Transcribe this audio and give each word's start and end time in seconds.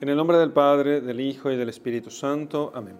En 0.00 0.08
el 0.08 0.16
nombre 0.16 0.38
del 0.38 0.50
Padre, 0.50 1.02
del 1.02 1.20
Hijo 1.20 1.50
y 1.50 1.58
del 1.58 1.68
Espíritu 1.68 2.10
Santo. 2.10 2.72
Amén. 2.74 2.98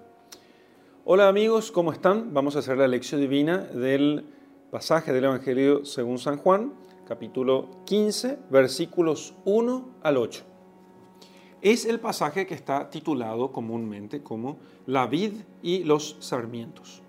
Hola 1.07 1.29
amigos, 1.29 1.73
¿cómo 1.73 1.93
están? 1.93 2.35
Vamos 2.35 2.57
a 2.57 2.59
hacer 2.59 2.77
la 2.77 2.87
lección 2.87 3.23
divina 3.23 3.57
del 3.57 4.27
pasaje 4.71 5.11
del 5.15 5.25
Evangelio 5.25 5.87
según 5.87 6.19
San 6.19 6.37
Juan, 6.37 6.75
capítulo 7.09 7.71
15, 7.87 8.41
versículos 8.51 9.33
1 9.47 9.95
al 10.03 10.19
8. 10.19 10.45
Es 11.63 11.87
el 11.87 12.01
pasaje 12.01 12.47
que 12.47 12.53
está 12.53 12.91
titulado 12.91 13.51
comúnmente 13.51 14.23
como 14.23 14.59
La 14.85 15.07
vid 15.07 15.37
y 15.63 15.85
los 15.85 16.19
sarmientos. 16.21 17.01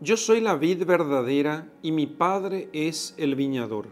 Yo 0.00 0.16
soy 0.16 0.40
la 0.40 0.56
vid 0.56 0.84
verdadera 0.84 1.68
y 1.80 1.92
mi 1.92 2.08
Padre 2.08 2.68
es 2.72 3.14
el 3.18 3.36
viñador. 3.36 3.86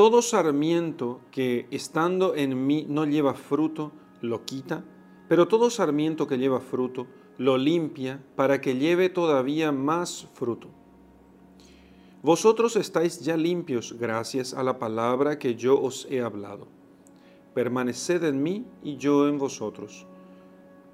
Todo 0.00 0.22
sarmiento 0.22 1.20
que 1.30 1.66
estando 1.70 2.34
en 2.34 2.66
mí 2.66 2.86
no 2.88 3.04
lleva 3.04 3.34
fruto, 3.34 3.92
lo 4.22 4.46
quita, 4.46 4.82
pero 5.28 5.46
todo 5.46 5.68
sarmiento 5.68 6.26
que 6.26 6.38
lleva 6.38 6.60
fruto, 6.60 7.06
lo 7.36 7.58
limpia 7.58 8.24
para 8.34 8.62
que 8.62 8.76
lleve 8.76 9.10
todavía 9.10 9.72
más 9.72 10.26
fruto. 10.32 10.68
Vosotros 12.22 12.76
estáis 12.76 13.20
ya 13.20 13.36
limpios 13.36 13.92
gracias 14.00 14.54
a 14.54 14.62
la 14.62 14.78
palabra 14.78 15.38
que 15.38 15.54
yo 15.54 15.78
os 15.78 16.06
he 16.10 16.22
hablado. 16.22 16.66
Permaneced 17.52 18.24
en 18.24 18.42
mí 18.42 18.64
y 18.82 18.96
yo 18.96 19.28
en 19.28 19.36
vosotros. 19.36 20.06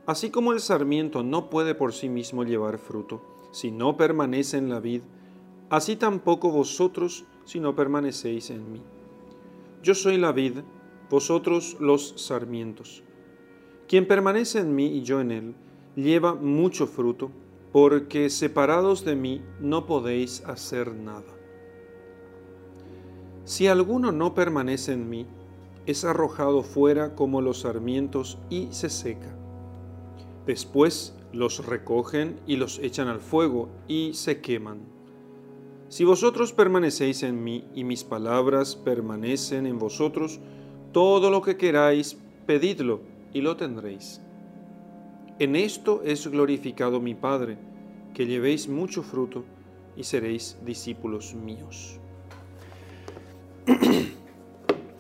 Así 0.04 0.30
como 0.30 0.52
el 0.52 0.58
sarmiento 0.58 1.22
no 1.22 1.48
puede 1.48 1.76
por 1.76 1.92
sí 1.92 2.08
mismo 2.08 2.42
llevar 2.42 2.78
fruto, 2.78 3.22
si 3.52 3.70
no 3.70 3.96
permanece 3.96 4.56
en 4.58 4.68
la 4.68 4.80
vid, 4.80 5.02
así 5.70 5.94
tampoco 5.94 6.50
vosotros 6.50 7.24
si 7.44 7.60
no 7.60 7.76
permanecéis 7.76 8.50
en 8.50 8.72
mí. 8.72 8.82
Yo 9.86 9.94
soy 9.94 10.18
la 10.18 10.32
vid, 10.32 10.62
vosotros 11.08 11.76
los 11.78 12.14
sarmientos. 12.16 13.04
Quien 13.86 14.08
permanece 14.08 14.58
en 14.58 14.74
mí 14.74 14.86
y 14.86 15.02
yo 15.02 15.20
en 15.20 15.30
él, 15.30 15.54
lleva 15.94 16.34
mucho 16.34 16.88
fruto, 16.88 17.30
porque 17.70 18.28
separados 18.28 19.04
de 19.04 19.14
mí 19.14 19.42
no 19.60 19.86
podéis 19.86 20.44
hacer 20.44 20.92
nada. 20.92 21.32
Si 23.44 23.68
alguno 23.68 24.10
no 24.10 24.34
permanece 24.34 24.92
en 24.92 25.08
mí, 25.08 25.24
es 25.86 26.04
arrojado 26.04 26.64
fuera 26.64 27.14
como 27.14 27.40
los 27.40 27.60
sarmientos 27.60 28.38
y 28.50 28.66
se 28.72 28.90
seca. 28.90 29.38
Después 30.46 31.16
los 31.32 31.64
recogen 31.64 32.40
y 32.44 32.56
los 32.56 32.80
echan 32.80 33.06
al 33.06 33.20
fuego 33.20 33.68
y 33.86 34.14
se 34.14 34.40
queman. 34.40 34.95
Si 35.88 36.04
vosotros 36.04 36.52
permanecéis 36.52 37.22
en 37.22 37.44
mí 37.44 37.64
y 37.74 37.84
mis 37.84 38.02
palabras 38.02 38.74
permanecen 38.74 39.66
en 39.66 39.78
vosotros, 39.78 40.40
todo 40.92 41.30
lo 41.30 41.42
que 41.42 41.56
queráis, 41.56 42.16
pedidlo 42.46 43.00
y 43.32 43.40
lo 43.40 43.56
tendréis. 43.56 44.20
En 45.38 45.54
esto 45.54 46.02
es 46.04 46.26
glorificado 46.26 47.00
mi 47.00 47.14
Padre, 47.14 47.58
que 48.14 48.26
llevéis 48.26 48.68
mucho 48.68 49.02
fruto 49.02 49.44
y 49.96 50.02
seréis 50.02 50.58
discípulos 50.64 51.34
míos. 51.34 52.00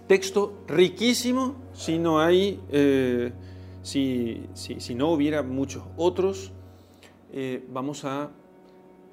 Texto 0.06 0.62
riquísimo, 0.68 1.56
si 1.72 1.98
no 1.98 2.20
hay, 2.20 2.60
eh, 2.70 3.32
si, 3.82 4.42
si, 4.54 4.94
no 4.94 5.10
hubiera 5.10 5.42
muchos 5.42 5.82
otros, 5.96 6.52
eh, 7.32 7.66
vamos 7.72 8.04
a 8.04 8.30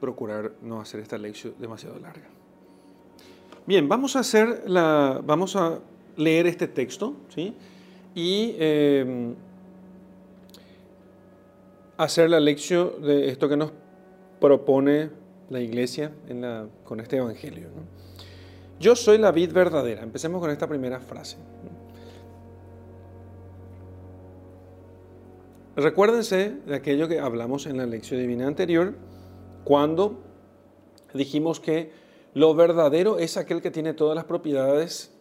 procurar 0.03 0.51
no 0.61 0.81
hacer 0.81 0.99
esta 0.99 1.17
lección 1.17 1.53
demasiado 1.59 1.97
larga. 1.97 2.27
Bien, 3.65 3.87
vamos 3.87 4.17
a 4.17 4.19
hacer 4.19 4.63
la, 4.67 5.21
vamos 5.23 5.55
a 5.55 5.79
leer 6.17 6.45
este 6.45 6.67
texto, 6.67 7.15
¿sí? 7.33 7.53
Y 8.13 8.53
em, 8.59 9.33
hacer 11.95 12.29
la 12.29 12.41
lección 12.41 13.01
de 13.01 13.29
esto 13.29 13.47
que 13.47 13.55
nos 13.55 13.71
propone 14.41 15.09
la 15.49 15.61
iglesia 15.61 16.11
con 16.83 16.99
este 16.99 17.15
evangelio. 17.15 17.69
Yo 18.81 18.97
soy 18.97 19.17
la 19.17 19.31
vid 19.31 19.53
verdadera. 19.53 20.03
Empecemos 20.03 20.41
con 20.41 20.51
esta 20.51 20.67
primera 20.67 20.99
frase. 20.99 21.37
Recuérdense 25.77 26.57
de 26.67 26.75
aquello 26.75 27.07
que 27.07 27.21
hablamos 27.21 27.67
en 27.67 27.77
la 27.77 27.85
lección 27.85 28.19
divina 28.19 28.47
anterior, 28.47 28.95
cuando 29.63 30.19
dijimos 31.13 31.59
que 31.59 31.91
lo 32.33 32.55
verdadero 32.55 33.19
es 33.19 33.37
aquel 33.37 33.61
que 33.61 33.71
tiene 33.71 33.93
todas 33.93 34.15
las 34.15 34.25
propiedades 34.25 35.11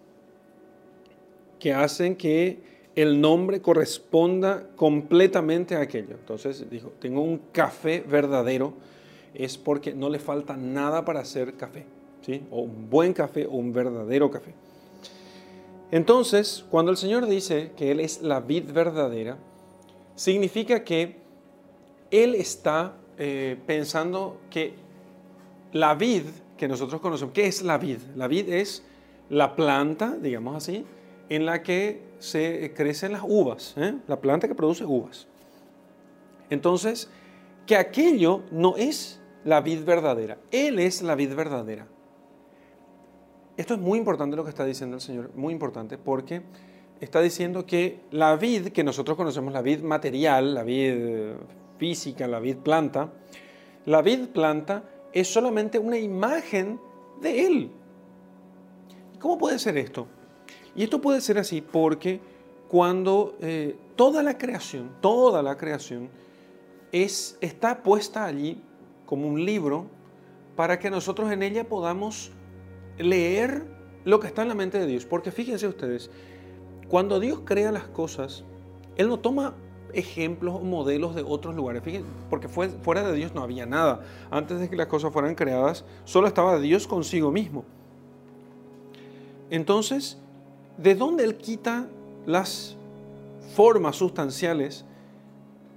que 1.58 1.72
hacen 1.72 2.16
que 2.16 2.60
el 2.94 3.20
nombre 3.20 3.60
corresponda 3.60 4.69
completamente 4.76 5.76
a 5.76 5.81
aquello. 5.81 6.14
Entonces 6.14 6.69
dijo, 6.69 6.92
tengo 6.98 7.22
un 7.22 7.38
café 7.52 8.04
verdadero, 8.06 8.75
es 9.34 9.56
porque 9.56 9.94
no 9.94 10.10
le 10.10 10.19
falta 10.19 10.56
nada 10.56 11.04
para 11.04 11.20
hacer 11.20 11.54
café, 11.54 11.84
¿sí? 12.22 12.42
o 12.50 12.62
un 12.62 12.91
buen 12.91 13.12
café 13.12 13.47
o 13.47 13.52
un 13.52 13.72
verdadero 13.72 14.31
café. 14.31 14.54
Entonces, 15.91 16.64
cuando 16.70 16.91
el 16.91 16.97
Señor 16.97 17.26
dice 17.26 17.72
que 17.76 17.91
Él 17.91 18.00
es 18.00 18.22
la 18.22 18.41
vid 18.41 18.72
verdadera, 18.72 19.36
significa 20.14 20.84
que 20.84 21.16
Él 22.10 22.34
está 22.34 22.94
eh, 23.18 23.56
pensando 23.66 24.40
que 24.50 24.74
la 25.72 25.94
vid 25.94 26.24
que 26.56 26.68
nosotros 26.68 27.00
conocemos, 27.00 27.34
¿qué 27.34 27.46
es 27.46 27.62
la 27.62 27.78
vid? 27.78 27.98
La 28.14 28.28
vid 28.28 28.48
es 28.48 28.84
la 29.28 29.56
planta, 29.56 30.16
digamos 30.20 30.56
así, 30.56 30.84
en 31.28 31.46
la 31.46 31.62
que 31.62 32.02
se 32.18 32.72
crecen 32.76 33.12
las 33.12 33.22
uvas, 33.26 33.74
¿eh? 33.76 33.94
la 34.06 34.20
planta 34.20 34.46
que 34.46 34.54
produce 34.54 34.84
uvas. 34.84 35.26
Entonces, 36.50 37.10
que 37.66 37.76
aquello 37.76 38.42
no 38.50 38.76
es 38.76 39.20
la 39.44 39.60
vid 39.60 39.84
verdadera, 39.84 40.38
Él 40.50 40.78
es 40.78 41.02
la 41.02 41.14
vid 41.14 41.34
verdadera. 41.34 41.86
Esto 43.56 43.74
es 43.74 43.80
muy 43.80 43.98
importante 43.98 44.36
lo 44.36 44.44
que 44.44 44.50
está 44.50 44.64
diciendo 44.64 44.96
el 44.96 45.02
Señor, 45.02 45.30
muy 45.34 45.52
importante, 45.52 45.98
porque 45.98 46.42
está 47.00 47.20
diciendo 47.20 47.66
que 47.66 48.00
la 48.10 48.36
vid 48.36 48.68
que 48.68 48.84
nosotros 48.84 49.16
conocemos, 49.16 49.52
la 49.52 49.62
vid 49.62 49.80
material, 49.80 50.54
la 50.54 50.62
vid 50.62 51.34
física, 51.78 52.26
la 52.26 52.40
vid 52.40 52.58
planta, 52.58 53.12
la 53.86 54.02
vid 54.02 54.28
planta 54.28 54.84
es 55.12 55.28
solamente 55.28 55.78
una 55.78 55.98
imagen 55.98 56.80
de 57.20 57.46
Él. 57.46 57.70
¿Cómo 59.18 59.38
puede 59.38 59.58
ser 59.58 59.76
esto? 59.76 60.06
Y 60.74 60.84
esto 60.84 61.00
puede 61.00 61.20
ser 61.20 61.38
así 61.38 61.60
porque 61.60 62.20
cuando 62.68 63.36
eh, 63.40 63.76
toda 63.96 64.22
la 64.22 64.38
creación, 64.38 64.90
toda 65.00 65.42
la 65.42 65.56
creación 65.56 66.08
es, 66.90 67.36
está 67.40 67.82
puesta 67.82 68.24
allí 68.24 68.62
como 69.04 69.28
un 69.28 69.44
libro 69.44 69.86
para 70.56 70.78
que 70.78 70.90
nosotros 70.90 71.30
en 71.30 71.42
ella 71.42 71.68
podamos 71.68 72.32
leer 72.98 73.66
lo 74.04 74.20
que 74.20 74.26
está 74.26 74.42
en 74.42 74.48
la 74.48 74.54
mente 74.54 74.78
de 74.78 74.86
Dios. 74.86 75.04
Porque 75.04 75.30
fíjense 75.30 75.66
ustedes, 75.66 76.10
cuando 76.88 77.20
Dios 77.20 77.40
crea 77.44 77.72
las 77.72 77.88
cosas, 77.88 78.44
Él 78.96 79.08
no 79.08 79.20
toma 79.20 79.54
ejemplos 79.92 80.54
o 80.54 80.60
modelos 80.60 81.14
de 81.14 81.22
otros 81.22 81.54
lugares. 81.54 81.82
Fíjense, 81.82 82.08
porque 82.30 82.48
fuera 82.48 83.03
de 83.03 83.14
Dios 83.14 83.34
no 83.34 83.42
había 83.42 83.66
nada. 83.66 84.03
Antes 84.30 84.60
de 84.60 84.69
que 84.69 84.76
las 84.76 84.86
cosas 84.86 85.12
fueran 85.12 85.34
creadas, 85.34 85.84
solo 86.04 86.26
estaba 86.26 86.58
Dios 86.58 86.86
consigo 86.86 87.30
mismo. 87.30 87.64
Entonces, 89.50 90.19
¿de 90.78 90.94
dónde 90.94 91.25
Él 91.25 91.36
quita 91.36 91.86
las 92.26 92.76
formas 93.54 93.97
sustanciales 93.97 94.84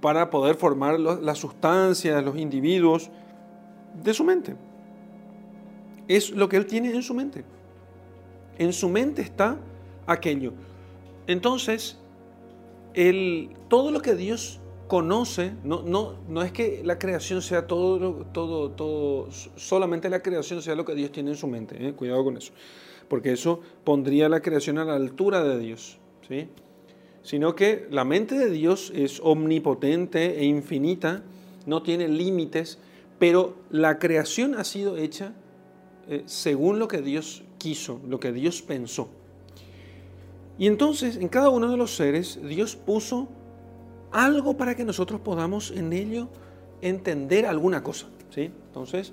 para 0.00 0.30
poder 0.30 0.56
formar 0.56 0.98
las 0.98 1.38
sustancias, 1.38 2.24
los 2.24 2.36
individuos? 2.36 3.10
De 4.02 4.12
su 4.12 4.24
mente. 4.24 4.54
Es 6.06 6.30
lo 6.30 6.48
que 6.48 6.56
Él 6.56 6.66
tiene 6.66 6.90
en 6.90 7.02
su 7.02 7.14
mente. 7.14 7.44
En 8.58 8.72
su 8.72 8.88
mente 8.88 9.22
está 9.22 9.56
aquello. 10.06 10.52
Entonces, 11.26 11.98
todo 13.68 13.90
lo 13.90 14.00
que 14.00 14.14
Dios 14.14 14.60
conoce, 14.88 15.52
no, 15.64 16.42
es 16.42 16.52
que 16.52 16.82
la 16.84 16.98
creación 16.98 17.42
sea 17.42 17.66
todo, 17.66 18.26
todo, 18.32 18.70
todo, 18.70 19.28
solamente 19.56 20.08
la 20.08 20.22
creación 20.22 20.62
sea 20.62 20.74
lo 20.74 20.84
que 20.84 20.94
Dios 20.94 21.12
tiene 21.12 21.30
en 21.30 21.36
su 21.36 21.46
mente, 21.46 21.76
¿eh? 21.86 21.92
cuidado 21.92 22.24
con 22.24 22.36
eso, 22.36 22.52
porque 23.08 23.32
eso 23.32 23.60
pondría 23.84 24.28
la 24.28 24.40
creación 24.40 24.78
a 24.78 24.84
la 24.84 24.94
altura 24.94 25.42
de 25.42 25.58
Dios, 25.58 25.98
¿sí? 26.26 26.48
sino 27.22 27.54
que 27.54 27.86
la 27.90 28.04
mente 28.04 28.38
de 28.38 28.50
Dios 28.50 28.92
es 28.94 29.20
omnipotente 29.22 30.38
e 30.38 30.44
infinita, 30.44 31.22
no 31.66 31.82
tiene 31.82 32.08
límites, 32.08 32.78
pero 33.18 33.56
la 33.70 33.98
creación 33.98 34.54
ha 34.54 34.64
sido 34.64 34.96
hecha 34.96 35.32
eh, 36.08 36.22
según 36.26 36.78
lo 36.78 36.86
que 36.86 37.02
Dios 37.02 37.42
quiso, 37.58 38.00
lo 38.06 38.20
que 38.20 38.32
Dios 38.32 38.62
pensó. 38.62 39.10
Y 40.58 40.66
entonces 40.66 41.16
en 41.16 41.28
cada 41.28 41.50
uno 41.50 41.70
de 41.70 41.76
los 41.76 41.96
seres 41.96 42.40
Dios 42.42 42.76
puso 42.76 43.28
algo 44.12 44.56
para 44.56 44.74
que 44.74 44.84
nosotros 44.84 45.20
podamos 45.20 45.70
en 45.70 45.92
ello 45.92 46.28
entender 46.80 47.46
alguna 47.46 47.82
cosa. 47.82 48.06
¿sí? 48.30 48.50
Entonces, 48.68 49.12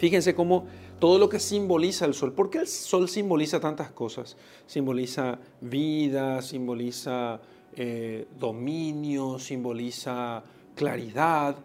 Fíjense 0.00 0.34
cómo 0.34 0.64
todo 0.98 1.18
lo 1.18 1.28
que 1.28 1.38
simboliza 1.38 2.06
el 2.06 2.14
sol, 2.14 2.32
¿por 2.32 2.48
qué 2.48 2.60
el 2.60 2.66
sol 2.66 3.06
simboliza 3.06 3.60
tantas 3.60 3.90
cosas? 3.90 4.34
Simboliza 4.66 5.38
vida, 5.60 6.40
simboliza 6.40 7.38
eh, 7.76 8.26
dominio, 8.38 9.38
simboliza 9.38 10.42
claridad, 10.74 11.56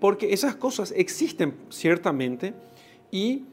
porque 0.00 0.32
esas 0.32 0.56
cosas 0.56 0.94
existen 0.96 1.54
ciertamente 1.68 2.54
y 3.10 3.44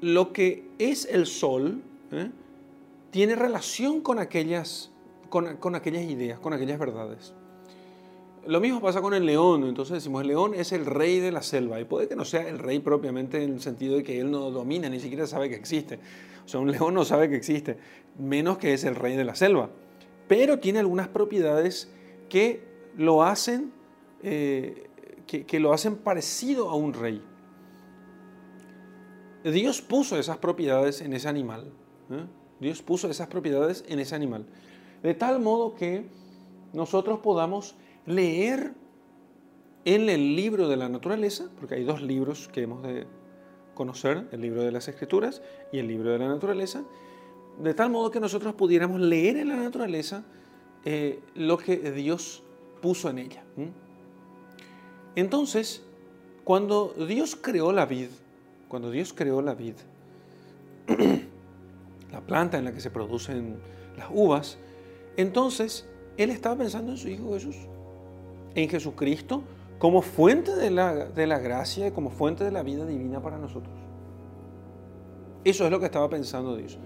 lo 0.00 0.32
que 0.32 0.62
es 0.78 1.08
el 1.10 1.26
sol 1.26 1.82
¿eh? 2.12 2.30
Tiene 3.16 3.34
relación 3.34 4.02
con 4.02 4.18
aquellas, 4.18 4.90
con, 5.30 5.74
aquellas 5.74 6.02
ideas, 6.02 6.38
con 6.38 6.52
aquellas 6.52 6.78
verdades. 6.78 7.32
Lo 8.46 8.60
mismo 8.60 8.82
pasa 8.82 9.00
con 9.00 9.14
el 9.14 9.24
león, 9.24 9.64
entonces 9.64 9.94
decimos, 9.94 10.20
el 10.20 10.28
león 10.28 10.52
es 10.52 10.70
el 10.72 10.84
rey 10.84 11.18
de 11.18 11.32
la 11.32 11.40
selva, 11.40 11.80
y 11.80 11.86
puede 11.86 12.08
que 12.08 12.14
no 12.14 12.26
sea 12.26 12.46
el 12.46 12.58
rey 12.58 12.78
propiamente 12.78 13.42
en 13.42 13.54
el 13.54 13.62
sentido 13.62 13.96
de 13.96 14.02
que 14.02 14.20
él 14.20 14.30
no 14.30 14.50
domina, 14.50 14.90
ni 14.90 15.00
siquiera 15.00 15.26
sabe 15.26 15.48
que 15.48 15.54
existe. 15.54 15.98
O 16.44 16.48
sea, 16.48 16.60
un 16.60 16.70
león 16.70 16.92
no 16.92 17.06
sabe 17.06 17.30
que 17.30 17.36
existe, 17.36 17.78
menos 18.18 18.58
que 18.58 18.74
es 18.74 18.84
el 18.84 18.94
rey 18.94 19.16
de 19.16 19.24
la 19.24 19.34
selva. 19.34 19.70
Pero 20.28 20.58
tiene 20.58 20.80
algunas 20.80 21.08
propiedades 21.08 21.90
que 22.28 22.68
lo 22.98 23.22
hacen, 23.22 23.72
eh, 24.22 24.90
que, 25.26 25.58
lo 25.58 25.72
hacen 25.72 25.96
parecido 25.96 26.68
a 26.68 26.74
un 26.74 26.92
rey. 26.92 27.22
Dios 29.42 29.80
puso 29.80 30.18
esas 30.18 30.36
propiedades 30.36 31.00
en 31.00 31.14
ese 31.14 31.28
animal. 31.28 31.72
¿eh? 32.10 32.26
Dios 32.60 32.82
puso 32.82 33.10
esas 33.10 33.28
propiedades 33.28 33.84
en 33.88 33.98
ese 33.98 34.14
animal. 34.14 34.46
De 35.02 35.14
tal 35.14 35.40
modo 35.40 35.74
que 35.74 36.06
nosotros 36.72 37.20
podamos 37.20 37.74
leer 38.06 38.72
en 39.84 40.08
el 40.08 40.34
libro 40.34 40.68
de 40.68 40.76
la 40.76 40.88
naturaleza, 40.88 41.48
porque 41.58 41.76
hay 41.76 41.84
dos 41.84 42.02
libros 42.02 42.48
que 42.48 42.62
hemos 42.62 42.82
de 42.82 43.06
conocer, 43.74 44.26
el 44.32 44.40
libro 44.40 44.62
de 44.62 44.72
las 44.72 44.88
escrituras 44.88 45.42
y 45.72 45.78
el 45.78 45.86
libro 45.86 46.10
de 46.10 46.18
la 46.18 46.28
naturaleza, 46.28 46.82
de 47.62 47.74
tal 47.74 47.90
modo 47.90 48.10
que 48.10 48.20
nosotros 48.20 48.54
pudiéramos 48.54 49.00
leer 49.00 49.36
en 49.36 49.48
la 49.48 49.56
naturaleza 49.56 50.24
eh, 50.84 51.20
lo 51.34 51.56
que 51.58 51.76
Dios 51.92 52.42
puso 52.80 53.10
en 53.10 53.18
ella. 53.18 53.42
Entonces, 55.14 55.82
cuando 56.44 56.94
Dios 57.08 57.36
creó 57.36 57.72
la 57.72 57.86
vid, 57.86 58.08
cuando 58.68 58.90
Dios 58.90 59.12
creó 59.12 59.40
la 59.40 59.54
vid, 59.54 59.74
planta 62.26 62.58
en 62.58 62.64
la 62.64 62.72
que 62.72 62.80
se 62.80 62.90
producen 62.90 63.56
las 63.96 64.08
uvas, 64.10 64.58
entonces 65.16 65.86
Él 66.16 66.30
estaba 66.30 66.56
pensando 66.56 66.92
en 66.92 66.98
su 66.98 67.08
Hijo 67.08 67.32
Jesús, 67.34 67.56
en 68.54 68.68
Jesucristo, 68.68 69.42
como 69.78 70.02
fuente 70.02 70.54
de 70.54 70.70
la, 70.70 71.06
de 71.06 71.26
la 71.26 71.38
gracia 71.38 71.92
como 71.92 72.10
fuente 72.10 72.44
de 72.44 72.50
la 72.50 72.62
vida 72.62 72.86
divina 72.86 73.20
para 73.20 73.38
nosotros. 73.38 73.74
Eso 75.44 75.64
es 75.64 75.70
lo 75.70 75.78
que 75.78 75.86
estaba 75.86 76.08
pensando 76.08 76.56
Dios. 76.56 76.78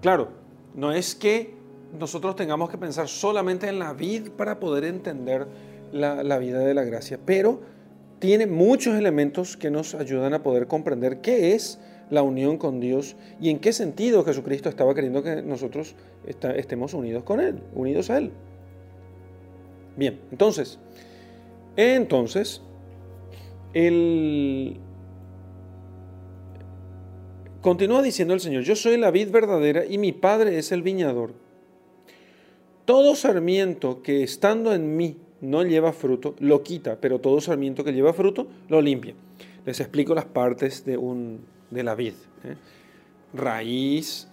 Claro, 0.00 0.28
no 0.74 0.92
es 0.92 1.14
que 1.14 1.54
nosotros 1.98 2.36
tengamos 2.36 2.70
que 2.70 2.78
pensar 2.78 3.08
solamente 3.08 3.68
en 3.68 3.78
la 3.78 3.92
vida 3.92 4.30
para 4.36 4.60
poder 4.60 4.84
entender 4.84 5.46
la, 5.92 6.22
la 6.22 6.38
vida 6.38 6.60
de 6.60 6.72
la 6.72 6.84
gracia, 6.84 7.18
pero 7.24 7.60
tiene 8.20 8.46
muchos 8.46 8.94
elementos 8.94 9.56
que 9.56 9.70
nos 9.70 9.94
ayudan 9.94 10.34
a 10.34 10.42
poder 10.42 10.66
comprender 10.66 11.20
qué 11.20 11.54
es 11.54 11.80
la 12.10 12.22
unión 12.22 12.58
con 12.58 12.80
Dios 12.80 13.16
y 13.40 13.50
en 13.50 13.58
qué 13.58 13.72
sentido 13.72 14.24
Jesucristo 14.24 14.68
estaba 14.68 14.94
queriendo 14.94 15.22
que 15.22 15.42
nosotros 15.42 15.94
estemos 16.56 16.92
unidos 16.94 17.22
con 17.22 17.40
Él, 17.40 17.60
unidos 17.74 18.10
a 18.10 18.18
Él. 18.18 18.32
Bien, 19.96 20.20
entonces, 20.30 20.78
entonces, 21.76 22.62
el... 23.74 24.76
Continúa 27.60 28.02
diciendo 28.02 28.32
el 28.32 28.40
Señor, 28.40 28.62
yo 28.62 28.74
soy 28.74 28.96
la 28.96 29.10
vid 29.10 29.30
verdadera 29.30 29.84
y 29.84 29.98
mi 29.98 30.12
Padre 30.12 30.58
es 30.58 30.72
el 30.72 30.82
viñador. 30.82 31.34
Todo 32.86 33.14
sarmiento 33.14 34.02
que 34.02 34.22
estando 34.22 34.72
en 34.72 34.96
mí 34.96 35.18
no 35.42 35.62
lleva 35.62 35.92
fruto, 35.92 36.34
lo 36.38 36.62
quita, 36.62 36.96
pero 37.00 37.20
todo 37.20 37.40
sarmiento 37.40 37.84
que 37.84 37.92
lleva 37.92 38.14
fruto, 38.14 38.46
lo 38.68 38.80
limpia. 38.80 39.14
Les 39.66 39.78
explico 39.80 40.14
las 40.14 40.24
partes 40.24 40.86
de 40.86 40.96
un, 40.96 41.40
de 41.70 41.82
la 41.82 41.94
vid. 41.94 42.14
¿eh? 42.44 42.56
Raíz, 43.32 44.28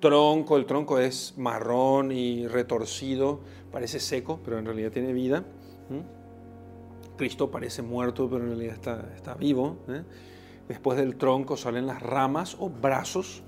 tronco, 0.00 0.56
el 0.56 0.66
tronco 0.66 0.98
es 0.98 1.34
marrón 1.36 2.12
y 2.12 2.46
retorcido, 2.46 3.40
parece 3.70 4.00
seco, 4.00 4.40
pero 4.44 4.58
en 4.58 4.64
realidad 4.64 4.90
tiene 4.90 5.12
vida. 5.12 5.44
Cristo 7.16 7.50
parece 7.50 7.82
muerto, 7.82 8.28
pero 8.28 8.42
en 8.42 8.50
realidad 8.50 8.74
está, 8.74 9.12
está 9.14 9.34
vivo. 9.34 9.76
¿eh? 9.88 10.02
Después 10.68 10.98
del 10.98 11.16
tronco 11.16 11.56
salen 11.56 11.86
las 11.86 12.02
ramas 12.02 12.56
o 12.58 12.70
brazos. 12.70 13.42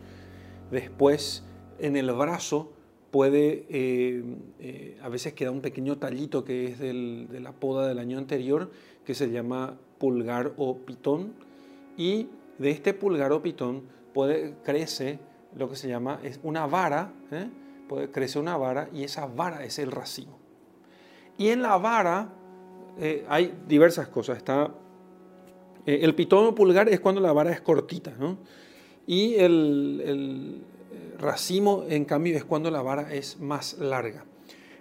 Después 0.71 1.45
en 1.79 1.97
el 1.97 2.13
brazo 2.13 2.73
puede, 3.11 3.67
eh, 3.69 4.99
a 5.03 5.09
veces 5.09 5.33
queda 5.33 5.51
un 5.51 5.61
pequeño 5.61 5.99
tallito 5.99 6.45
que 6.45 6.67
es 6.67 6.79
de 6.79 7.41
la 7.41 7.53
poda 7.53 7.89
del 7.89 7.99
año 7.99 8.19
anterior, 8.19 8.71
que 9.05 9.15
se 9.15 9.31
llama 9.31 9.79
pulgar 9.99 10.53
o 10.57 10.79
pitón. 10.79 11.33
Y 11.97 12.29
de 12.59 12.71
este 12.71 12.95
pulgar 12.95 13.33
o 13.33 13.43
pitón 13.43 13.85
puede, 14.13 14.57
crece 14.63 15.19
lo 15.57 15.69
que 15.69 15.77
se 15.77 15.89
llama 15.89 16.21
es 16.23 16.41
una 16.43 16.67
vara, 16.67 17.13
¿eh? 17.31 17.49
puede, 17.89 18.11
crece 18.11 18.39
una 18.39 18.57
vara 18.57 18.89
y 18.93 19.05
esa 19.05 19.27
vara 19.27 19.65
es 19.65 19.79
el 19.79 19.91
racimo. 19.91 20.39
Y 21.37 21.49
en 21.49 21.63
la 21.63 21.77
vara 21.77 22.29
eh, 22.99 23.25
hay 23.29 23.55
diversas 23.67 24.09
cosas. 24.09 24.37
Está, 24.39 24.71
eh, 25.87 26.01
el 26.03 26.15
pitón 26.15 26.47
o 26.47 26.55
pulgar 26.55 26.89
es 26.89 27.01
cuando 27.01 27.21
la 27.21 27.33
vara 27.33 27.53
es 27.53 27.61
cortita, 27.61 28.13
¿no? 28.19 28.39
y 29.07 29.35
el, 29.35 30.03
el 30.05 30.63
racimo, 31.19 31.85
en 31.89 32.05
cambio, 32.05 32.37
es 32.37 32.45
cuando 32.45 32.71
la 32.71 32.83
vara 32.83 33.13
es 33.13 33.39
más 33.41 33.79
larga. 33.79 34.25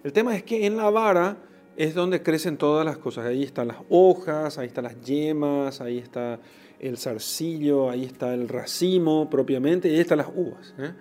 El 0.04 0.14
tema 0.14 0.36
es 0.36 0.44
que 0.44 0.66
en 0.66 0.78
la 0.78 0.90
vara 0.90 1.38
es 1.76 1.96
donde 1.96 2.22
crecen 2.22 2.58
todas 2.58 2.86
las 2.86 2.98
cosas. 2.98 3.26
Ahí 3.26 3.44
están 3.44 3.68
las 3.68 3.78
hojas, 3.90 4.58
ahí 4.58 4.68
están 4.68 4.86
las 4.86 5.00
yemas, 5.02 5.82
ahí 5.82 5.98
está 5.98 6.40
el 6.80 6.98
zarcillo, 6.98 7.90
ahí 7.90 8.04
está 8.04 8.34
el 8.34 8.50
racimo 8.50 9.30
propiamente, 9.30 9.90
y 9.90 9.96
ahí 9.96 10.02
están 10.02 10.18
las 10.18 10.30
uvas. 10.36 10.74
¿eh? 10.78 10.94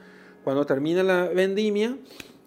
Cuando 0.45 0.65
termina 0.65 1.03
la 1.03 1.29
vendimia, 1.29 1.97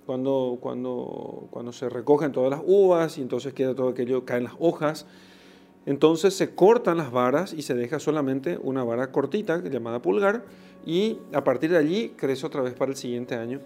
cuando, 0.06 0.57
cuando, 0.62 1.48
cuando 1.51 1.74
se 1.74 1.89
recogen 1.89 2.31
todas 2.31 2.51
las 2.51 2.62
uvas 2.66 3.18
y 3.18 3.22
entonces 3.22 3.54
queda 3.54 3.75
todo 3.75 3.89
aquello, 3.89 4.25
caen 4.25 4.45
las 4.45 4.54
hojas, 4.60 5.06
entonces 5.86 6.33
se 6.33 6.56
cortan 6.56 6.98
las 6.98 7.12
varas 7.12 7.54
y 7.54 7.62
se 7.62 7.75
deja 7.75 8.00
solamente 8.00 8.57
una 8.62 8.83
vara 8.83 9.12
cortita 9.12 9.62
llamada 9.63 10.01
pulgar 10.01 10.44
y 10.86 11.17
a 11.34 11.44
partir 11.44 11.72
de 11.72 11.77
allí 11.77 12.13
crece 12.15 12.46
otra 12.46 12.62
vez 12.62 12.74
para 12.74 12.91
el 12.91 12.98
siguiente 12.98 13.36
año. 13.36 13.60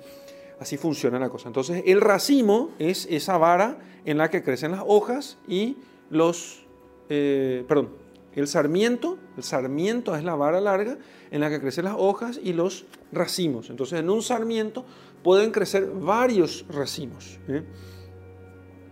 Así 0.60 0.78
funciona 0.78 1.20
la 1.20 1.30
cosa. 1.30 1.48
Entonces 1.48 1.84
el 1.86 2.02
racimo 2.02 2.72
es 2.80 3.08
esa 3.10 3.38
vara 3.38 3.80
en 4.06 4.18
la 4.18 4.30
que 4.30 4.44
crecen 4.44 4.72
las 4.72 4.84
hojas 4.86 5.38
y 5.48 5.78
los, 6.10 6.66
eh, 7.10 7.64
perdón, 7.68 7.90
el 8.36 8.48
sarmiento, 8.48 9.18
el 9.38 9.44
sarmiento 9.44 10.16
es 10.16 10.24
la 10.24 10.36
vara 10.36 10.62
larga 10.62 10.98
en 11.32 11.42
la 11.42 11.50
que 11.50 11.60
crecen 11.60 11.86
las 11.86 11.96
hojas 11.98 12.40
y 12.42 12.54
los 12.54 12.86
racimos. 13.12 13.70
Entonces, 13.70 14.00
en 14.00 14.10
un 14.10 14.22
sarmiento 14.22 14.86
pueden 15.24 15.52
crecer 15.52 15.90
varios 15.90 16.66
racimos. 16.70 17.40
¿eh? 17.48 17.64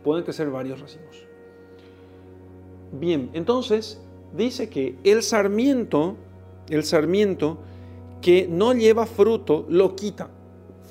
Pueden 0.03 0.23
crecer 0.23 0.49
varios 0.49 0.79
racimos. 0.79 1.25
Bien, 2.91 3.29
entonces 3.33 4.01
dice 4.35 4.69
que 4.69 4.97
el 5.03 5.21
sarmiento, 5.21 6.15
el 6.69 6.83
sarmiento 6.83 7.59
que 8.21 8.47
no 8.49 8.73
lleva 8.73 9.05
fruto, 9.05 9.65
lo 9.69 9.95
quita. 9.95 10.29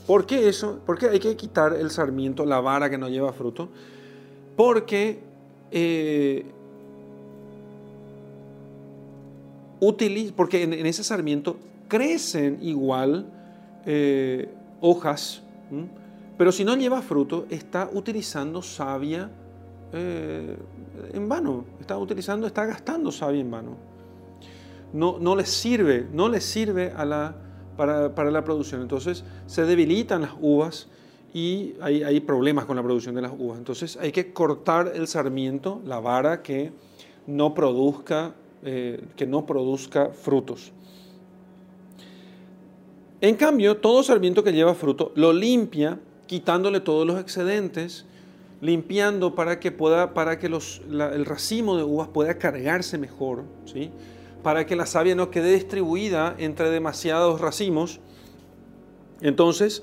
¿Por 0.06 0.26
qué 0.26 0.48
eso? 0.48 0.78
¿Por 0.86 0.98
qué 0.98 1.08
hay 1.08 1.18
que 1.18 1.36
quitar 1.36 1.72
el 1.74 1.90
sarmiento, 1.90 2.44
la 2.44 2.60
vara 2.60 2.88
que 2.88 2.98
no 2.98 3.08
lleva 3.08 3.32
fruto? 3.32 3.68
Porque 4.56 5.20
eh, 5.70 6.46
porque 10.34 10.62
en, 10.62 10.86
ese 10.86 11.04
sarmiento 11.04 11.56
crecen 11.88 12.58
igual 12.62 13.26
eh, 13.84 14.48
hojas, 14.80 15.42
pero 16.38 16.50
si 16.50 16.64
no 16.64 16.76
lleva 16.76 17.02
fruto, 17.02 17.46
está 17.50 17.88
utilizando 17.92 18.62
savia 18.62 19.30
eh, 19.92 20.56
en 21.12 21.28
vano, 21.28 21.64
está 21.80 21.96
utilizando, 21.98 22.46
está 22.46 22.64
gastando 22.64 23.12
savia 23.12 23.40
en 23.40 23.50
vano. 23.50 23.76
No, 24.92 25.18
no 25.18 25.36
les 25.36 25.50
sirve, 25.50 26.06
no 26.12 26.28
les 26.28 26.44
sirve 26.44 26.92
a 26.96 27.04
la, 27.04 27.34
para, 27.76 28.30
la 28.30 28.44
producción. 28.44 28.82
Entonces 28.82 29.24
se 29.46 29.64
debilitan 29.64 30.22
las 30.22 30.32
uvas 30.40 30.88
y 31.34 31.74
hay, 31.80 32.02
hay 32.02 32.20
problemas 32.20 32.64
con 32.64 32.76
la 32.76 32.82
producción 32.82 33.14
de 33.14 33.22
las 33.22 33.32
uvas. 33.38 33.58
Entonces 33.58 33.96
hay 33.96 34.12
que 34.12 34.32
cortar 34.32 34.92
el 34.94 35.06
sarmiento, 35.06 35.80
la 35.84 36.00
vara 36.00 36.42
que 36.42 36.72
no 37.26 37.54
produzca 37.54 38.34
eh, 38.68 39.00
que 39.14 39.28
no 39.28 39.46
produzca 39.46 40.08
frutos. 40.08 40.72
En 43.20 43.36
cambio, 43.36 43.76
todo 43.76 44.02
sarmiento 44.02 44.42
que 44.42 44.52
lleva 44.52 44.74
fruto 44.74 45.12
lo 45.14 45.32
limpia, 45.32 46.00
quitándole 46.26 46.80
todos 46.80 47.06
los 47.06 47.20
excedentes, 47.20 48.06
limpiando 48.60 49.36
para 49.36 49.60
que, 49.60 49.70
pueda, 49.70 50.14
para 50.14 50.40
que 50.40 50.48
los, 50.48 50.82
el 50.88 51.24
racimo 51.26 51.76
de 51.76 51.84
uvas 51.84 52.08
pueda 52.08 52.38
cargarse 52.38 52.98
mejor, 52.98 53.44
¿sí? 53.66 53.90
Para 54.46 54.64
que 54.64 54.76
la 54.76 54.86
savia 54.86 55.16
no 55.16 55.28
quede 55.28 55.54
distribuida 55.54 56.36
entre 56.38 56.70
demasiados 56.70 57.40
racimos. 57.40 57.98
Entonces, 59.20 59.82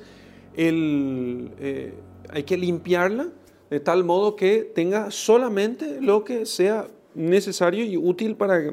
eh, 0.55 1.93
hay 2.29 2.43
que 2.43 2.55
limpiarla 2.55 3.27
de 3.69 3.81
tal 3.81 4.05
modo 4.05 4.37
que 4.37 4.59
tenga 4.73 5.11
solamente 5.11 5.99
lo 5.99 6.23
que 6.23 6.45
sea 6.45 6.87
necesario 7.13 7.83
y 7.83 7.97
útil 7.97 8.37
para, 8.37 8.71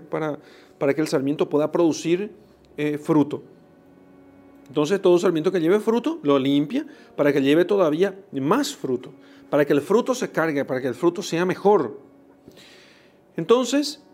para, 0.79 0.95
que 0.95 1.01
el 1.01 1.09
sarmiento 1.09 1.49
pueda 1.49 1.73
producir 1.73 2.31
eh, 2.77 2.97
fruto. 2.97 3.43
Entonces 4.69 5.03
todo 5.03 5.19
sarmiento 5.19 5.51
que 5.51 5.61
lleve 5.61 5.81
fruto 5.81 6.21
lo 6.23 6.39
limpia 6.39 6.87
para 7.17 7.33
que 7.33 7.43
lleve 7.43 7.65
todavía 7.65 8.17
más 8.31 8.77
fruto, 8.77 9.11
para 9.51 9.65
que 9.65 9.73
el 9.73 9.81
fruto 9.81 10.15
se 10.15 10.31
cargue, 10.31 10.65
para 10.65 10.81
que 10.81 10.87
el 10.87 10.95
fruto 10.95 11.21
sea 11.21 11.45
mejor. 11.45 11.99
Entonces, 13.37 14.05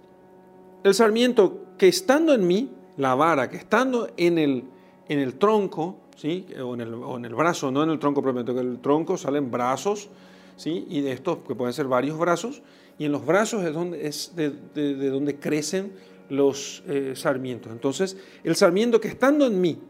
el 0.86 0.94
sarmiento 0.94 1.64
que 1.76 1.88
estando 1.88 2.32
en 2.32 2.46
mí, 2.46 2.70
la 2.96 3.16
vara, 3.16 3.50
que 3.50 3.56
estando 3.56 4.08
en 4.16 4.38
el, 4.38 4.64
en 5.08 5.18
el 5.18 5.34
tronco, 5.34 5.96
¿sí? 6.16 6.46
o, 6.62 6.74
en 6.74 6.80
el, 6.80 6.94
o 6.94 7.16
en 7.16 7.24
el 7.24 7.34
brazo, 7.34 7.72
no 7.72 7.82
en 7.82 7.90
el 7.90 7.98
tronco 7.98 8.22
propiamente, 8.22 8.54
que 8.54 8.60
el 8.60 8.78
tronco 8.78 9.16
salen 9.16 9.50
brazos, 9.50 10.08
¿sí? 10.56 10.86
y 10.88 11.00
de 11.00 11.10
estos 11.10 11.38
que 11.38 11.56
pueden 11.56 11.72
ser 11.72 11.86
varios 11.86 12.16
brazos, 12.16 12.62
y 12.98 13.04
en 13.04 13.10
los 13.10 13.26
brazos 13.26 13.64
es, 13.64 13.74
donde, 13.74 14.06
es 14.06 14.36
de, 14.36 14.50
de, 14.50 15.10
donde 15.10 15.40
crecen 15.40 15.92
los 16.28 16.84
eh, 16.86 17.14
sarmientos. 17.16 17.72
Entonces, 17.72 18.16
el 18.44 18.54
sarmiento 18.54 19.00
que 19.00 19.08
estando 19.08 19.44
en 19.46 19.60
mí, 19.60 19.80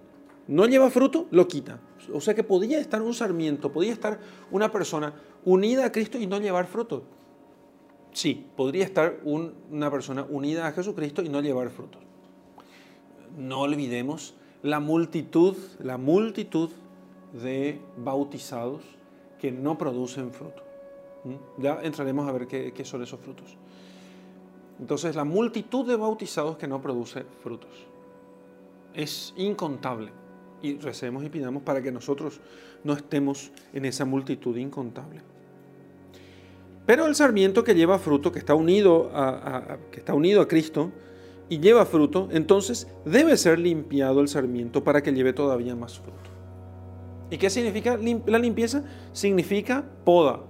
no 0.48 0.64
lleva 0.64 0.88
fruto, 0.88 1.26
lo 1.30 1.46
quita. 1.46 1.78
O 2.10 2.22
sea 2.22 2.34
que 2.34 2.42
podía 2.42 2.80
estar 2.80 3.02
un 3.02 3.12
sarmiento, 3.12 3.70
podía 3.70 3.92
estar 3.92 4.18
una 4.50 4.72
persona 4.72 5.12
unida 5.44 5.84
a 5.84 5.92
Cristo 5.92 6.16
y 6.16 6.26
no 6.26 6.40
llevar 6.40 6.66
fruto. 6.66 7.04
Sí, 8.16 8.46
podría 8.56 8.86
estar 8.86 9.20
una 9.24 9.90
persona 9.90 10.24
unida 10.30 10.66
a 10.66 10.72
Jesucristo 10.72 11.20
y 11.20 11.28
no 11.28 11.42
llevar 11.42 11.68
fruto. 11.68 11.98
No 13.36 13.60
olvidemos 13.60 14.34
la 14.62 14.80
multitud, 14.80 15.54
la 15.80 15.98
multitud 15.98 16.70
de 17.34 17.78
bautizados 17.98 18.80
que 19.38 19.52
no 19.52 19.76
producen 19.76 20.32
fruto. 20.32 20.62
¿Mm? 21.24 21.62
Ya 21.62 21.78
entraremos 21.82 22.26
a 22.26 22.32
ver 22.32 22.46
qué, 22.46 22.72
qué 22.72 22.86
son 22.86 23.02
esos 23.02 23.20
frutos. 23.20 23.54
Entonces, 24.80 25.14
la 25.14 25.24
multitud 25.24 25.86
de 25.86 25.96
bautizados 25.96 26.56
que 26.56 26.66
no 26.66 26.80
produce 26.80 27.22
frutos 27.42 27.86
es 28.94 29.34
incontable 29.36 30.10
y 30.62 30.78
recemos 30.78 31.22
y 31.22 31.28
pidamos 31.28 31.64
para 31.64 31.82
que 31.82 31.92
nosotros 31.92 32.40
no 32.82 32.94
estemos 32.94 33.52
en 33.74 33.84
esa 33.84 34.06
multitud 34.06 34.56
incontable. 34.56 35.35
Pero 36.86 37.06
el 37.06 37.16
sarmiento 37.16 37.64
que 37.64 37.74
lleva 37.74 37.98
fruto, 37.98 38.30
que 38.30 38.38
está 38.38 38.54
unido 38.54 39.10
a, 39.12 39.78
que 39.90 39.98
está 39.98 40.14
unido 40.14 40.40
a 40.40 40.48
Cristo 40.48 40.92
y 41.48 41.58
lleva 41.58 41.84
fruto, 41.84 42.28
entonces 42.30 42.86
debe 43.04 43.36
ser 43.36 43.58
limpiado 43.58 44.20
el 44.20 44.28
sarmiento 44.28 44.84
para 44.84 45.02
que 45.02 45.12
lleve 45.12 45.32
todavía 45.32 45.74
más 45.74 45.98
fruto. 45.98 46.30
¿Y 47.28 47.38
qué 47.38 47.50
significa 47.50 47.98
la 48.26 48.38
limpieza? 48.38 48.84
Significa 49.12 49.84
poda. 50.04 50.40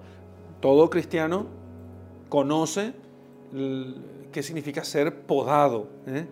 Todo 0.60 0.90
cristiano 0.90 1.46
conoce 2.28 2.92
qué 4.30 4.42
significa 4.42 4.84
ser 4.84 5.22
podado. 5.22 5.88
¿eh? 6.06 6.26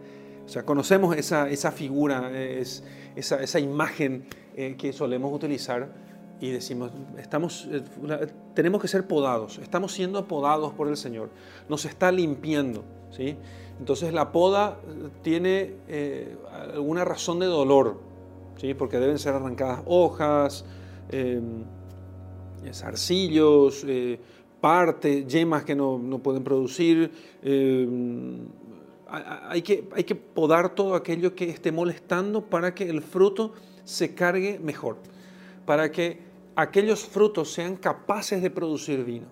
O 0.45 0.49
sea, 0.49 0.65
conocemos 0.65 1.17
esa, 1.17 1.49
esa 1.49 1.73
figura, 1.73 2.31
es, 2.39 2.85
esa, 3.17 3.43
esa 3.43 3.59
imagen 3.59 4.27
eh, 4.57 4.75
que 4.77 4.93
solemos 4.93 5.33
utilizar 5.33 6.04
y 6.41 6.51
decimos, 6.51 6.91
estamos, 7.19 7.69
eh, 7.71 7.83
tenemos 8.55 8.81
que 8.81 8.89
ser 8.89 9.07
podados, 9.07 9.59
estamos 9.59 9.93
siendo 9.93 10.27
podados 10.27 10.73
por 10.73 10.89
el 10.89 10.97
Señor, 10.97 11.31
nos 11.69 11.85
está 11.85 12.13
limpiando. 12.13 12.85
¿sí? 13.11 13.37
Entonces 13.79 14.13
la 14.13 14.33
poda 14.33 14.79
eh, 14.87 15.09
tiene 15.23 15.75
alguna 16.75 17.05
razón 17.05 17.39
de 17.39 17.47
dolor, 17.47 18.01
¿sí? 18.57 18.75
porque 18.75 18.99
deben 18.99 19.19
ser 19.19 19.35
arrancadas 19.35 19.83
hojas, 19.87 20.65
em, 21.11 21.65
zarcillos, 22.73 23.85
partes, 24.61 25.27
yemas 25.27 25.65
que 25.65 25.75
no, 25.75 25.99
no 25.99 26.19
pueden 26.21 26.43
producir 26.43 27.11
em, 27.43 28.47
hay 29.49 29.63
que, 29.63 29.89
hay 29.93 30.05
que 30.05 30.15
podar 30.15 30.75
todo 30.75 30.95
aquello 30.95 31.35
que 31.35 31.49
esté 31.49 31.73
molestando 31.73 32.43
para 32.43 32.75
que 32.75 32.89
el 32.89 33.03
fruto 33.03 33.53
se 33.85 34.15
cargue 34.15 34.59
mejor, 34.59 34.97
para 35.67 35.91
que 35.91 36.19
aquellos 36.57 37.05
frutos 37.05 37.53
sean 37.53 37.77
capaces 37.77 38.43
de 38.43 38.51
producir 38.51 39.05
vino, 39.05 39.27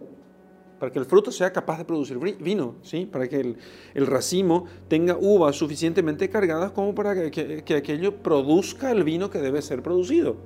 para 0.78 0.90
que 0.90 0.98
el 0.98 1.04
fruto 1.04 1.30
sea 1.30 1.52
capaz 1.52 1.78
de 1.78 1.84
producir 1.84 2.18
vino, 2.18 2.76
¿sí? 2.82 3.06
para 3.06 3.28
que 3.28 3.56
el, 3.94 4.06
racimo 4.06 4.66
tenga 4.88 5.16
uvas 5.16 5.56
suficientemente 5.56 6.28
cargadas 6.28 6.72
como 6.72 6.94
para 6.94 7.30
que, 7.30 7.62
que, 7.64 7.74
aquello 7.74 8.22
produzca 8.22 8.90
el 8.90 9.04
vino 9.04 9.30
que 9.30 9.38
debe 9.38 9.62
ser 9.62 9.82
producido. 9.82 10.36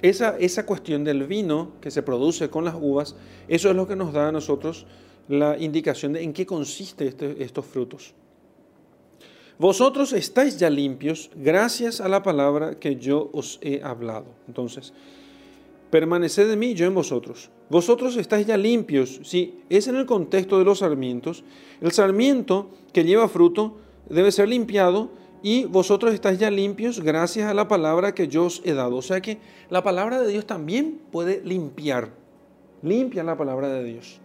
Esa, 0.00 0.38
esa 0.38 0.64
cuestión 0.64 1.02
del 1.02 1.26
vino 1.26 1.72
que 1.80 1.90
se 1.90 2.02
produce 2.02 2.50
con 2.50 2.64
las 2.64 2.76
uvas, 2.80 3.16
eso 3.48 3.70
es 3.70 3.74
lo 3.74 3.88
que 3.88 3.96
nos 3.96 4.12
da 4.12 4.28
a 4.28 4.32
nosotros 4.32 4.86
la 5.26 5.58
indicación 5.58 6.12
de 6.12 6.22
en 6.22 6.32
qué 6.32 6.46
consiste 6.46 7.08
este, 7.08 7.42
estos 7.42 7.66
frutos. 7.66 8.14
Vosotros 9.58 10.12
estáis 10.12 10.56
ya 10.56 10.70
limpios 10.70 11.30
gracias 11.34 12.00
a 12.00 12.08
la 12.08 12.22
palabra 12.22 12.78
que 12.78 12.94
yo 12.94 13.28
os 13.32 13.58
he 13.60 13.82
hablado. 13.82 14.26
Entonces, 14.46 14.92
permaneced 15.90 16.48
en 16.48 16.58
mí, 16.60 16.74
yo 16.74 16.86
en 16.86 16.94
vosotros. 16.94 17.50
Vosotros 17.68 18.16
estáis 18.16 18.46
ya 18.46 18.56
limpios. 18.56 19.20
Si 19.24 19.60
es 19.68 19.88
en 19.88 19.96
el 19.96 20.06
contexto 20.06 20.60
de 20.60 20.64
los 20.64 20.78
sarmientos, 20.78 21.42
el 21.80 21.90
sarmiento 21.90 22.70
que 22.92 23.02
lleva 23.02 23.28
fruto 23.28 23.78
debe 24.08 24.30
ser 24.30 24.48
limpiado 24.48 25.10
y 25.42 25.64
vosotros 25.64 26.14
estáis 26.14 26.38
ya 26.38 26.52
limpios 26.52 27.00
gracias 27.00 27.50
a 27.50 27.54
la 27.54 27.66
palabra 27.66 28.14
que 28.14 28.28
yo 28.28 28.44
os 28.44 28.62
he 28.64 28.74
dado. 28.74 28.94
O 28.94 29.02
sea 29.02 29.20
que 29.20 29.38
la 29.70 29.82
palabra 29.82 30.20
de 30.20 30.30
Dios 30.30 30.46
también 30.46 31.00
puede 31.10 31.42
limpiar. 31.44 32.10
Limpia 32.82 33.24
la 33.24 33.36
palabra 33.36 33.68
de 33.68 33.82
Dios. 33.82 34.20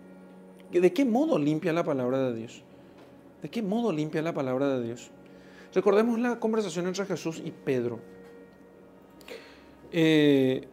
¿De 0.71 0.93
qué 0.93 1.05
modo 1.05 1.39
limpia 1.39 1.73
la 1.73 1.83
palabra 1.83 2.19
de 2.19 2.35
Dios? 2.35 2.61
¿De 3.41 3.49
qué 3.49 3.63
modo 3.63 3.91
limpia 3.91 4.21
la 4.21 4.33
palabra 4.33 4.69
de 4.69 4.83
Dios? 4.83 5.09
Recordemos 5.73 6.19
la 6.19 6.39
conversación 6.39 6.87
entre 6.87 7.05
Jesús 7.05 7.41
y 7.43 7.51
Pedro. 7.51 7.99
Eh, 9.91 10.67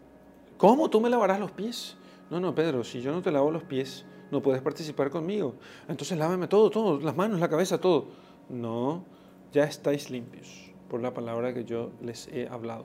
¿Cómo 0.58 0.90
tú 0.90 1.00
me 1.00 1.08
lavarás 1.08 1.40
los 1.40 1.50
pies? 1.50 1.96
No, 2.30 2.38
no, 2.38 2.54
Pedro, 2.54 2.84
si 2.84 3.00
yo 3.00 3.10
no 3.12 3.22
te 3.22 3.32
lavo 3.32 3.50
los 3.50 3.62
pies, 3.62 4.04
no 4.30 4.42
puedes 4.42 4.60
participar 4.60 5.10
conmigo. 5.10 5.54
Entonces 5.88 6.18
lávame 6.18 6.48
todo, 6.48 6.70
todo, 6.70 7.00
las 7.00 7.16
manos, 7.16 7.40
la 7.40 7.48
cabeza, 7.48 7.80
todo. 7.80 8.08
No, 8.50 9.04
ya 9.52 9.64
estáis 9.64 10.10
limpios 10.10 10.70
por 10.90 11.00
la 11.00 11.14
palabra 11.14 11.54
que 11.54 11.64
yo 11.64 11.92
les 12.02 12.28
he 12.28 12.46
hablado. 12.46 12.84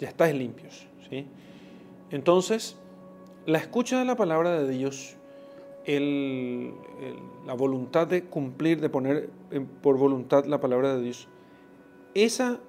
Ya 0.00 0.08
estáis 0.08 0.34
limpios, 0.34 0.86
¿sí? 1.10 1.26
Entonces, 2.10 2.76
la 3.44 3.58
escucha 3.58 3.98
de 3.98 4.06
la 4.06 4.16
palabra 4.16 4.62
de 4.62 4.68
Dios 4.68 5.17
la 5.88 7.54
voluntad 7.54 8.06
de 8.06 8.24
cumplir, 8.24 8.80
de 8.80 8.90
poner 8.90 9.30
por 9.82 9.96
voluntad 9.96 10.44
la 10.44 10.60
palabra 10.60 10.94
de 10.94 11.02
Dios, 11.02 11.28
esa, 12.14 12.60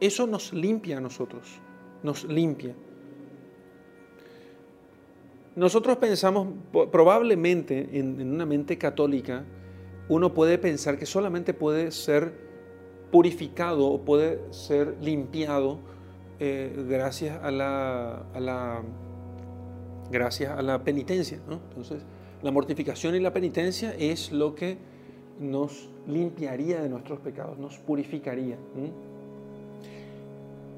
eso 0.00 0.26
nos 0.26 0.52
limpia 0.52 0.98
a 0.98 1.00
nosotros, 1.00 1.60
nos 2.02 2.24
limpia. 2.24 2.74
Nosotros 5.54 5.98
pensamos, 5.98 6.48
probablemente 6.90 7.90
en, 7.92 8.20
una 8.32 8.46
mente 8.46 8.76
católica, 8.76 9.44
uno 10.08 10.34
puede 10.34 10.58
pensar 10.58 10.98
que 10.98 11.06
solamente 11.06 11.54
puede 11.54 11.92
ser 11.92 12.32
purificado 13.12 13.86
o 13.86 14.00
puede 14.00 14.40
ser 14.52 14.96
limpiado 15.00 15.78
eh, 16.40 16.74
gracias 16.88 17.40
a 17.42 17.50
la, 17.50 18.24
a 18.34 18.40
la, 18.40 18.82
gracias 20.10 20.58
a 20.58 20.62
la 20.62 20.82
penitencia. 20.82 21.38
¿no? 21.46 21.60
Entonces, 21.68 22.02
la 22.42 22.50
mortificación 22.50 23.14
y 23.14 23.20
la 23.20 23.32
penitencia 23.32 23.94
es 23.98 24.32
lo 24.32 24.54
que 24.54 24.76
nos 25.40 25.88
limpiaría 26.06 26.80
de 26.80 26.88
nuestros 26.88 27.20
pecados, 27.20 27.58
nos 27.58 27.78
purificaría. 27.78 28.56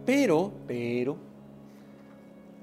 Pero, 0.05 0.53
pero, 0.67 1.17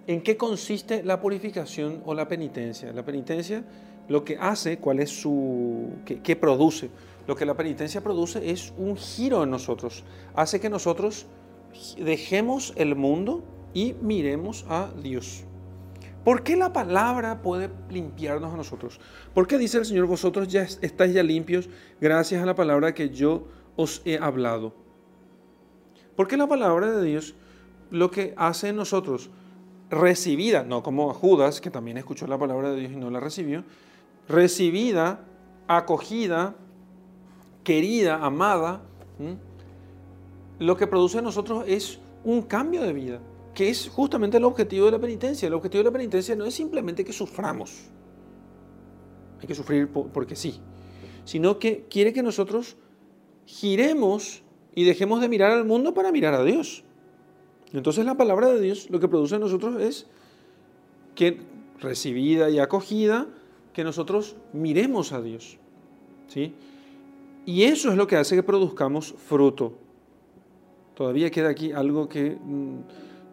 ¿en 0.08 0.22
qué 0.22 0.38
consiste 0.38 1.04
la 1.04 1.20
purificación 1.20 2.02
o 2.06 2.14
la 2.14 2.28
penitencia? 2.28 2.92
La 2.94 3.04
penitencia 3.04 3.64
lo 4.08 4.24
que 4.26 4.38
hace, 4.38 4.78
cuál 4.78 5.00
es 5.00 5.10
su, 5.10 5.90
qué, 6.06 6.36
produce. 6.36 6.90
Lo 7.28 7.36
que 7.36 7.46
la 7.46 7.56
penitencia 7.56 8.02
produce 8.02 8.50
es 8.50 8.74
un 8.78 8.98
giro 8.98 9.44
en 9.44 9.52
nosotros. 9.52 10.04
Hace 10.36 10.60
que 10.60 10.70
nosotros 10.70 11.28
dejemos 11.98 12.74
el 12.76 12.96
mundo 12.96 13.44
y 13.74 13.94
miremos 14.02 14.66
a 14.68 14.92
Dios. 15.02 15.46
¿Por 16.24 16.44
qué 16.44 16.56
la 16.56 16.72
palabra 16.72 17.42
puede 17.42 17.70
limpiarnos 17.90 18.54
a 18.54 18.58
nosotros? 18.58 19.00
¿Por 19.34 19.48
qué 19.48 19.58
dice 19.58 19.80
el 19.80 19.86
Señor, 19.86 20.06
vosotros 20.06 20.48
ya 20.48 20.64
estáis 20.64 21.14
ya 21.14 21.24
limpios 21.24 21.70
gracias 22.00 22.44
a 22.44 22.46
la 22.46 22.56
palabra 22.56 22.94
que 22.94 23.10
yo 23.10 23.48
os 23.76 24.02
he 24.06 24.18
hablado? 24.20 24.74
Porque 26.16 26.38
la 26.38 26.48
palabra 26.48 26.92
de 26.92 27.04
Dios 27.04 27.34
lo 27.90 28.12
que 28.12 28.34
hace 28.38 28.70
en 28.70 28.78
nosotros, 28.78 29.30
recibida, 29.90 30.64
no 30.64 30.84
como 30.84 31.14
Judas, 31.14 31.60
que 31.60 31.70
también 31.70 31.98
escuchó 31.98 32.28
la 32.28 32.38
palabra 32.38 32.72
de 32.72 32.80
Dios 32.80 32.92
y 32.94 32.96
no 32.96 33.10
la 33.10 33.20
recibió, 33.20 33.64
recibida, 34.30 35.26
acogida, 35.68 36.56
querida, 37.64 38.24
amada, 38.24 38.82
lo 40.60 40.78
que 40.78 40.88
produce 40.88 41.18
en 41.18 41.26
nosotros 41.26 41.66
es 41.68 42.00
un 42.24 42.44
cambio 42.44 42.82
de 42.82 42.94
vida, 42.94 43.20
que 43.54 43.70
es 43.70 43.90
justamente 43.90 44.38
el 44.38 44.44
objetivo 44.44 44.86
de 44.86 44.92
la 44.92 45.00
penitencia. 45.00 45.48
El 45.48 45.54
objetivo 45.54 45.84
de 45.84 45.90
la 45.90 45.94
penitencia 45.94 46.36
no 46.36 46.46
es 46.46 46.54
simplemente 46.54 47.04
que 47.04 47.14
suframos, 47.14 47.90
hay 49.40 49.48
que 49.48 49.56
sufrir 49.56 49.88
porque 49.88 50.36
sí, 50.36 50.60
sino 51.26 51.58
que 51.58 51.86
quiere 51.90 52.14
que 52.14 52.22
nosotros 52.22 52.78
giremos 53.46 54.44
y 54.76 54.84
dejemos 54.84 55.20
de 55.20 55.30
mirar 55.30 55.52
al 55.52 55.66
mundo 55.66 55.94
para 55.94 56.12
mirar 56.12 56.34
a 56.36 56.44
Dios. 56.44 56.84
Entonces 57.74 58.06
la 58.06 58.16
palabra 58.16 58.50
de 58.50 58.62
Dios 58.62 58.90
lo 58.90 59.00
que 59.00 59.08
produce 59.08 59.36
en 59.36 59.42
nosotros 59.42 59.82
es 59.82 60.08
que 61.16 61.40
recibida 61.80 62.50
y 62.50 62.60
acogida, 62.60 63.28
que 63.74 63.84
nosotros 63.84 64.36
miremos 64.54 65.12
a 65.12 65.22
Dios. 65.22 65.58
¿sí? 66.28 66.54
Y 67.46 67.64
eso 67.64 67.90
es 67.90 67.98
lo 67.98 68.08
que 68.08 68.18
hace 68.18 68.36
que 68.36 68.44
produzcamos 68.44 69.16
fruto. 69.18 69.74
Todavía 70.96 71.32
queda 71.32 71.50
aquí 71.50 71.72
algo 71.72 72.08
que 72.08 72.38
mm, 72.40 72.80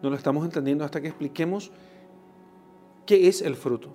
no 0.01 0.09
lo 0.09 0.15
estamos 0.15 0.45
entendiendo 0.45 0.85
hasta 0.85 1.01
que 1.01 1.07
expliquemos 1.07 1.71
qué 3.05 3.27
es 3.27 3.41
el 3.41 3.55
fruto. 3.55 3.93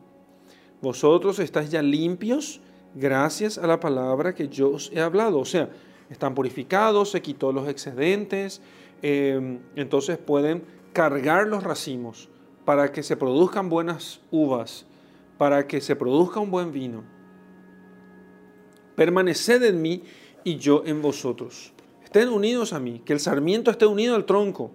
Vosotros 0.82 1.38
estáis 1.38 1.70
ya 1.70 1.82
limpios 1.82 2.60
gracias 2.94 3.58
a 3.58 3.66
la 3.66 3.80
palabra 3.80 4.34
que 4.34 4.48
yo 4.48 4.70
os 4.70 4.90
he 4.92 5.00
hablado. 5.00 5.38
O 5.38 5.44
sea, 5.44 5.70
están 6.10 6.34
purificados, 6.34 7.10
se 7.10 7.22
quitó 7.22 7.52
los 7.52 7.68
excedentes, 7.68 8.60
em, 9.02 9.60
entonces 9.76 10.18
pueden 10.18 10.64
cargar 10.92 11.46
los 11.48 11.62
racimos 11.62 12.28
para 12.64 12.92
que 12.92 13.02
se 13.02 13.16
produzcan 13.16 13.68
buenas 13.68 14.20
uvas, 14.30 14.86
para 15.38 15.66
que 15.66 15.80
se 15.80 15.96
produzca 15.96 16.40
un 16.40 16.50
buen 16.50 16.72
vino. 16.72 17.02
Permaneced 18.96 19.62
en 19.64 19.82
mí 19.82 20.02
y 20.44 20.56
yo 20.56 20.82
en 20.86 21.02
vosotros. 21.02 21.72
Estén 22.04 22.28
unidos 22.28 22.72
a 22.72 22.78
mí, 22.78 23.02
que 23.04 23.12
el 23.12 23.20
sarmiento 23.20 23.70
esté 23.70 23.86
unido 23.86 24.14
al 24.14 24.24
tronco. 24.24 24.70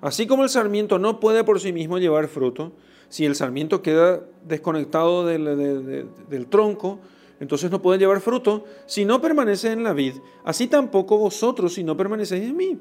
Así 0.00 0.26
como 0.26 0.44
el 0.44 0.48
sarmiento 0.48 0.98
no 0.98 1.20
puede 1.20 1.44
por 1.44 1.60
sí 1.60 1.72
mismo 1.72 1.98
llevar 1.98 2.28
fruto, 2.28 2.72
si 3.08 3.24
el 3.24 3.34
sarmiento 3.34 3.82
queda 3.82 4.22
desconectado 4.44 5.26
del, 5.26 6.46
tronco, 6.48 7.00
entonces 7.40 7.70
no 7.70 7.80
pueden 7.80 8.00
llevar 8.00 8.20
fruto 8.20 8.64
si 8.86 9.04
no 9.04 9.20
permanece 9.20 9.72
en 9.72 9.82
la 9.82 9.92
vid. 9.92 10.14
Así 10.44 10.66
tampoco 10.66 11.18
vosotros 11.18 11.74
si 11.74 11.84
no 11.84 11.96
permanecéis 11.96 12.44
en 12.44 12.56
mí. 12.56 12.78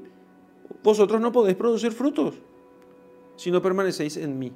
Vosotros 0.83 1.21
no 1.21 1.31
podéis 1.31 1.57
producir 1.57 1.91
frutos 1.91 2.35
si 3.35 3.51
no 3.51 3.61
permanecéis 3.61 4.17
en 4.17 4.37
mí. 4.37 4.51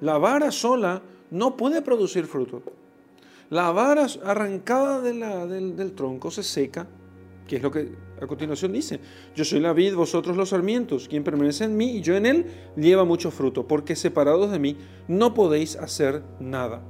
La 0.00 0.18
vara 0.18 0.50
sola 0.50 1.02
no 1.30 1.56
puede 1.56 1.82
producir 1.82 2.26
fruto. 2.26 2.62
La 3.50 3.70
vara 3.72 4.06
arrancada 4.24 5.00
del 5.00 5.92
tronco 5.94 6.30
se 6.30 6.42
seca, 6.42 6.86
que 7.46 7.56
es 7.56 7.62
lo 7.62 7.70
que 7.70 7.92
a 8.22 8.26
continuación 8.26 8.72
dice. 8.72 9.00
Yo 9.34 9.44
soy 9.44 9.60
la 9.60 9.72
vid, 9.72 9.94
vosotros 9.94 10.36
los 10.36 10.50
sarmientos. 10.50 11.08
Quien 11.08 11.24
permanece 11.24 11.64
en 11.64 11.76
mí 11.76 11.96
y 11.96 12.00
yo 12.02 12.16
en 12.16 12.26
él 12.26 12.46
lleva 12.76 13.04
mucho 13.04 13.30
fruto, 13.30 13.66
porque 13.66 13.96
separados 13.96 14.50
de 14.50 14.58
mí 14.58 14.76
no 15.08 15.34
podéis 15.34 15.76
hacer 15.76 16.22
nada. 16.38 16.82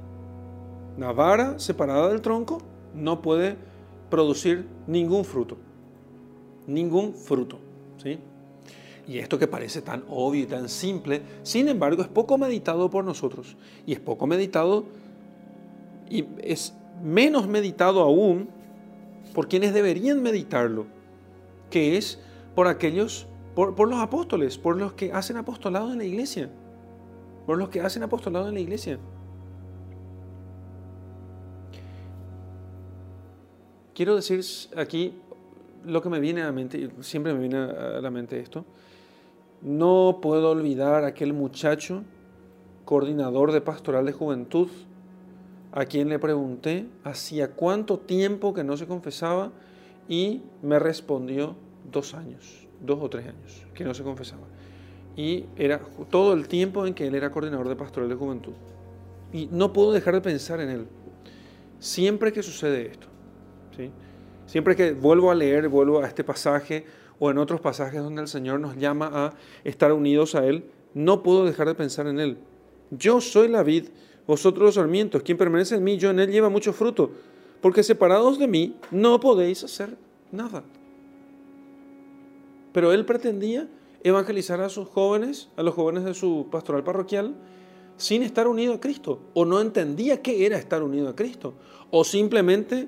La 0.97 1.11
vara 1.11 1.57
separada 1.57 2.09
del 2.09 2.21
tronco 2.21 2.59
no 2.93 3.21
puede 3.21 3.55
producir 4.09 4.67
ningún 4.85 5.25
fruto. 5.25 5.57
Ningún 6.67 7.13
fruto. 7.15 7.57
¿sí? 8.01 8.19
Y 9.07 9.17
esto 9.17 9.39
que 9.39 9.47
parece 9.47 9.81
tan 9.81 10.03
obvio 10.09 10.43
y 10.43 10.45
tan 10.45 10.69
simple, 10.69 11.21
sin 11.41 11.67
embargo, 11.67 12.03
es 12.03 12.07
poco 12.07 12.37
meditado 12.37 12.89
por 12.89 13.03
nosotros. 13.03 13.57
Y 13.85 13.93
es 13.93 13.99
poco 13.99 14.27
meditado 14.27 14.85
y 16.09 16.25
es 16.41 16.73
menos 17.03 17.47
meditado 17.47 18.01
aún 18.01 18.49
por 19.33 19.47
quienes 19.47 19.73
deberían 19.73 20.21
meditarlo, 20.21 20.85
que 21.73 21.97
es 21.97 22.19
por 22.53 22.67
aquellos, 22.67 23.25
por, 23.55 23.89
los 23.89 23.99
apóstoles, 23.99 24.59
por 24.59 24.77
los 24.77 24.93
que 24.93 25.11
hacen 25.11 25.37
apostolado 25.37 25.91
en 25.91 25.97
la 25.97 26.03
iglesia. 26.03 26.51
Por 27.47 27.57
los 27.57 27.69
que 27.69 27.81
hacen 27.81 28.03
apostolado 28.03 28.47
en 28.47 28.53
la 28.53 28.59
iglesia. 28.59 28.99
Quiero 33.95 34.15
decir 34.15 34.45
aquí 34.77 35.15
lo 35.83 36.03
que 36.03 36.09
me 36.09 36.19
viene 36.19 36.43
a 36.43 36.45
la 36.45 36.51
mente, 36.51 36.91
siempre 36.99 37.33
me 37.33 37.39
viene 37.39 37.57
a 37.57 37.99
la 38.01 38.11
mente 38.11 38.39
esto. 38.39 38.65
No 39.63 40.19
puedo 40.21 40.51
olvidar 40.51 41.05
aquel 41.05 41.33
muchacho, 41.33 42.03
coordinador 42.85 43.51
de 43.51 43.61
pastoral 43.61 44.05
de 44.05 44.11
juventud, 44.11 44.67
a 45.71 45.85
quien 45.85 46.09
le 46.09 46.19
pregunté 46.19 46.85
hacía 47.03 47.49
cuánto 47.49 47.97
tiempo 47.97 48.53
que 48.53 48.63
no 48.63 48.77
se 48.77 48.85
confesaba 48.85 49.51
y 50.07 50.43
me 50.61 50.77
respondió 50.77 51.55
dos 51.91 52.13
años, 52.13 52.67
dos 52.81 52.99
o 53.01 53.09
tres 53.09 53.27
años 53.27 53.65
que 53.73 53.83
no 53.83 53.93
se 53.93 54.03
confesaba. 54.03 54.47
Y 55.15 55.45
era 55.55 55.79
todo 56.09 56.33
el 56.33 56.47
tiempo 56.47 56.85
en 56.85 56.93
que 56.93 57.07
él 57.07 57.15
era 57.15 57.31
coordinador 57.31 57.69
de 57.69 57.75
pastoral 57.75 58.09
de 58.09 58.15
juventud. 58.15 58.53
Y 59.31 59.47
no 59.51 59.73
puedo 59.73 59.91
dejar 59.91 60.15
de 60.15 60.21
pensar 60.21 60.59
en 60.59 60.69
él. 60.69 60.87
Siempre 61.79 62.31
que 62.31 62.41
sucede 62.43 62.87
esto, 62.87 63.07
Siempre 64.45 64.75
que 64.75 64.93
vuelvo 64.93 65.31
a 65.31 65.35
leer, 65.35 65.67
vuelvo 65.69 66.03
a 66.03 66.07
este 66.07 66.23
pasaje 66.23 66.85
o 67.19 67.31
en 67.31 67.37
otros 67.37 67.61
pasajes 67.61 68.01
donde 68.01 68.21
el 68.21 68.27
Señor 68.27 68.59
nos 68.59 68.77
llama 68.77 69.09
a 69.11 69.33
estar 69.63 69.91
unidos 69.93 70.35
a 70.35 70.45
Él, 70.45 70.65
no 70.93 71.23
puedo 71.23 71.45
dejar 71.45 71.67
de 71.67 71.75
pensar 71.75 72.07
en 72.07 72.19
Él. 72.19 72.37
Yo 72.91 73.21
soy 73.21 73.47
la 73.47 73.63
vid, 73.63 73.85
vosotros 74.27 74.63
los 74.63 74.75
sarmientos, 74.75 75.23
quien 75.23 75.37
permanece 75.37 75.75
en 75.75 75.83
mí, 75.83 75.97
yo 75.97 76.09
en 76.09 76.19
Él 76.19 76.31
lleva 76.31 76.49
mucho 76.49 76.73
fruto, 76.73 77.11
porque 77.61 77.83
separados 77.83 78.37
de 78.37 78.47
mí 78.47 78.77
no 78.91 79.19
podéis 79.19 79.63
hacer 79.63 79.97
nada. 80.31 80.63
Pero 82.73 82.91
Él 82.91 83.05
pretendía 83.05 83.67
evangelizar 84.03 84.59
a 84.61 84.69
sus 84.69 84.87
jóvenes, 84.89 85.49
a 85.55 85.63
los 85.63 85.73
jóvenes 85.73 86.03
de 86.03 86.13
su 86.13 86.47
pastoral 86.51 86.83
parroquial, 86.83 87.35
sin 87.95 88.23
estar 88.23 88.47
unido 88.47 88.73
a 88.73 88.81
Cristo, 88.81 89.21
o 89.33 89.45
no 89.45 89.61
entendía 89.61 90.21
qué 90.21 90.45
era 90.45 90.57
estar 90.57 90.83
unido 90.83 91.07
a 91.07 91.15
Cristo, 91.15 91.53
o 91.91 92.03
simplemente 92.03 92.87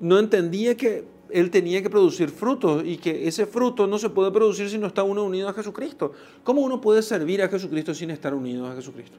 no 0.00 0.18
entendía 0.18 0.76
que 0.76 1.04
él 1.30 1.50
tenía 1.50 1.82
que 1.82 1.90
producir 1.90 2.30
frutos 2.30 2.82
y 2.84 2.96
que 2.96 3.26
ese 3.26 3.46
fruto 3.46 3.86
no 3.86 3.98
se 3.98 4.10
puede 4.10 4.30
producir 4.30 4.70
si 4.70 4.78
no 4.78 4.86
está 4.86 5.02
uno 5.02 5.24
unido 5.24 5.48
a 5.48 5.52
Jesucristo. 5.52 6.12
¿Cómo 6.44 6.60
uno 6.60 6.80
puede 6.80 7.02
servir 7.02 7.42
a 7.42 7.48
Jesucristo 7.48 7.92
sin 7.92 8.10
estar 8.10 8.34
unido 8.34 8.66
a 8.66 8.74
Jesucristo? 8.74 9.18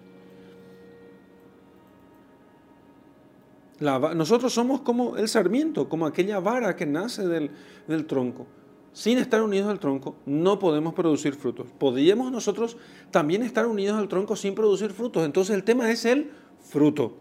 nosotros 3.78 4.54
somos 4.54 4.80
como 4.82 5.17
el 5.17 5.28
sarmiento, 5.28 5.89
como 5.89 6.06
aquella 6.06 6.39
vara 6.39 6.78
que 6.78 6.86
nace 6.86 7.28
del, 7.28 7.51
del 7.88 8.06
tronco. 8.06 8.47
Sin 8.96 9.18
estar 9.18 9.42
unidos 9.42 9.70
al 9.70 9.82
tronco 9.82 10.16
no 10.26 10.58
podemos 10.58 10.94
producir 10.94 11.36
frutos. 11.36 11.68
Podríamos 11.78 12.32
nosotros 12.32 12.78
también 13.12 13.44
estar 13.44 13.68
unidos 13.68 13.98
al 13.98 14.08
tronco 14.08 14.38
sin 14.38 14.56
producir 14.56 14.92
frutos. 14.92 15.26
Entonces 15.26 15.54
el 15.54 15.66
tema 15.66 15.92
es 15.92 16.06
el 16.06 16.32
fruto. 16.62 17.18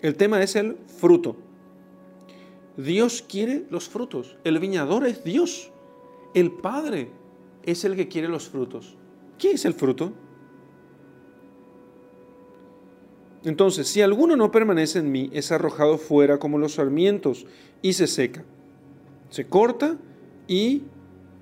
El 0.00 0.16
tema 0.16 0.42
es 0.42 0.56
el 0.56 0.78
fruto. 0.98 1.36
Dios 2.78 3.22
quiere 3.28 3.66
los 3.68 3.90
frutos. 3.90 4.38
El 4.44 4.58
viñador 4.60 5.06
es 5.06 5.24
Dios. 5.24 5.70
El 6.32 6.52
Padre 6.52 7.10
es 7.62 7.84
el 7.84 7.94
que 7.94 8.08
quiere 8.08 8.28
los 8.28 8.48
frutos. 8.48 8.96
¿Qué 9.36 9.50
es 9.50 9.66
el 9.66 9.74
fruto? 9.74 10.14
Entonces, 13.44 13.88
si 13.88 14.00
alguno 14.00 14.36
no 14.36 14.50
permanece 14.50 15.00
en 15.00 15.12
mí, 15.12 15.28
es 15.34 15.52
arrojado 15.52 15.98
fuera 15.98 16.38
como 16.38 16.56
los 16.56 16.72
sarmientos 16.72 17.44
y 17.82 17.92
se 17.92 18.06
seca. 18.06 18.42
Se 19.28 19.46
corta 19.46 19.98
y 20.46 20.84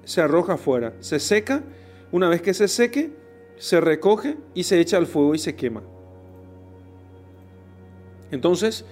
se 0.05 0.21
arroja 0.21 0.57
fuera. 0.57 0.95
Se 1.01 1.19
seca, 1.19 1.63
una 2.11 2.29
vez 2.29 2.43
que 2.43 2.55
se 2.55 2.69
seque, 2.69 3.13
se 3.57 3.81
recoge 3.81 4.37
y 4.55 4.65
se 4.65 4.81
echa 4.81 4.97
al 4.97 5.07
fuego 5.07 5.35
y 5.35 5.39
se 5.39 5.55
quema. 5.55 5.83
Entonces, 8.31 8.85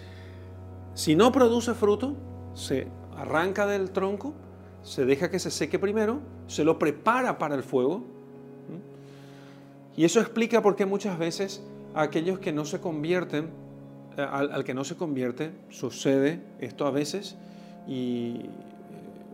si 0.94 1.16
no 1.16 1.32
produce 1.32 1.74
fruto, 1.74 2.14
se 2.54 2.86
arranca 3.16 3.66
del 3.66 3.90
tronco, 3.90 4.34
se 4.82 5.04
deja 5.04 5.30
que 5.30 5.38
se 5.38 5.50
seque 5.50 5.78
primero, 5.78 6.20
se 6.46 6.64
lo 6.64 6.78
prepara 6.78 7.38
para 7.38 7.54
el 7.54 7.62
fuego. 7.62 8.04
Y 9.96 10.04
eso 10.04 10.20
explica 10.20 10.62
por 10.62 10.76
qué 10.76 10.86
muchas 10.86 11.18
veces 11.18 11.62
a 11.94 12.02
aquellos 12.02 12.38
que 12.38 12.52
no 12.52 12.64
se 12.64 12.80
convierten, 12.80 13.50
eh, 14.16 14.22
al, 14.22 14.64
que 14.64 14.74
no 14.74 14.84
se 14.84 14.96
convierte, 14.96 15.52
sucede 15.68 16.40
esto 16.60 16.86
a 16.86 16.90
veces, 16.90 17.36
y 17.86 18.42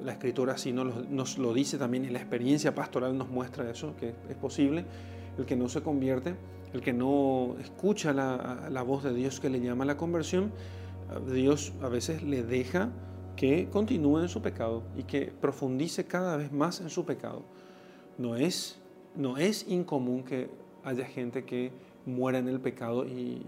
la 0.05 0.13
escritura 0.13 0.55
así 0.55 0.73
nos 0.73 1.39
lo, 1.39 1.55
dice 1.55 1.79
también, 1.79 2.05
y 2.05 2.11
la 2.11 2.19
experiencia 2.19 2.75
pastoral 2.75 3.17
nos 3.17 3.29
muestra 3.29 3.69
eso, 3.71 3.95
que 3.97 4.15
es 4.29 4.37
posible, 4.37 4.85
el 5.39 5.47
que 5.47 5.57
no 5.57 5.69
se 5.69 5.83
convierte, 5.83 6.35
el 6.73 6.81
que 6.81 6.93
no 6.93 7.57
escucha 7.61 8.13
la, 8.13 8.83
voz 8.83 9.03
de 9.03 9.15
Dios 9.15 9.41
que 9.41 9.51
le 9.51 9.61
llama 9.61 9.85
a 9.85 9.87
la 9.87 9.97
conversión, 9.97 10.53
Dios 11.33 11.73
a 11.83 11.89
veces 11.89 12.23
le 12.23 12.43
deja 12.43 12.91
que 13.37 13.69
continúe 13.71 14.21
en 14.21 14.29
su 14.29 14.43
pecado 14.43 14.83
y 14.97 15.05
que 15.05 15.27
profundice 15.41 16.05
cada 16.05 16.37
vez 16.37 16.53
más 16.53 16.81
en 16.81 16.91
su 16.91 17.05
pecado. 17.05 17.43
No 18.19 18.35
es, 18.37 18.79
no 19.15 19.37
es 19.37 19.67
incomún 19.69 20.25
que 20.25 20.49
haya 20.85 21.05
gente 21.05 21.45
que 21.45 21.71
muera 22.07 22.39
en 22.39 22.49
el 22.49 22.61
pecado 22.61 23.07
y, 23.07 23.43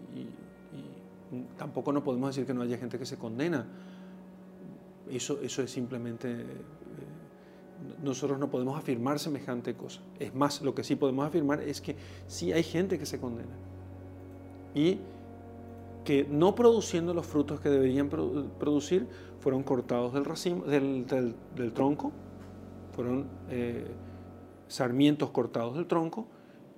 tampoco 1.58 1.92
no 1.92 2.02
podemos 2.02 2.30
decir 2.30 2.46
que 2.46 2.54
no 2.54 2.62
haya 2.62 2.78
gente 2.78 2.98
que 2.98 3.04
se 3.04 3.16
condena. 3.16 3.66
Eso, 5.10 5.38
eso 5.42 5.62
es 5.62 5.70
simplemente... 5.70 6.30
eh, 6.32 6.44
nosotros 8.02 8.38
no 8.38 8.50
podemos 8.50 8.76
afirmar 8.78 9.18
semejante 9.18 9.74
cosa. 9.74 10.00
Es 10.18 10.34
más, 10.34 10.62
lo 10.62 10.74
que 10.74 10.82
sí 10.84 10.96
podemos 10.96 11.26
afirmar 11.26 11.60
es 11.62 11.80
que 11.80 11.96
sí 12.26 12.52
hay 12.52 12.62
gente 12.64 12.98
que 12.98 13.06
se 13.06 13.20
condena. 13.20 13.54
Y 14.74 14.98
que 16.04 16.26
no 16.28 16.54
produciendo 16.54 17.14
los 17.14 17.26
frutos 17.26 17.60
que 17.60 17.68
deberían 17.68 18.10
produ- 18.10 18.48
producir, 18.58 19.06
fueron 19.40 19.62
cortados 19.62 20.12
del, 20.12 20.24
racimo, 20.24 20.64
del- 20.64 21.06
del 21.54 21.72
tronco, 21.72 22.12
fueron 22.94 23.26
eh, 23.50 23.86
sarmientos 24.66 25.30
cortados 25.30 25.76
del 25.76 25.86
tronco 25.86 26.26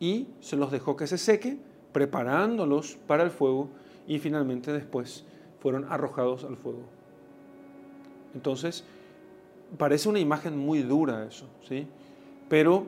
y 0.01 0.29
se 0.41 0.57
los 0.57 0.71
dejó 0.71 0.97
que 0.97 1.07
se 1.07 1.17
seque, 1.19 1.59
preparándolos 1.93 2.99
para 3.07 3.23
el 3.23 3.31
fuego 3.31 3.69
y 4.07 4.19
finalmente 4.19 4.73
después 4.73 5.25
fueron 5.61 5.85
arrojados 5.91 6.45
al 6.45 6.57
fuego. 6.57 6.83
Entonces, 8.35 8.85
parece 9.79 10.09
una 10.09 10.19
imagen 10.19 10.57
muy 10.57 10.83
dura 10.83 11.25
eso, 11.27 11.47
¿sí? 11.69 11.87
Pero 12.49 12.87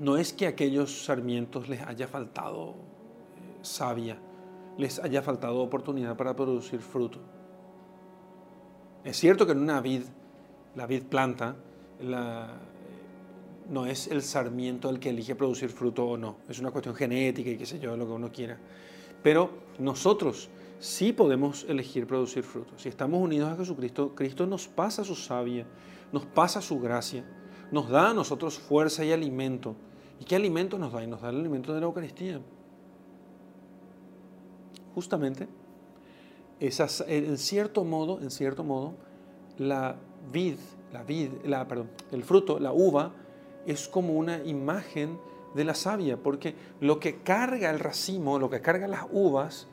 no 0.00 0.16
es 0.16 0.32
que 0.32 0.46
a 0.46 0.50
aquellos 0.50 1.04
sarmientos 1.04 1.68
les 1.68 1.80
haya 1.82 2.06
faltado 2.06 2.70
eh, 2.70 3.58
savia, 3.62 4.18
les 4.76 4.98
haya 5.00 5.22
faltado 5.22 5.58
oportunidad 5.60 6.16
para 6.16 6.34
producir 6.36 6.80
fruto. 6.80 7.18
Es 9.04 9.16
cierto 9.16 9.46
que 9.46 9.52
en 9.52 9.58
una 9.60 9.80
vid, 9.80 10.02
la 10.76 10.86
vid 10.86 11.04
planta, 11.04 11.56
la- 12.00 12.46
eh, 12.54 13.70
no 13.70 13.86
es 13.86 14.06
el 14.08 14.22
sarmiento 14.22 14.88
el 14.90 14.98
que 15.00 15.10
elige 15.10 15.34
producir 15.34 15.68
fruto 15.70 16.06
o 16.06 16.16
no, 16.16 16.36
es 16.48 16.58
una 16.58 16.70
cuestión 16.70 16.94
genética 16.94 17.50
y 17.50 17.56
qué 17.56 17.66
sé 17.66 17.78
yo, 17.78 17.96
lo 17.96 18.06
que 18.06 18.12
uno 18.12 18.30
quiera. 18.30 18.56
Pero 19.22 19.50
nosotros 19.78 20.48
sí 20.78 21.12
podemos 21.12 21.64
elegir 21.68 22.06
producir 22.06 22.42
fruto. 22.42 22.72
Si 22.76 22.88
estamos 22.88 23.20
unidos 23.20 23.50
a 23.50 23.56
Jesucristo, 23.56 24.14
Cristo 24.14 24.46
nos 24.46 24.68
pasa 24.68 25.04
su 25.04 25.14
savia, 25.14 25.66
nos 26.12 26.26
pasa 26.26 26.60
su 26.60 26.78
gracia, 26.80 27.24
nos 27.70 27.88
da 27.88 28.10
a 28.10 28.14
nosotros 28.14 28.58
fuerza 28.58 29.04
y 29.04 29.12
alimento. 29.12 29.76
¿Y 30.20 30.24
qué 30.24 30.36
alimento 30.36 30.78
nos 30.78 30.92
da? 30.92 31.06
Nos 31.06 31.20
da 31.20 31.30
el 31.30 31.40
alimento 31.40 31.74
de 31.74 31.80
la 31.80 31.86
Eucaristía. 31.86 32.40
Justamente, 34.94 35.48
en 36.60 37.38
cierto 37.38 37.84
modo, 37.84 38.20
en 38.20 38.30
cierto 38.30 38.64
modo, 38.64 38.94
la 39.58 39.96
vid, 40.32 40.56
la 40.92 41.04
vid, 41.04 41.30
la, 41.44 41.66
el 42.10 42.24
fruto, 42.24 42.58
la 42.58 42.72
uva, 42.72 43.12
es 43.66 43.86
como 43.86 44.14
una 44.14 44.42
imagen 44.44 45.18
de 45.54 45.64
la 45.64 45.74
savia, 45.74 46.16
porque 46.16 46.54
lo 46.80 46.98
que 46.98 47.20
carga 47.22 47.70
el 47.70 47.78
racimo, 47.78 48.38
lo 48.38 48.50
que 48.50 48.60
carga 48.60 48.88
las 48.88 49.06
uvas, 49.12 49.68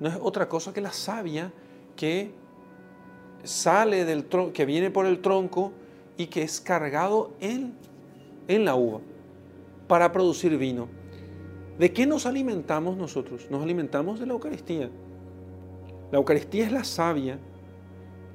no 0.00 0.08
es 0.08 0.16
otra 0.20 0.48
cosa 0.48 0.72
que 0.72 0.80
la 0.80 0.92
savia 0.92 1.52
que 1.94 2.32
sale 3.44 4.04
del 4.04 4.26
que 4.52 4.64
viene 4.64 4.90
por 4.90 5.06
el 5.06 5.20
tronco 5.20 5.72
y 6.16 6.26
que 6.26 6.42
es 6.42 6.60
cargado 6.60 7.32
en, 7.40 7.74
en 8.48 8.64
la 8.64 8.74
uva 8.74 9.00
para 9.86 10.12
producir 10.12 10.56
vino. 10.56 10.88
¿De 11.78 11.92
qué 11.92 12.06
nos 12.06 12.26
alimentamos 12.26 12.96
nosotros? 12.96 13.48
Nos 13.50 13.62
alimentamos 13.62 14.20
de 14.20 14.26
la 14.26 14.34
Eucaristía. 14.34 14.90
La 16.10 16.18
Eucaristía 16.18 16.66
es 16.66 16.72
la 16.72 16.84
savia 16.84 17.38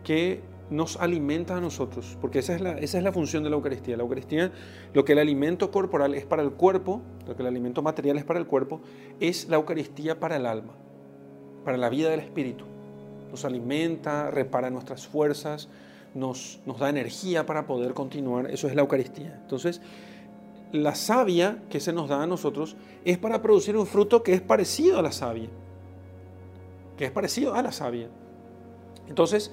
que 0.04 0.42
nos 0.70 0.98
alimenta 0.98 1.56
a 1.56 1.62
nosotros, 1.62 2.18
porque 2.20 2.40
esa 2.40 2.56
es, 2.56 2.62
la, 2.62 2.72
esa 2.80 2.98
es 2.98 3.04
la 3.04 3.12
función 3.12 3.44
de 3.44 3.50
la 3.50 3.56
Eucaristía. 3.56 3.98
La 3.98 4.04
Eucaristía, 4.04 4.52
lo 4.94 5.06
que 5.06 5.14
el 5.14 5.20
alimento 5.20 5.70
corporal 5.72 6.16
es 6.16 6.26
para 6.26 6.42
el 6.42 6.52
cuerpo, 6.52 7.02
lo 7.28 7.36
que 7.36 7.44
el 7.44 7.48
alimento 7.48 7.82
material 7.82 8.18
es 8.18 8.24
para 8.24 8.40
el 8.40 8.48
cuerpo, 8.48 8.82
es 9.20 9.48
la 9.48 9.58
Eucaristía 9.58 10.20
para 10.20 10.38
el 10.38 10.46
alma, 10.46 10.74
para 11.66 11.78
la 11.78 11.90
vida 11.90 12.10
del 12.10 12.22
espíritu. 12.22 12.64
Nos 13.32 13.44
alimenta, 13.44 14.32
repara 14.32 14.70
nuestras 14.70 15.08
fuerzas, 15.08 15.68
nos, 16.14 16.62
nos 16.66 16.80
da 16.80 16.90
energía 16.90 17.46
para 17.46 17.68
poder 17.68 17.94
continuar. 17.94 18.50
Eso 18.50 18.68
es 18.68 18.76
la 18.76 18.82
Eucaristía. 18.82 19.38
Entonces, 19.42 19.82
la 20.72 20.96
savia 20.96 21.64
que 21.70 21.80
se 21.80 21.92
nos 21.92 22.08
da 22.08 22.24
a 22.24 22.28
nosotros 22.28 22.78
es 23.04 23.18
para 23.18 23.42
producir 23.42 23.76
un 23.76 23.86
fruto 23.86 24.24
que 24.24 24.34
es 24.34 24.42
parecido 24.42 25.00
a 25.00 25.02
la 25.02 25.12
savia, 25.12 25.50
que 26.98 27.06
es 27.06 27.12
parecido 27.12 27.56
a 27.56 27.62
la 27.62 27.72
savia. 27.72 28.10
Entonces, 29.08 29.52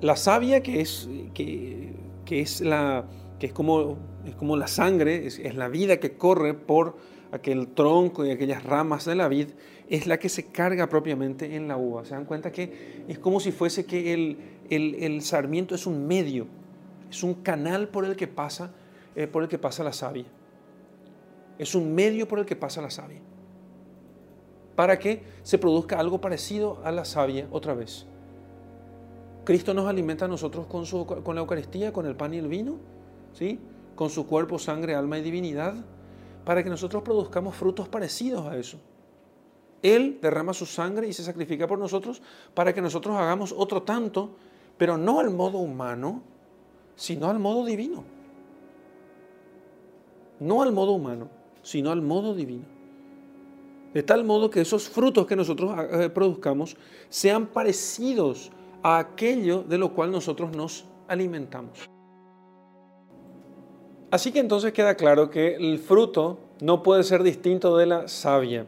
la 0.00 0.16
savia 0.16 0.62
que 0.62 0.80
es, 0.80 1.08
que, 1.34 1.94
que 2.24 2.40
es, 2.40 2.60
la, 2.60 3.04
que 3.38 3.46
es, 3.46 3.52
como, 3.52 3.96
es 4.26 4.34
como 4.34 4.56
la 4.56 4.66
sangre, 4.66 5.26
es, 5.26 5.38
es, 5.38 5.54
la 5.54 5.68
vida 5.68 5.98
que 5.98 6.16
corre 6.16 6.54
por 6.54 6.96
aquel 7.32 7.68
tronco 7.68 8.24
y 8.24 8.30
aquellas 8.30 8.62
ramas 8.62 9.04
de 9.04 9.14
la 9.14 9.28
vid, 9.28 9.48
es 9.88 10.06
la 10.06 10.18
que 10.18 10.28
se 10.28 10.46
carga 10.46 10.88
propiamente 10.88 11.56
en 11.56 11.68
la 11.68 11.76
uva. 11.76 12.04
Se 12.04 12.14
dan 12.14 12.24
cuenta 12.24 12.50
que 12.50 13.04
es 13.08 13.18
como 13.18 13.40
si 13.40 13.52
fuese 13.52 13.86
que 13.86 14.12
el, 14.12 14.38
el, 14.70 14.94
el 14.96 15.22
sarmiento 15.22 15.74
es 15.74 15.86
un 15.86 16.06
medio, 16.06 16.46
es 17.10 17.22
un 17.22 17.34
canal 17.34 17.88
por 17.88 18.04
el 18.04 18.16
que 18.16 18.26
pasa, 18.26 18.72
eh, 19.14 19.26
por 19.26 19.42
el 19.42 19.48
que 19.48 19.58
pasa 19.58 19.84
la 19.84 19.92
savia. 19.92 20.26
Es 21.58 21.74
un 21.74 21.94
medio 21.94 22.26
por 22.28 22.38
el 22.38 22.46
que 22.46 22.56
pasa 22.56 22.82
la 22.82 22.90
savia. 22.90 23.20
Para 24.74 24.98
que 24.98 25.22
se 25.42 25.56
produzca 25.56 25.98
algo 25.98 26.20
parecido 26.20 26.80
a 26.84 26.92
la 26.92 27.04
savia 27.04 27.46
otra 27.50 27.74
vez. 27.74 28.06
Cristo 29.44 29.72
nos 29.72 29.86
alimenta 29.86 30.24
a 30.24 30.28
nosotros 30.28 30.66
con, 30.66 30.84
su, 30.84 31.06
con 31.06 31.34
la 31.34 31.40
Eucaristía, 31.40 31.92
con 31.92 32.04
el 32.04 32.16
pan 32.16 32.34
y 32.34 32.38
el 32.38 32.48
vino, 32.48 32.78
¿sí? 33.32 33.60
con 33.94 34.10
su 34.10 34.26
cuerpo, 34.26 34.58
sangre, 34.58 34.94
alma 34.94 35.18
y 35.18 35.22
divinidad, 35.22 35.74
para 36.44 36.62
que 36.62 36.68
nosotros 36.68 37.02
produzcamos 37.02 37.54
frutos 37.54 37.88
parecidos 37.88 38.46
a 38.46 38.56
eso. 38.56 38.78
Él 39.82 40.18
derrama 40.20 40.52
su 40.52 40.66
sangre 40.66 41.08
y 41.08 41.12
se 41.12 41.22
sacrifica 41.22 41.66
por 41.66 41.78
nosotros 41.78 42.22
para 42.54 42.72
que 42.72 42.82
nosotros 42.82 43.16
hagamos 43.16 43.54
otro 43.56 43.82
tanto, 43.82 44.30
pero 44.78 44.96
no 44.96 45.20
al 45.20 45.30
modo 45.30 45.58
humano, 45.58 46.22
sino 46.96 47.28
al 47.28 47.38
modo 47.38 47.64
divino. 47.64 48.04
No 50.40 50.62
al 50.62 50.72
modo 50.72 50.92
humano, 50.92 51.28
sino 51.62 51.90
al 51.90 52.02
modo 52.02 52.34
divino. 52.34 52.64
De 53.94 54.02
tal 54.02 54.24
modo 54.24 54.50
que 54.50 54.60
esos 54.60 54.88
frutos 54.88 55.26
que 55.26 55.36
nosotros 55.36 55.74
eh, 55.90 56.10
produzcamos 56.10 56.76
sean 57.08 57.46
parecidos 57.46 58.50
a 58.82 58.98
aquello 58.98 59.62
de 59.62 59.78
lo 59.78 59.94
cual 59.94 60.10
nosotros 60.10 60.54
nos 60.54 60.84
alimentamos. 61.08 61.88
Así 64.10 64.32
que 64.32 64.38
entonces 64.38 64.72
queda 64.72 64.94
claro 64.94 65.30
que 65.30 65.56
el 65.56 65.78
fruto 65.78 66.38
no 66.60 66.82
puede 66.82 67.02
ser 67.02 67.22
distinto 67.22 67.76
de 67.76 67.86
la 67.86 68.08
savia. 68.08 68.66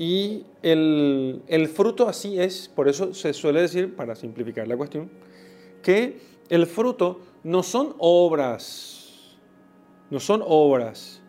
Y 0.00 0.46
el, 0.62 1.42
el, 1.46 1.68
fruto 1.68 2.08
así 2.08 2.40
es, 2.40 2.70
por 2.74 2.88
eso 2.88 3.12
se 3.12 3.34
suele 3.34 3.60
decir, 3.60 3.94
para 3.94 4.14
simplificar 4.14 4.66
la 4.66 4.74
cuestión, 4.74 5.10
que 5.82 6.18
el 6.48 6.66
fruto 6.66 7.20
no 7.44 7.62
son 7.62 7.94
obras, 7.98 9.36
no 10.08 10.18
son 10.18 10.42
obras. 10.46 11.20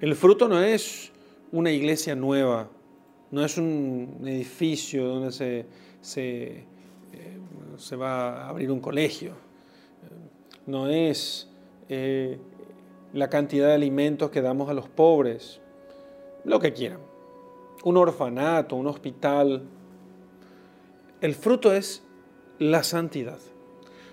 El 0.00 0.14
fruto 0.14 0.46
no 0.46 0.62
es 0.62 1.10
una 1.50 1.72
iglesia 1.72 2.14
nueva, 2.14 2.70
no 3.32 3.44
es 3.44 3.58
un 3.58 4.20
edificio 4.24 5.08
donde 5.08 5.32
se, 5.32 5.66
se, 6.00 6.44
eh, 6.44 6.64
se 7.76 7.96
va 7.96 8.44
a 8.44 8.48
abrir 8.50 8.70
un 8.70 8.78
colegio, 8.78 9.32
no 10.64 10.88
es 10.88 11.48
eh, 11.88 12.38
la 13.12 13.28
cantidad 13.28 13.66
de 13.66 13.74
alimentos 13.74 14.30
que 14.30 14.42
damos 14.42 14.70
a 14.70 14.74
los 14.74 14.88
pobres, 14.88 15.60
lo 16.44 16.60
que 16.60 16.72
quieran, 16.72 17.07
un 17.84 17.96
orfanato, 17.96 18.76
un 18.76 18.86
hospital. 18.86 19.62
El 21.20 21.34
fruto 21.34 21.72
es 21.72 22.02
la 22.58 22.82
santidad. 22.82 23.38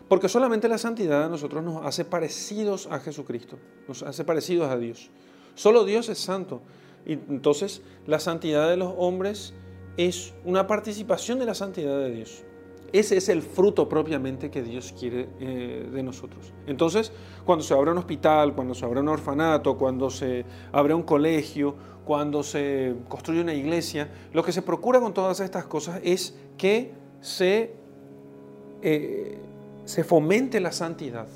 Porque 0.07 0.29
solamente 0.29 0.67
la 0.67 0.77
santidad 0.77 1.23
a 1.23 1.29
nosotros 1.29 1.63
nos 1.63 1.85
hace 1.85 2.05
parecidos 2.05 2.87
a 2.91 2.99
Jesucristo, 2.99 3.57
nos 3.87 4.03
hace 4.03 4.23
parecidos 4.23 4.69
a 4.69 4.77
Dios. 4.77 5.09
Solo 5.55 5.83
Dios 5.83 6.09
es 6.09 6.19
santo. 6.19 6.61
Y 7.05 7.13
entonces 7.13 7.81
la 8.05 8.19
santidad 8.19 8.69
de 8.69 8.77
los 8.77 8.93
hombres 8.97 9.53
es 9.97 10.33
una 10.43 10.67
participación 10.67 11.39
de 11.39 11.45
la 11.45 11.55
santidad 11.55 11.97
de 11.99 12.11
Dios. 12.11 12.43
Ese 12.93 13.17
es 13.17 13.29
el 13.29 13.41
fruto 13.41 13.89
propiamente 13.89 14.49
que 14.49 14.61
Dios 14.61 14.93
quiere 14.97 15.27
eh, 15.39 15.89
de 15.91 16.03
nosotros. 16.03 16.53
Entonces, 16.67 17.11
cuando 17.43 17.63
se 17.63 17.73
abre 17.73 17.91
un 17.91 17.97
hospital, 17.97 18.53
cuando 18.53 18.73
se 18.73 18.85
abre 18.85 18.99
un 18.99 19.09
orfanato, 19.09 19.77
cuando 19.77 20.09
se 20.09 20.45
abre 20.71 20.93
un 20.93 21.03
colegio, 21.03 21.75
cuando 22.05 22.43
se 22.43 22.95
construye 23.09 23.41
una 23.41 23.53
iglesia, 23.53 24.07
lo 24.31 24.43
que 24.43 24.51
se 24.51 24.61
procura 24.61 24.99
con 24.99 25.13
todas 25.13 25.39
estas 25.39 25.65
cosas 25.65 25.99
es 26.03 26.35
que 26.57 26.91
se, 27.19 27.73
eh, 28.81 29.37
se 29.85 30.03
fomente 30.03 30.59
la 30.59 30.71
santidad. 30.71 31.27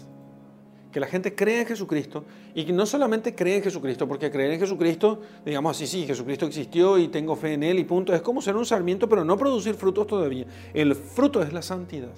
Que 0.91 0.99
la 0.99 1.07
gente 1.07 1.35
crea 1.35 1.61
en 1.61 1.67
Jesucristo 1.67 2.23
y 2.55 2.65
que 2.65 2.73
no 2.73 2.85
solamente 2.85 3.35
cree 3.35 3.57
en 3.57 3.63
Jesucristo, 3.63 4.07
porque 4.07 4.31
creer 4.31 4.51
en 4.53 4.59
Jesucristo, 4.59 5.21
digamos 5.45 5.75
así, 5.75 5.85
sí, 5.85 6.05
Jesucristo 6.05 6.45
existió 6.45 6.97
y 6.97 7.09
tengo 7.09 7.35
fe 7.35 7.53
en 7.53 7.63
Él 7.63 7.77
y 7.79 7.83
punto, 7.83 8.13
es 8.13 8.21
como 8.21 8.41
ser 8.41 8.55
un 8.55 8.65
sarmiento, 8.65 9.07
pero 9.07 9.23
no 9.23 9.37
producir 9.37 9.75
frutos 9.75 10.07
todavía. 10.07 10.45
El 10.73 10.95
fruto 10.95 11.43
es 11.43 11.53
la 11.53 11.61
santidad. 11.61 12.13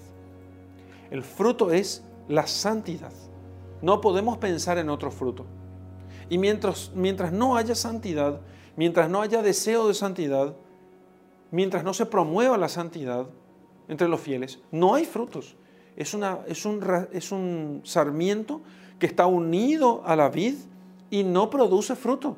El 1.09 1.23
fruto 1.23 1.71
es 1.71 2.03
la 2.29 2.47
santidad. 2.47 3.11
No 3.81 3.99
podemos 3.99 4.37
pensar 4.37 4.77
en 4.77 4.89
otro 4.89 5.11
fruto. 5.11 5.45
Y 6.31 6.37
mientras, 6.37 6.93
mientras 6.95 7.33
no 7.33 7.57
haya 7.57 7.75
santidad, 7.75 8.39
mientras 8.77 9.09
no 9.09 9.21
haya 9.21 9.41
deseo 9.41 9.89
de 9.89 9.93
santidad, 9.93 10.55
mientras 11.51 11.83
no 11.83 11.93
se 11.93 12.05
promueva 12.05 12.57
la 12.57 12.69
santidad 12.69 13.27
entre 13.89 14.07
los 14.07 14.21
fieles, 14.21 14.59
no 14.71 14.95
hay 14.95 15.03
frutos. 15.03 15.57
es, 15.97 16.13
una, 16.13 16.39
es, 16.47 16.65
un, 16.65 16.81
es 17.11 17.33
un 17.33 17.81
sarmiento 17.83 18.61
que 18.97 19.07
está 19.07 19.25
unido 19.25 20.03
a 20.05 20.15
la 20.15 20.29
vid 20.29 20.55
y 21.09 21.25
no 21.25 21.49
produce 21.49 21.97
fruto. 21.97 22.37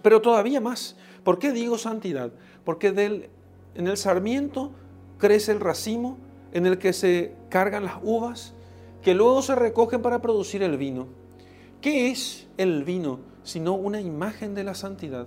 Pero 0.00 0.22
todavía 0.22 0.60
más. 0.60 0.96
¿Por 1.24 1.40
qué 1.40 1.50
digo 1.50 1.76
santidad? 1.76 2.30
Porque 2.64 2.92
del, 2.92 3.30
en 3.74 3.88
el 3.88 3.96
sarmiento 3.96 4.70
crece 5.18 5.50
el 5.50 5.58
racimo 5.58 6.18
en 6.52 6.66
el 6.66 6.78
que 6.78 6.92
se 6.92 7.34
cargan 7.48 7.84
las 7.84 7.96
uvas, 8.00 8.54
que 9.02 9.12
luego 9.12 9.42
se 9.42 9.56
recogen 9.56 10.02
para 10.02 10.22
producir 10.22 10.62
el 10.62 10.76
vino. 10.76 11.20
¿Qué 11.82 12.12
es 12.12 12.46
el 12.56 12.84
vino 12.84 13.18
sino 13.42 13.74
una 13.74 14.00
imagen 14.00 14.54
de 14.54 14.62
la 14.62 14.74
santidad? 14.74 15.26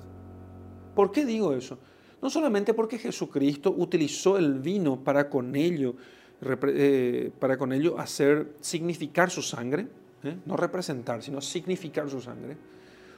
¿Por 0.96 1.12
qué 1.12 1.26
digo 1.26 1.54
eso? 1.54 1.78
No 2.22 2.30
solamente 2.30 2.74
porque 2.74 2.98
Jesucristo 2.98 3.76
utilizó 3.78 4.38
el 4.38 4.60
vino 4.60 5.04
para 5.04 5.30
con 5.30 5.54
ello, 5.58 5.96
eh, 6.42 7.30
para 7.40 7.58
con 7.58 7.74
ello 7.74 8.00
hacer 8.00 8.54
significar 8.62 9.30
su 9.30 9.42
sangre, 9.42 9.88
¿eh? 10.24 10.38
no 10.46 10.56
representar, 10.56 11.22
sino 11.22 11.42
significar 11.42 12.10
su 12.10 12.22
sangre. 12.22 12.56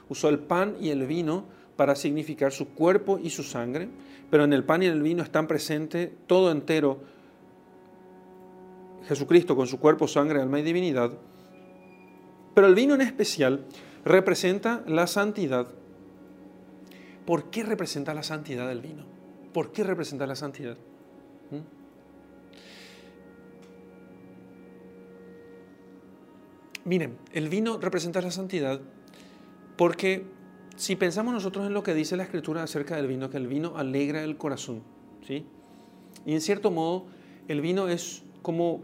Usó 0.08 0.28
el 0.28 0.40
pan 0.40 0.74
y 0.80 0.90
el 0.90 1.06
vino 1.06 1.44
para 1.76 1.94
significar 1.94 2.50
su 2.50 2.70
cuerpo 2.70 3.20
y 3.22 3.30
su 3.30 3.44
sangre, 3.44 3.88
pero 4.32 4.42
en 4.42 4.52
el 4.52 4.64
pan 4.64 4.82
y 4.82 4.86
en 4.86 4.94
el 4.94 5.02
vino 5.02 5.22
están 5.22 5.46
presentes 5.46 6.10
todo 6.26 6.50
entero 6.50 6.98
Jesucristo 9.06 9.54
con 9.54 9.68
su 9.68 9.78
cuerpo, 9.78 10.08
sangre, 10.08 10.40
alma 10.42 10.58
y 10.58 10.64
divinidad. 10.64 11.12
Pero 12.58 12.66
el 12.66 12.74
vino 12.74 12.96
en 12.96 13.02
especial 13.02 13.66
representa 14.04 14.82
la 14.88 15.06
santidad. 15.06 15.68
¿Por 17.24 17.50
qué 17.50 17.62
representa 17.62 18.14
la 18.14 18.24
santidad 18.24 18.66
del 18.66 18.80
vino? 18.80 19.04
¿Por 19.52 19.70
qué 19.70 19.84
representa 19.84 20.26
la 20.26 20.34
santidad? 20.34 20.76
¿Mm? 21.52 21.60
Miren, 26.84 27.16
el 27.32 27.48
vino 27.48 27.78
representa 27.78 28.20
la 28.20 28.32
santidad 28.32 28.80
porque 29.76 30.24
si 30.74 30.96
pensamos 30.96 31.32
nosotros 31.32 31.64
en 31.64 31.74
lo 31.74 31.84
que 31.84 31.94
dice 31.94 32.16
la 32.16 32.24
escritura 32.24 32.64
acerca 32.64 32.96
del 32.96 33.06
vino, 33.06 33.30
que 33.30 33.36
el 33.36 33.46
vino 33.46 33.74
alegra 33.76 34.24
el 34.24 34.36
corazón, 34.36 34.82
¿sí? 35.24 35.46
Y 36.26 36.32
en 36.32 36.40
cierto 36.40 36.72
modo, 36.72 37.06
el 37.46 37.60
vino 37.60 37.86
es 37.86 38.24
como, 38.42 38.80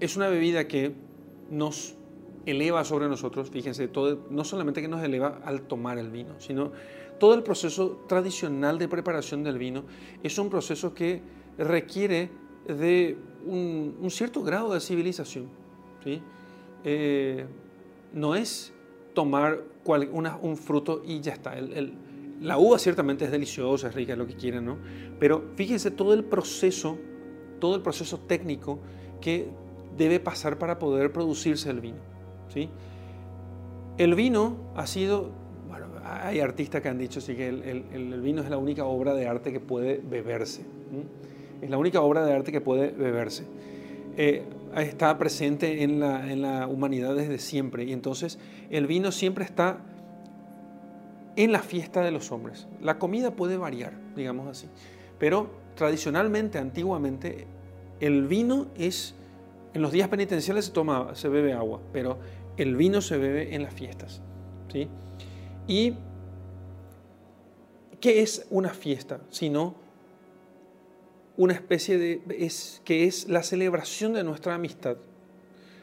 es 0.00 0.16
una 0.16 0.26
bebida 0.26 0.66
que 0.66 1.06
nos 1.50 1.94
eleva 2.46 2.84
sobre 2.84 3.08
nosotros, 3.08 3.50
fíjense, 3.50 3.88
todo, 3.88 4.26
no 4.30 4.44
solamente 4.44 4.80
que 4.80 4.88
nos 4.88 5.02
eleva 5.02 5.40
al 5.44 5.62
tomar 5.62 5.98
el 5.98 6.10
vino, 6.10 6.34
sino 6.38 6.72
todo 7.18 7.34
el 7.34 7.42
proceso 7.42 8.04
tradicional 8.06 8.78
de 8.78 8.88
preparación 8.88 9.42
del 9.42 9.58
vino 9.58 9.84
es 10.22 10.38
un 10.38 10.48
proceso 10.48 10.94
que 10.94 11.20
requiere 11.58 12.30
de 12.66 13.18
un, 13.44 13.96
cierto 14.10 14.42
grado 14.42 14.72
de 14.72 14.80
civilización. 14.80 15.48
¿sí? 16.04 16.22
Eh, 16.84 17.46
no 18.12 18.34
es 18.34 18.72
tomar 19.14 19.62
un 20.42 20.56
fruto 20.56 21.02
y 21.04 21.20
ya 21.20 21.32
está. 21.32 21.54
la 22.40 22.58
uva 22.58 22.78
ciertamente 22.78 23.24
es 23.24 23.30
deliciosa, 23.30 23.88
es 23.88 23.94
rica, 23.94 24.14
lo 24.14 24.26
que 24.26 24.34
quieran, 24.34 24.66
¿no? 24.66 24.76
Pero 25.18 25.50
fíjense 25.56 25.90
todo 25.90 26.12
el 26.12 26.24
proceso, 26.24 26.98
todo 27.58 27.74
el 27.74 27.82
proceso 27.82 28.18
técnico 28.18 28.78
que 29.20 29.48
debe 29.98 30.20
pasar 30.20 30.58
para 30.58 30.78
poder 30.78 31.12
producirse 31.12 31.70
el 31.70 31.80
vino, 31.80 31.98
¿sí? 32.48 32.70
El 33.98 34.14
vino 34.14 34.56
ha 34.76 34.86
sido, 34.86 35.30
bueno, 35.68 35.86
hay 36.04 36.40
artistas 36.40 36.80
que 36.80 36.88
han 36.88 36.98
dicho 36.98 37.20
sí, 37.20 37.34
que 37.34 37.48
el, 37.48 38.20
vino 38.22 38.42
es 38.42 38.48
la 38.48 38.56
única 38.56 38.84
obra 38.84 39.12
de 39.14 39.26
arte 39.26 39.52
que 39.52 39.60
puede 39.60 40.00
beberse. 40.02 40.62
Es 41.60 41.68
la 41.68 41.78
única 41.78 42.00
obra 42.00 42.24
de 42.24 42.32
arte 42.32 42.52
que 42.52 42.60
puede 42.60 42.92
beberse. 42.92 43.44
Eh, 44.16 44.44
está 44.76 45.18
presente 45.18 45.82
en 45.82 45.98
la, 45.98 46.30
en 46.30 46.42
la 46.42 46.68
humanidad 46.68 47.16
desde 47.16 47.38
siempre 47.38 47.84
y 47.84 47.92
entonces 47.92 48.38
el 48.70 48.86
vino 48.86 49.10
siempre 49.10 49.44
está 49.44 49.78
en 51.36 51.52
la 51.52 51.60
fiesta 51.60 52.02
de 52.02 52.10
los 52.10 52.32
hombres. 52.32 52.66
La 52.80 52.98
comida 52.98 53.32
puede 53.32 53.56
variar, 53.56 53.92
digamos 54.16 54.48
así, 54.48 54.66
pero 55.18 55.50
tradicionalmente, 55.76 56.58
antiguamente, 56.58 57.46
el 58.00 58.26
vino 58.26 58.66
es, 58.76 59.14
en 59.74 59.82
los 59.82 59.92
días 59.92 60.08
penitenciales 60.08 60.66
se 60.66 60.72
toma, 60.72 61.14
se 61.14 61.28
bebe 61.28 61.52
agua, 61.52 61.80
pero 61.92 62.18
el 62.56 62.76
vino 62.76 63.00
se 63.00 63.16
bebe 63.18 63.54
en 63.54 63.62
las 63.62 63.74
fiestas, 63.74 64.20
¿sí? 64.72 64.88
Y 65.66 65.94
¿qué 68.00 68.22
es 68.22 68.46
una 68.50 68.70
fiesta? 68.70 69.20
Sino 69.30 69.74
una 71.36 71.54
especie 71.54 71.98
de, 71.98 72.20
es, 72.36 72.82
que 72.84 73.04
es 73.04 73.28
la 73.28 73.42
celebración 73.42 74.12
de 74.12 74.24
nuestra 74.24 74.54
amistad. 74.54 74.96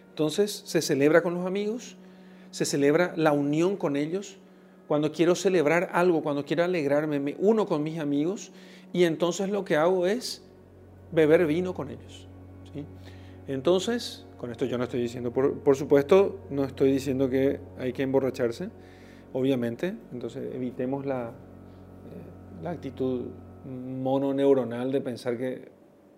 Entonces 0.09 0.63
se 0.65 0.81
celebra 0.81 1.21
con 1.23 1.33
los 1.33 1.45
amigos, 1.45 1.95
se 2.51 2.65
celebra 2.65 3.13
la 3.15 3.31
unión 3.31 3.77
con 3.77 3.95
ellos. 3.95 4.37
Cuando 4.87 5.11
quiero 5.11 5.35
celebrar 5.35 5.89
algo, 5.93 6.23
cuando 6.23 6.45
quiero 6.45 6.63
alegrarme, 6.63 7.19
me 7.19 7.35
uno 7.39 7.65
con 7.65 7.83
mis 7.83 7.99
amigos 7.99 8.51
y 8.93 9.03
entonces 9.03 9.49
lo 9.49 9.65
que 9.65 9.77
hago 9.77 10.07
es 10.07 10.43
beber 11.11 11.45
vino 11.45 11.73
con 11.73 11.89
ellos. 11.89 12.27
Entonces, 13.47 14.25
con 14.37 14.51
esto 14.51 14.65
yo 14.65 14.77
no 14.77 14.85
estoy 14.85 15.01
diciendo, 15.01 15.31
por, 15.31 15.75
supuesto, 15.75 16.39
no 16.49 16.63
estoy 16.63 16.91
diciendo 16.91 17.29
que 17.29 17.59
hay 17.77 17.93
que 17.93 18.03
emborracharse, 18.03 18.69
obviamente, 19.33 19.95
entonces 20.11 20.53
evitemos 20.53 21.05
la, 21.05 21.29
eh, 21.29 22.63
la 22.63 22.71
actitud 22.71 23.25
mono 23.65 24.33
neuronal 24.33 24.91
de 24.91 25.01
pensar 25.01 25.37
que 25.37 25.69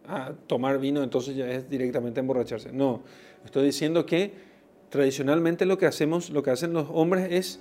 ah, 0.08 0.34
tomar 0.48 0.80
vino 0.80 1.04
entonces 1.04 1.36
ya 1.36 1.50
es 1.50 1.70
directamente 1.70 2.20
emborracharse. 2.20 2.72
No, 2.72 3.04
estoy 3.46 3.66
diciendo 3.66 4.06
que 4.06 4.34
tradicionalmente 4.90 5.66
lo 5.66 5.78
que 5.78 5.86
hacemos, 5.86 6.30
lo 6.30 6.44
que 6.44 6.52
hacen 6.52 6.74
los 6.74 6.88
hombres 6.92 7.28
es 7.32 7.60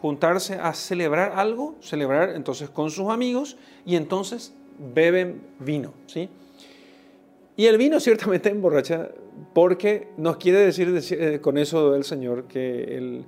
juntarse 0.00 0.54
a 0.54 0.72
celebrar 0.72 1.32
algo, 1.36 1.76
celebrar 1.80 2.30
entonces 2.30 2.70
con 2.70 2.90
sus 2.90 3.08
amigos 3.08 3.56
y 3.84 3.96
entonces 3.96 4.54
beben 4.94 5.42
vino, 5.58 5.92
¿sí? 6.06 6.28
Y 7.60 7.66
el 7.66 7.76
vino 7.76 8.00
ciertamente 8.00 8.48
emborracha 8.48 9.10
porque 9.52 10.08
nos 10.16 10.38
quiere 10.38 10.60
decir, 10.60 10.98
eh, 11.10 11.40
con 11.42 11.58
eso 11.58 11.94
el 11.94 12.04
Señor 12.04 12.44
que 12.44 13.22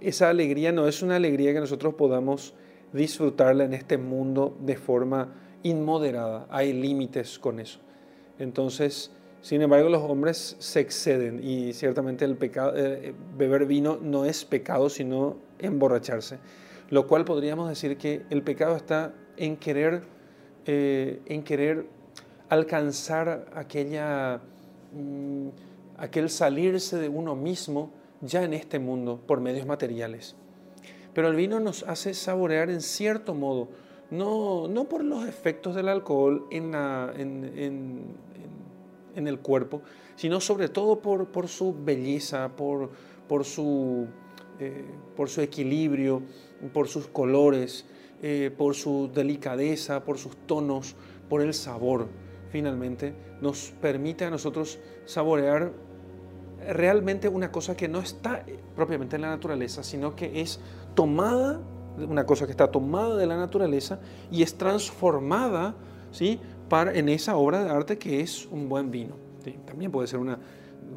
esa 0.00 0.28
alegría 0.28 0.72
no 0.72 0.88
es 0.88 1.02
una 1.02 1.14
alegría 1.14 1.52
que 1.52 1.60
nosotros 1.60 1.94
podamos 1.94 2.54
disfrutarla 2.92 3.62
en 3.62 3.74
este 3.74 3.96
mundo 3.96 4.58
de 4.60 4.76
forma 4.76 5.32
inmoderada. 5.62 6.48
Hay 6.50 6.72
límites 6.72 7.38
con 7.38 7.60
eso. 7.60 7.78
Entonces, 8.40 9.12
sin 9.40 9.62
embargo, 9.62 9.88
los 9.88 10.02
hombres 10.02 10.56
se 10.58 10.80
exceden 10.80 11.40
y 11.44 11.74
ciertamente 11.74 12.24
el 12.24 12.36
pecado, 12.36 12.72
eh, 12.74 13.14
beber 13.38 13.66
vino 13.66 14.00
no 14.02 14.24
es 14.24 14.44
pecado, 14.44 14.90
sino 14.90 15.36
emborracharse. 15.60 16.40
Lo 16.90 17.06
cual 17.06 17.24
podríamos 17.24 17.68
decir 17.68 17.98
que 17.98 18.22
el 18.30 18.42
pecado 18.42 18.74
está 18.74 19.14
en 19.36 19.56
querer, 19.58 20.02
eh, 20.66 21.20
en 21.26 21.44
querer 21.44 21.94
alcanzar 22.48 23.46
aquella, 23.54 24.40
mm, 24.92 25.48
aquel 25.98 26.30
salirse 26.30 26.96
de 26.96 27.08
uno 27.08 27.34
mismo 27.34 27.90
ya 28.20 28.42
en 28.44 28.54
este 28.54 28.78
mundo 28.78 29.20
por 29.26 29.40
medios 29.40 29.66
materiales. 29.66 30.36
Pero 31.12 31.28
el 31.28 31.36
vino 31.36 31.60
nos 31.60 31.82
hace 31.84 32.14
saborear 32.14 32.70
en 32.70 32.80
cierto 32.80 33.34
modo, 33.34 33.68
no, 34.10 34.68
no 34.68 34.84
por 34.84 35.02
los 35.02 35.26
efectos 35.26 35.74
del 35.74 35.88
alcohol 35.88 36.46
en, 36.50 36.74
en, 36.74 38.14
el 39.26 39.38
cuerpo, 39.40 39.82
sino 40.14 40.40
sobre 40.40 40.68
todo 40.68 41.00
por, 41.00 41.28
por 41.28 41.48
su 41.48 41.74
belleza, 41.74 42.50
por, 42.54 42.90
por, 43.26 43.44
su, 43.44 44.06
eh, 44.60 44.84
por 45.16 45.28
su 45.28 45.40
equilibrio, 45.40 46.22
por 46.72 46.86
sus 46.86 47.06
colores, 47.08 47.86
eh, 48.22 48.50
por 48.56 48.74
su 48.74 49.10
delicadeza, 49.12 50.04
por 50.04 50.18
sus 50.18 50.36
tonos, 50.46 50.94
por 51.28 51.40
el 51.40 51.54
sabor. 51.54 52.08
Finalmente, 52.50 53.14
nos 53.40 53.72
permite 53.80 54.24
a 54.24 54.30
nosotros 54.30 54.78
saborear 55.04 55.72
realmente 56.68 57.28
una 57.28 57.52
cosa 57.52 57.76
que 57.76 57.88
no 57.88 58.00
está 58.00 58.44
propiamente 58.74 59.16
en 59.16 59.22
la 59.22 59.28
naturaleza, 59.28 59.82
sino 59.82 60.16
que 60.16 60.40
es 60.40 60.60
tomada, 60.94 61.60
una 61.98 62.24
cosa 62.24 62.46
que 62.46 62.52
está 62.52 62.70
tomada 62.70 63.16
de 63.16 63.26
la 63.26 63.36
naturaleza 63.36 64.00
y 64.30 64.42
es 64.42 64.56
transformada 64.56 65.74
¿sí? 66.10 66.40
Para, 66.68 66.94
en 66.94 67.08
esa 67.08 67.36
obra 67.36 67.62
de 67.62 67.70
arte 67.70 67.98
que 67.98 68.20
es 68.20 68.46
un 68.46 68.68
buen 68.68 68.90
vino. 68.90 69.14
También 69.64 69.92
puede 69.92 70.08
ser, 70.08 70.18
una, 70.18 70.38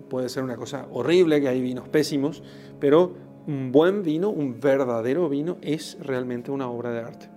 puede 0.09 0.29
ser 0.29 0.43
una 0.43 0.55
cosa 0.55 0.87
horrible, 0.91 1.39
que 1.39 1.47
hay 1.47 1.61
vinos 1.61 1.87
pésimos, 1.87 2.41
pero 2.79 3.13
un 3.45 3.71
buen 3.71 4.01
vino, 4.01 4.29
un 4.29 4.59
verdadero 4.59 5.29
vino, 5.29 5.57
es 5.61 5.97
realmente 6.01 6.49
una 6.49 6.69
obra 6.69 6.91
de 6.91 6.99
arte. 6.99 7.29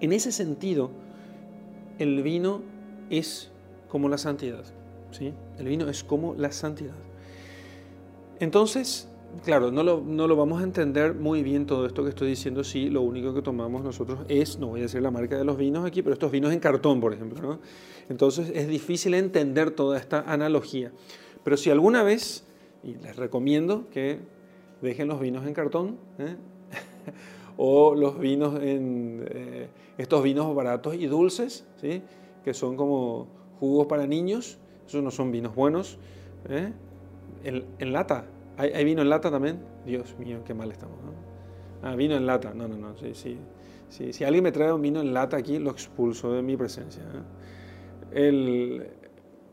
En 0.00 0.12
ese 0.12 0.30
sentido, 0.30 0.90
el 1.98 2.22
vino 2.22 2.62
es 3.10 3.50
como 3.88 4.08
la 4.08 4.18
santidad. 4.18 4.64
¿sí? 5.10 5.32
El 5.58 5.66
vino 5.66 5.88
es 5.88 6.04
como 6.04 6.34
la 6.34 6.52
santidad. 6.52 6.94
Entonces, 8.38 9.08
claro, 9.44 9.70
no 9.70 9.82
lo, 9.82 10.00
no 10.00 10.26
lo, 10.26 10.36
vamos 10.36 10.60
a 10.60 10.64
entender 10.64 11.14
muy 11.14 11.42
bien 11.42 11.66
todo 11.66 11.86
esto 11.86 12.02
que 12.02 12.10
estoy 12.10 12.28
diciendo 12.28 12.64
si 12.64 12.88
lo 12.88 13.02
único 13.02 13.34
que 13.34 13.42
tomamos 13.42 13.82
nosotros 13.82 14.20
es, 14.28 14.58
no 14.58 14.68
voy 14.68 14.80
a 14.80 14.82
decir 14.84 15.02
la 15.02 15.10
marca 15.10 15.36
de 15.36 15.44
los 15.44 15.58
vinos 15.58 15.84
aquí, 15.84 16.02
pero 16.02 16.14
estos 16.14 16.30
vinos 16.30 16.52
en 16.52 16.60
cartón, 16.60 17.00
por 17.00 17.12
ejemplo. 17.12 17.40
¿no? 17.40 17.60
Entonces 18.08 18.50
es 18.54 18.68
difícil 18.68 19.14
entender 19.14 19.72
toda 19.72 19.98
esta 19.98 20.20
analogía. 20.20 20.92
Pero 21.44 21.56
si 21.56 21.70
alguna 21.70 22.02
vez, 22.02 22.44
y 22.82 22.94
les 22.94 23.16
recomiendo 23.16 23.88
que 23.90 24.18
dejen 24.80 25.08
los 25.08 25.20
vinos 25.20 25.46
en 25.46 25.54
cartón, 25.54 25.98
¿eh? 26.18 26.36
o 27.56 27.94
los 27.94 28.18
vinos 28.18 28.60
en 28.62 29.24
eh, 29.28 29.68
estos 29.98 30.22
vinos 30.22 30.54
baratos 30.54 30.94
y 30.94 31.06
dulces, 31.06 31.66
¿sí? 31.80 32.02
Que 32.44 32.54
son 32.54 32.76
como 32.76 33.28
jugos 33.58 33.86
para 33.86 34.06
niños, 34.06 34.58
esos 34.86 35.02
no 35.02 35.10
son 35.10 35.30
vinos 35.30 35.54
buenos. 35.54 35.98
¿eh? 36.48 36.72
En, 37.44 37.92
lata, 37.92 38.26
¿Hay, 38.56 38.84
vino 38.84 39.02
en 39.02 39.08
lata 39.08 39.30
también? 39.30 39.60
Dios 39.86 40.16
mío, 40.18 40.42
qué 40.44 40.54
mal 40.54 40.70
estamos. 40.70 40.98
Ah, 41.82 41.94
vino 41.94 42.16
en 42.16 42.26
lata, 42.26 42.52
no, 42.52 42.68
no, 42.68 42.76
no, 42.76 42.96
sí, 42.96 43.14
sí. 43.14 43.38
sí. 43.88 44.12
Si 44.12 44.24
alguien 44.24 44.44
me 44.44 44.52
trae 44.52 44.72
un 44.72 44.82
vino 44.82 45.00
en 45.00 45.14
lata 45.14 45.36
aquí, 45.36 45.58
lo 45.58 45.70
expulso 45.70 46.32
de 46.32 46.42
mi 46.42 46.56
presencia. 46.56 47.02
El, 48.10 48.86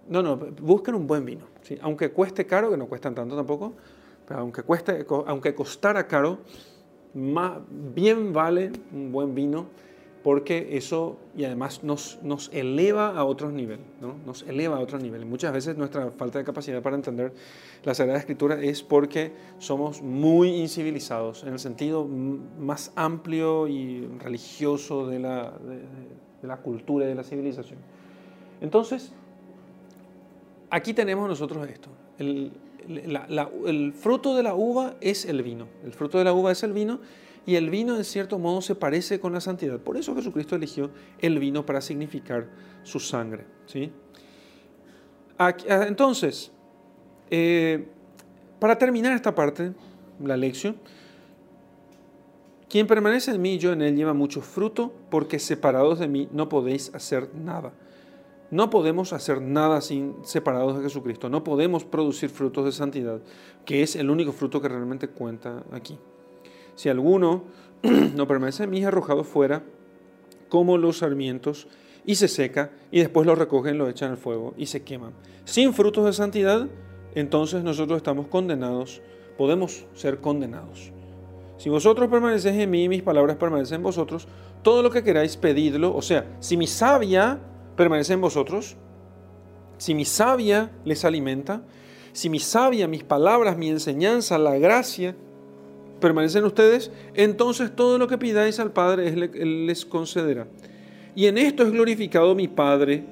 no, 0.09 0.21
no, 0.21 0.37
busquen 0.37 0.95
un 0.95 1.07
buen 1.07 1.25
vino. 1.25 1.45
¿sí? 1.61 1.77
Aunque 1.81 2.11
cueste 2.11 2.45
caro, 2.45 2.69
que 2.69 2.77
no 2.77 2.87
cuestan 2.87 3.15
tanto 3.15 3.35
tampoco, 3.35 3.73
pero 4.27 4.41
aunque, 4.41 4.63
cueste, 4.63 5.05
aunque 5.25 5.55
costara 5.55 6.07
caro, 6.07 6.39
más, 7.13 7.59
bien 7.69 8.33
vale 8.33 8.71
un 8.91 9.11
buen 9.11 9.33
vino 9.33 9.67
porque 10.27 10.75
eso 10.75 11.15
y 11.37 11.45
además 11.45 11.85
nos, 11.85 12.19
nos 12.21 12.49
eleva 12.51 13.17
a 13.17 13.23
otros 13.23 13.53
niveles, 13.53 13.85
¿no? 14.01 14.15
nos 14.25 14.43
eleva 14.43 14.75
a 14.75 14.81
otros 14.81 15.01
niveles. 15.01 15.25
Muchas 15.25 15.53
veces 15.53 15.77
nuestra 15.77 16.11
falta 16.11 16.37
de 16.37 16.43
capacidad 16.43 16.81
para 16.81 16.97
entender 16.97 17.31
la 17.85 17.93
Sagrada 17.93 18.19
Escritura 18.19 18.61
es 18.61 18.83
porque 18.83 19.31
somos 19.57 20.01
muy 20.01 20.49
incivilizados 20.49 21.43
en 21.43 21.53
el 21.53 21.59
sentido 21.59 22.05
más 22.05 22.91
amplio 22.97 23.69
y 23.69 24.05
religioso 24.19 25.07
de 25.07 25.19
la, 25.19 25.53
de 26.41 26.45
la 26.45 26.57
cultura 26.57 27.05
y 27.05 27.07
de 27.07 27.15
la 27.15 27.23
civilización. 27.23 27.79
Entonces, 28.59 29.13
aquí 30.69 30.93
tenemos 30.93 31.29
nosotros 31.29 31.65
esto. 31.69 31.87
El, 32.19 32.51
el, 32.89 33.93
fruto 33.93 34.35
de 34.35 34.43
la 34.43 34.55
uva 34.55 34.95
es 34.99 35.23
el 35.23 35.41
vino. 35.41 35.67
El 35.85 35.93
fruto 35.93 36.17
de 36.17 36.25
la 36.25 36.33
uva 36.33 36.51
es 36.51 36.63
el 36.63 36.73
vino 36.73 36.99
y 37.47 37.55
el 37.55 37.69
vino 37.69 37.95
en 37.95 38.03
cierto 38.03 38.37
modo 38.37 38.61
se 38.61 38.75
parece 38.75 39.21
con 39.21 39.31
la 39.31 39.39
santidad. 39.39 39.79
Por 39.79 39.95
eso 39.95 40.13
Jesucristo 40.13 40.57
eligió 40.57 40.91
el 41.19 41.39
vino 41.39 41.65
para 41.65 41.79
significar 41.79 42.49
su 42.83 42.99
sangre. 42.99 43.45
¿sí? 43.65 43.89
Ah, 45.39 45.55
entonces, 45.87 46.51
eh, 47.31 47.87
para 48.59 48.77
terminar 48.77 49.13
esta 49.13 49.33
parte, 49.33 49.71
la 50.21 50.35
lección, 50.35 50.75
quien 52.69 52.85
permanece 52.85 53.31
en 53.31 53.41
mí 53.41 53.57
yo 53.57 53.71
en 53.71 53.81
él 53.81 53.95
lleva 53.95 54.13
mucho 54.13 54.41
fruto, 54.41 54.93
porque 55.09 55.39
separados 55.39 55.99
de 55.99 56.09
mí 56.09 56.27
no 56.33 56.49
podéis 56.49 56.93
hacer 56.93 57.33
nada. 57.33 57.71
No 58.51 58.69
podemos 58.69 59.13
hacer 59.13 59.41
nada 59.41 59.79
sin 59.79 60.15
separados 60.23 60.75
de 60.75 60.83
Jesucristo. 60.83 61.29
No 61.29 61.45
podemos 61.45 61.85
producir 61.85 62.29
frutos 62.29 62.65
de 62.65 62.73
santidad, 62.73 63.21
que 63.63 63.83
es 63.83 63.95
el 63.95 64.09
único 64.09 64.33
fruto 64.33 64.61
que 64.61 64.67
realmente 64.67 65.07
cuenta 65.07 65.63
aquí. 65.71 65.97
Si 66.77 66.89
alguno 66.89 67.43
no 67.83 68.27
permanece 68.27 68.63
en 68.63 68.69
mí, 68.69 68.85
arrojado 68.85 69.23
fuera, 69.23 69.63
como 70.47 70.77
los 70.77 70.99
sarmientos, 70.99 71.67
y 72.05 72.15
se 72.15 72.27
seca, 72.29 72.71
y 72.91 72.99
después 72.99 73.25
lo 73.25 73.35
recogen, 73.35 73.77
lo 73.77 73.89
echan 73.89 74.11
al 74.11 74.17
fuego 74.17 74.53
y 74.57 74.67
se 74.67 74.83
queman. 74.83 75.11
Sin 75.43 75.73
frutos 75.73 76.05
de 76.05 76.13
santidad, 76.13 76.67
entonces 77.15 77.63
nosotros 77.63 77.97
estamos 77.97 78.27
condenados, 78.27 79.01
podemos 79.37 79.85
ser 79.95 80.19
condenados. 80.19 80.93
Si 81.57 81.69
vosotros 81.69 82.07
permanecéis 82.09 82.57
en 82.57 82.69
mí 82.69 82.83
y 82.83 82.89
mis 82.89 83.01
palabras 83.01 83.37
permanecen 83.37 83.77
en 83.77 83.83
vosotros, 83.83 84.27
todo 84.61 84.83
lo 84.83 84.91
que 84.91 85.03
queráis 85.03 85.35
pedidlo, 85.35 85.95
o 85.95 86.01
sea, 86.03 86.37
si 86.39 86.57
mi 86.57 86.67
sabia 86.67 87.39
permanece 87.75 88.13
en 88.13 88.21
vosotros, 88.21 88.77
si 89.79 89.95
mi 89.95 90.05
savia 90.05 90.71
les 90.85 91.03
alimenta, 91.03 91.63
si 92.13 92.29
mi 92.29 92.39
savia, 92.39 92.87
mis 92.87 93.03
palabras, 93.03 93.57
mi 93.57 93.69
enseñanza, 93.69 94.37
la 94.37 94.57
gracia 94.59 95.15
permanecen 95.99 96.39
en 96.39 96.45
ustedes, 96.45 96.91
entonces 97.13 97.75
todo 97.75 97.97
lo 97.97 98.07
que 98.07 98.17
pidáis 98.17 98.59
al 98.59 98.71
Padre 98.71 99.07
Él 99.09 99.65
les 99.65 99.85
concederá. 99.85 100.47
Y 101.15 101.25
en 101.25 101.37
esto 101.37 101.63
es 101.63 101.71
glorificado 101.71 102.35
mi 102.35 102.47
Padre, 102.47 103.03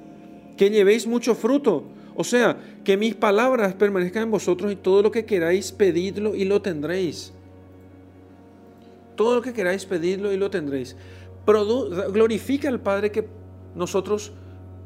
que 0.58 0.69
llevéis 0.69 1.08
mucho 1.08 1.34
fruto. 1.34 1.84
O 2.15 2.24
sea, 2.24 2.58
que 2.84 2.98
mis 2.98 3.15
palabras 3.15 3.74
permanezcan 3.74 4.24
en 4.24 4.32
vosotros 4.32 4.71
y 4.71 4.76
todo 4.76 5.02
lo 5.02 5.12
que 5.12 5.26
queráis 5.26 5.71
pedidlo 5.71 6.36
y 6.36 6.45
lo 6.45 6.62
tendréis. 6.62 7.34
Todo 9.15 9.36
lo 9.36 9.41
que 9.41 9.54
queráis 9.54 9.86
pedidlo 9.86 10.32
y 10.32 10.38
lo 10.38 10.50
tendréis. 10.50 10.95
glorifica 11.45 12.69
al 12.69 12.80
Padre 12.80 13.12
que 13.12 13.28
nosotros 13.76 14.32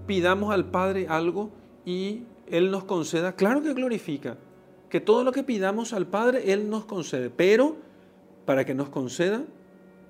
pidamos 0.07 0.53
al 0.53 0.65
Padre 0.65 1.05
algo 1.07 1.51
y 1.85 2.23
Él 2.49 2.71
nos 2.71 2.85
conceda, 2.85 3.35
claro 3.35 3.61
que 3.61 3.73
glorifica, 3.73 4.37
que 4.89 4.99
todo 4.99 5.23
lo 5.23 5.31
que 5.31 5.43
pidamos 5.43 5.93
al 5.93 6.07
Padre, 6.07 6.51
Él 6.51 6.69
nos 6.69 6.85
concede, 6.85 7.29
pero 7.29 7.75
para 8.49 8.65
que 8.65 8.73
nos 8.73 8.89
conceda, 8.89 9.43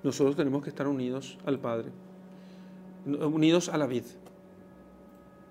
nosotros 0.02 0.38
tenemos 0.38 0.63
que 0.63 0.69
estar 0.69 0.88
unidos 0.88 1.38
al 1.45 1.60
Padre, 1.60 1.89
unidos 3.06 3.67
a 3.67 3.78
la 3.78 3.86
vid. 3.86 4.06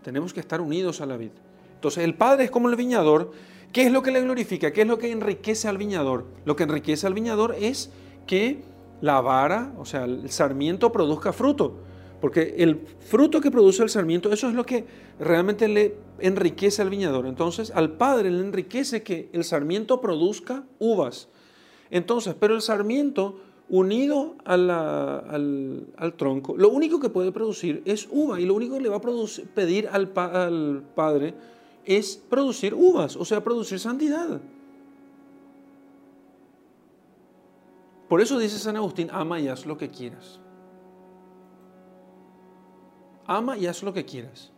Tenemos 0.02 0.32
que 0.32 0.40
estar 0.40 0.62
unidos 0.62 1.02
a 1.02 1.04
la 1.04 1.18
vid. 1.18 1.32
Entonces 1.74 2.02
el 2.02 2.14
Padre 2.14 2.44
es 2.44 2.50
como 2.50 2.70
el 2.70 2.76
viñador. 2.76 3.32
¿Qué 3.74 3.82
es 3.82 3.92
lo 3.92 4.02
que 4.02 4.10
le 4.10 4.22
glorifica? 4.22 4.72
¿Qué 4.72 4.80
es 4.80 4.86
lo 4.86 4.96
que 4.96 5.12
enriquece 5.12 5.68
al 5.68 5.76
viñador? 5.76 6.28
Lo 6.46 6.56
que 6.56 6.62
enriquece 6.62 7.06
al 7.06 7.12
viñador 7.12 7.56
es 7.60 7.90
que 8.26 8.62
la 9.02 9.20
vara, 9.20 9.74
o 9.76 9.84
sea, 9.84 10.04
el 10.04 10.30
sarmiento 10.30 10.90
produzca 10.90 11.34
fruto. 11.34 11.80
Porque 12.22 12.54
el 12.56 12.86
fruto 13.00 13.42
que 13.42 13.50
produce 13.50 13.82
el 13.82 13.90
sarmiento, 13.90 14.32
eso 14.32 14.48
es 14.48 14.54
lo 14.54 14.64
que 14.64 14.86
realmente 15.20 15.68
le 15.68 15.96
enriquece 16.20 16.80
al 16.80 16.88
viñador. 16.88 17.26
Entonces, 17.26 17.70
al 17.70 17.98
padre 17.98 18.30
le 18.30 18.40
enriquece 18.40 19.02
que 19.02 19.28
el 19.34 19.44
sarmiento 19.44 20.00
produzca 20.00 20.64
uvas. 20.78 21.28
Entonces, 21.90 22.34
pero 22.38 22.54
el 22.54 22.62
sarmiento 22.62 23.40
unido 23.68 24.36
al, 24.44 24.70
al, 24.70 26.14
tronco, 26.16 26.56
lo 26.56 26.70
único 26.70 27.00
que 27.00 27.10
puede 27.10 27.32
producir 27.32 27.82
es 27.84 28.08
uva 28.10 28.40
y 28.40 28.46
lo 28.46 28.54
único 28.54 28.76
que 28.76 28.82
le 28.82 28.88
va 28.88 28.96
a 28.96 29.02
pedir 29.54 29.88
al, 29.88 30.10
al 30.16 30.82
padre 30.94 31.34
es 31.84 32.16
producir 32.16 32.74
uvas, 32.74 33.16
o 33.16 33.24
sea, 33.24 33.42
producir 33.42 33.78
santidad. 33.78 34.40
Por 38.08 38.22
eso 38.22 38.38
dice 38.38 38.58
San 38.58 38.76
Agustín, 38.76 39.08
ama 39.12 39.38
y 39.38 39.48
haz 39.48 39.66
lo 39.66 39.76
que 39.76 39.90
quieras 39.90 40.40
ama 43.28 43.56
y 43.56 43.66
haz 43.66 43.84
lo 43.84 43.92
que 43.92 44.04
quieras. 44.04 44.50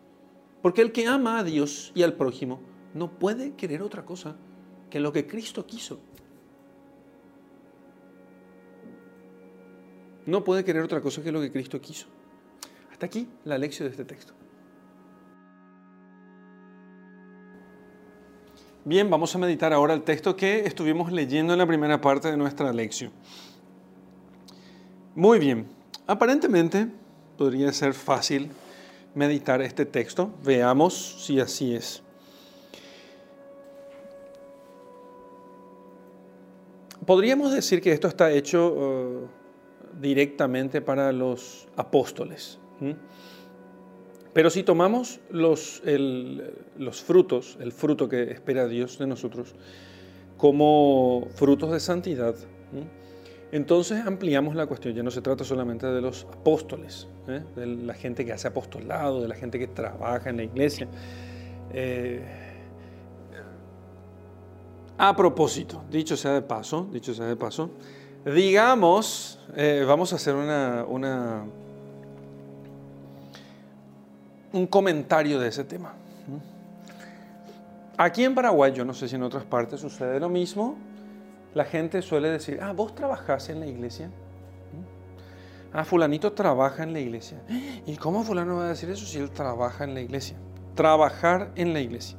Porque 0.63 0.81
el 0.81 0.93
que 0.93 1.07
ama 1.07 1.39
a 1.39 1.45
Dios 1.45 1.93
y 1.95 2.03
al 2.03 2.15
prójimo 2.15 2.61
no 2.95 3.19
puede 3.19 3.55
querer 3.55 3.83
otra 3.83 4.07
cosa 4.07 4.37
que 4.89 5.01
lo 5.01 5.13
que 5.13 5.27
Cristo 5.27 5.67
quiso. 5.67 6.01
No 10.27 10.45
puede 10.45 10.65
querer 10.65 10.83
otra 10.83 11.01
cosa 11.01 11.23
que 11.23 11.33
lo 11.33 11.41
que 11.41 11.51
Cristo 11.51 11.81
quiso. 11.81 12.07
Hasta 12.93 13.07
aquí 13.07 13.29
la 13.45 13.59
lección 13.59 13.89
de 13.89 13.93
este 13.93 14.05
texto. 14.05 14.33
Bien, 18.85 19.11
vamos 19.11 19.35
a 19.35 19.39
meditar 19.39 19.73
ahora 19.73 19.93
el 19.93 20.03
texto 20.03 20.35
que 20.35 20.61
estuvimos 20.61 21.13
leyendo 21.13 21.53
en 21.53 21.59
la 21.59 21.67
primera 21.67 22.01
parte 22.01 22.31
de 22.31 22.37
nuestra 22.37 22.73
lección. 22.73 23.13
Muy 25.15 25.39
bien, 25.39 25.67
aparentemente 26.07 26.89
podría 27.37 27.73
ser 27.73 27.93
fácil 27.93 28.51
meditar 29.15 29.61
este 29.61 29.85
texto. 29.85 30.31
Veamos 30.43 31.25
si 31.25 31.41
así 31.41 31.75
es. 31.75 32.03
Podríamos 37.05 37.53
decir 37.53 37.81
que 37.81 37.93
esto 37.93 38.09
está 38.09 38.31
hecho 38.31 38.73
uh, 38.73 39.40
directamente 40.01 40.81
para 40.81 41.13
los 41.13 41.69
apóstoles. 41.77 42.59
Pero 44.33 44.49
si 44.51 44.63
tomamos 44.63 45.21
los, 45.31 45.83
los 46.79 47.03
frutos, 47.03 47.59
el 47.61 47.73
fruto 47.73 48.09
que 48.09 48.31
espera 48.31 48.67
Dios 48.67 48.99
de 48.99 49.07
nosotros, 49.07 49.55
como 50.37 51.29
frutos 51.35 51.73
de 51.73 51.81
santidad, 51.81 52.35
entonces 53.53 54.07
ampliamos 54.07 54.55
la 54.55 54.67
cuestión, 54.67 54.95
ya 54.95 55.03
no 55.03 55.11
se 55.11 55.21
trata 55.21 55.43
solamente 55.43 55.87
de 55.87 56.01
los 56.01 56.25
apóstoles, 56.33 57.09
¿eh? 57.27 57.43
de 57.57 57.67
la 57.67 57.95
gente 57.95 58.25
que 58.25 58.33
hace 58.33 58.47
apostolado, 58.47 59.21
de 59.21 59.29
la 59.29 59.35
gente 59.35 59.59
que 59.59 59.67
trabaja 59.67 60.31
en 60.31 60.37
la 60.37 60.45
iglesia. 60.45 60.87
Eh, 61.73 62.23
a 64.97 65.17
propósito, 65.17 65.83
dicho 65.91 66.17
sea 66.17 66.35
de 66.35 66.43
paso, 66.43 66.89
dicho 66.93 67.13
sea 67.13 67.27
de 67.27 67.35
paso, 67.35 67.71
digamos, 68.25 69.39
eh, 69.57 69.85
vamos 69.87 70.13
a 70.13 70.17
hacer 70.17 70.35
una, 70.35 71.45
un 74.53 74.67
comentario 74.67 75.39
de 75.41 75.49
ese 75.49 75.65
tema. 75.65 75.95
Aquí 77.97 78.25
en 78.25 78.35
Paraguay, 78.35 78.73
yo 78.73 78.85
no 78.85 78.95
sé 78.95 79.09
si 79.09 79.17
en 79.17 79.23
otras 79.23 79.45
partes 79.45 79.81
sucede 79.81 80.19
lo 80.21 80.29
mismo, 80.29 80.77
la 81.55 81.65
gente 81.65 82.01
suele 82.01 82.31
decir, 82.31 82.59
ah, 82.63 82.73
vos 82.73 82.95
trabajás 82.95 83.49
en 83.51 83.61
la 83.61 83.67
iglesia. 83.67 84.11
Ah, 85.73 85.85
fulanito 85.85 86.33
trabaja 86.33 86.83
en 86.83 86.93
la 86.93 87.01
iglesia. 87.01 87.43
¿Y 87.87 87.97
cómo 87.97 88.25
fulano 88.25 88.57
va 88.57 88.65
a 88.65 88.69
decir 88.69 88.91
eso 88.91 89.07
si 89.07 89.19
él 89.19 89.31
trabaja 89.31 89.85
en 89.85 89.95
la 89.95 90.01
iglesia? 90.01 90.37
Trabajar 90.75 91.53
en 91.55 91.73
la 91.73 91.81
iglesia. 91.81 92.17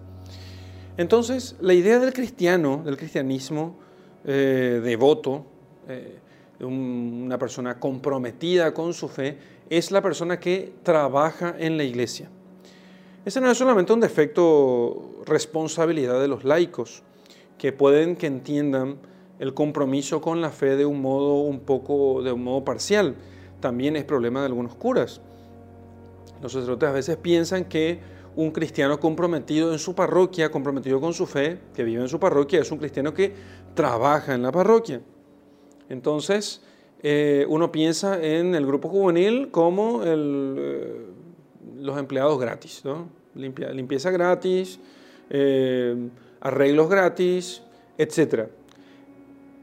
Entonces, 0.98 1.58
la 1.60 1.74
idea 1.74 2.00
del 2.00 2.14
cristiano, 2.14 2.82
del 2.86 2.96
cristianismo 2.96 3.78
eh, 4.24 4.82
devoto, 4.84 5.46
eh, 5.94 6.66
una 6.66 7.38
persona 7.38 7.80
comprometida 7.80 8.74
con 8.74 8.94
su 8.94 9.08
fe, 9.08 9.38
es 9.70 9.92
la 9.92 10.02
persona 10.02 10.40
que 10.40 10.74
trabaja 10.84 11.56
en 11.58 11.78
la 11.78 11.84
iglesia. 11.84 12.30
Ese 13.24 13.40
no 13.40 13.52
es 13.52 13.58
solamente 13.58 13.94
un 13.94 14.00
defecto 14.00 15.22
responsabilidad 15.26 16.20
de 16.20 16.28
los 16.28 16.44
laicos, 16.44 17.04
que 17.58 17.72
pueden 17.72 18.16
que 18.16 18.28
entiendan 18.28 18.98
el 19.40 19.54
compromiso 19.54 20.22
con 20.22 20.42
la 20.42 20.50
fe 20.50 20.76
de 20.76 20.86
un 20.86 21.02
modo 21.02 21.36
un 21.42 21.60
poco, 21.60 22.22
de 22.24 22.32
un 22.32 22.44
modo 22.44 22.66
parcial. 22.66 23.16
También 23.60 23.96
es 23.96 24.04
problema 24.04 24.40
de 24.40 24.48
algunos 24.48 24.76
curas. 24.76 25.22
Los 26.42 26.54
sacerdotes 26.54 26.90
a 26.90 26.92
veces 26.92 27.18
piensan 27.18 27.66
que 27.66 28.00
un 28.36 28.52
cristiano 28.52 29.00
comprometido 29.00 29.72
en 29.72 29.80
su 29.80 29.94
parroquia, 29.94 30.50
comprometido 30.50 31.00
con 31.00 31.14
su 31.14 31.26
fe, 31.26 31.60
que 31.74 31.84
vive 31.84 32.02
en 32.02 32.08
su 32.08 32.20
parroquia, 32.20 32.62
es 32.62 32.72
un 32.72 32.78
cristiano 32.78 33.14
que 33.14 33.34
trabaja 33.74 34.34
en 34.34 34.42
la 34.42 34.52
parroquia. 34.52 35.02
Entonces, 35.92 36.62
eh, 37.04 37.46
uno 37.50 37.72
piensa 37.72 38.24
en 38.24 38.56
el 38.56 38.66
grupo 38.66 38.88
juvenil 38.88 39.50
como 39.52 40.02
eh, 40.06 41.06
los 41.80 41.98
empleados 41.98 42.40
gratis, 42.40 42.82
limpieza 43.36 44.10
gratis, 44.10 44.80
eh, 45.30 46.10
arreglos 46.40 46.90
gratis, 46.90 47.62
etc. 47.98 48.46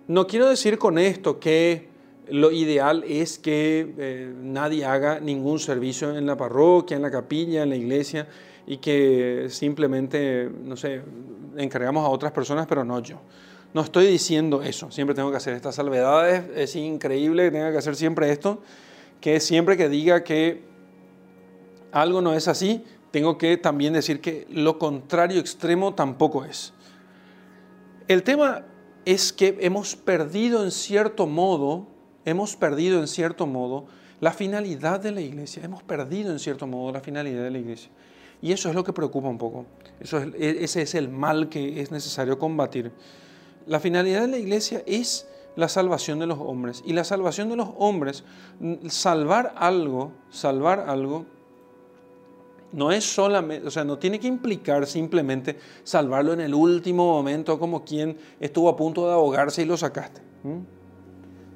No 0.07 0.27
quiero 0.27 0.49
decir 0.49 0.79
con 0.79 0.99
esto 0.99 1.41
que 1.41 1.89
lo 2.31 2.51
ideal 2.51 3.05
es 3.09 3.39
que 3.39 4.35
nadie 4.43 4.85
haga 4.85 5.19
ningún 5.19 5.59
servicio 5.59 6.15
en 6.15 6.27
la 6.27 6.37
parroquia, 6.37 6.97
en 6.97 7.03
la 7.03 7.11
capilla, 7.11 7.63
en 7.63 7.71
la 7.71 7.77
iglesia 7.77 8.29
y 8.67 8.77
que 8.77 9.47
simplemente, 9.49 10.51
no 10.63 10.77
sé, 10.77 11.01
encargamos 11.57 12.05
a 12.05 12.11
otras 12.11 12.33
personas, 12.33 12.67
pero 12.67 12.85
no 12.85 13.01
yo. 13.01 13.19
No 13.75 13.83
estoy 13.83 14.07
diciendo 14.07 14.63
eso, 14.63 14.91
siempre 14.91 15.15
tengo 15.15 15.31
que 15.31 15.37
hacer 15.37 15.55
estas 15.55 15.75
salvedades, 15.75 16.45
es 16.57 16.75
increíble 16.75 17.45
que 17.45 17.51
tenga 17.51 17.71
que 17.71 17.79
hacer 17.79 17.97
siempre 17.97 18.31
esto, 18.33 18.63
que 19.21 19.41
siempre 19.41 19.77
que 19.77 19.89
diga 19.89 20.25
que 20.25 20.63
algo 21.93 22.23
no 22.23 22.33
es 22.33 22.49
así, 22.49 22.83
tengo 23.11 23.37
que 23.37 23.57
también 23.57 23.93
decir 23.93 24.21
que 24.21 24.47
lo 24.51 24.79
contrario 24.79 25.41
extremo 25.41 25.95
tampoco 25.95 26.45
es. 26.45 26.73
El 28.07 28.23
tema 28.23 28.65
es 29.05 29.33
que 29.33 29.59
hemos 29.61 29.97
perdido 29.97 30.65
en 30.65 30.71
cierto 30.71 31.27
modo, 31.27 31.87
hemos 32.25 32.57
perdido 32.57 33.01
en 33.01 33.07
cierto 33.07 33.47
modo 33.47 33.87
la 34.21 34.33
finalidad 34.33 35.01
de 35.01 35.13
la 35.13 35.21
iglesia, 35.21 35.63
hemos 35.65 35.83
perdido 35.83 36.33
en 36.33 36.39
cierto 36.39 36.67
modo 36.67 36.93
la 36.93 37.01
finalidad 37.01 37.43
de 37.43 37.51
la 37.51 37.59
iglesia. 37.59 37.91
Y 38.41 38.53
eso 38.53 38.69
es 38.69 38.75
lo 38.75 38.85
que 38.85 38.93
preocupa 38.93 39.29
un 39.29 39.39
poco, 39.39 39.67
eso 40.01 40.19
es, 40.19 40.33
ese 40.39 40.83
es 40.83 40.95
el 40.95 41.09
mal 41.09 41.49
que 41.49 41.81
es 41.81 41.91
necesario 41.91 42.39
combatir. 42.39 42.93
La 43.69 43.81
finalidad 43.81 44.23
de 44.23 44.29
la 44.29 44.39
iglesia 44.39 44.83
es 44.87 45.29
la 45.55 45.69
salvación 45.69 46.19
de 46.19 46.27
los 46.27 46.39
hombres. 46.39 46.83
Y 46.87 46.95
la 46.95 47.05
salvación 47.05 47.51
de 47.51 47.57
los 47.57 47.69
hombres, 47.77 48.25
salvar 48.89 49.53
algo, 49.57 50.13
salvar 50.31 50.87
algo, 50.89 51.27
no 52.73 52.93
es 52.93 53.05
solamente, 53.05 53.67
o 53.67 53.71
sea, 53.71 53.85
no 53.85 53.99
tiene 53.99 54.19
que 54.19 54.27
implicar 54.27 54.87
simplemente 54.87 55.59
salvarlo 55.85 56.33
en 56.33 56.41
el 56.41 56.55
último 56.55 57.13
momento 57.13 57.59
como 57.59 57.85
quien 57.85 58.17
estuvo 58.41 58.69
a 58.69 58.77
punto 58.77 59.07
de 59.07 59.13
ahogarse 59.13 59.63
y 59.63 59.65
lo 59.67 59.77
sacaste. 59.77 60.23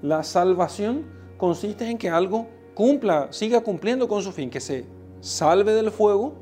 La 0.03 0.23
salvación 0.23 1.07
consiste 1.39 1.89
en 1.89 1.97
que 1.97 2.11
algo 2.11 2.47
cumpla, 2.75 3.29
siga 3.31 3.61
cumpliendo 3.61 4.07
con 4.07 4.23
su 4.23 4.33
fin, 4.33 4.51
que 4.51 4.61
se 4.61 4.85
salve 5.21 5.73
del 5.73 5.91
fuego, 5.91 6.35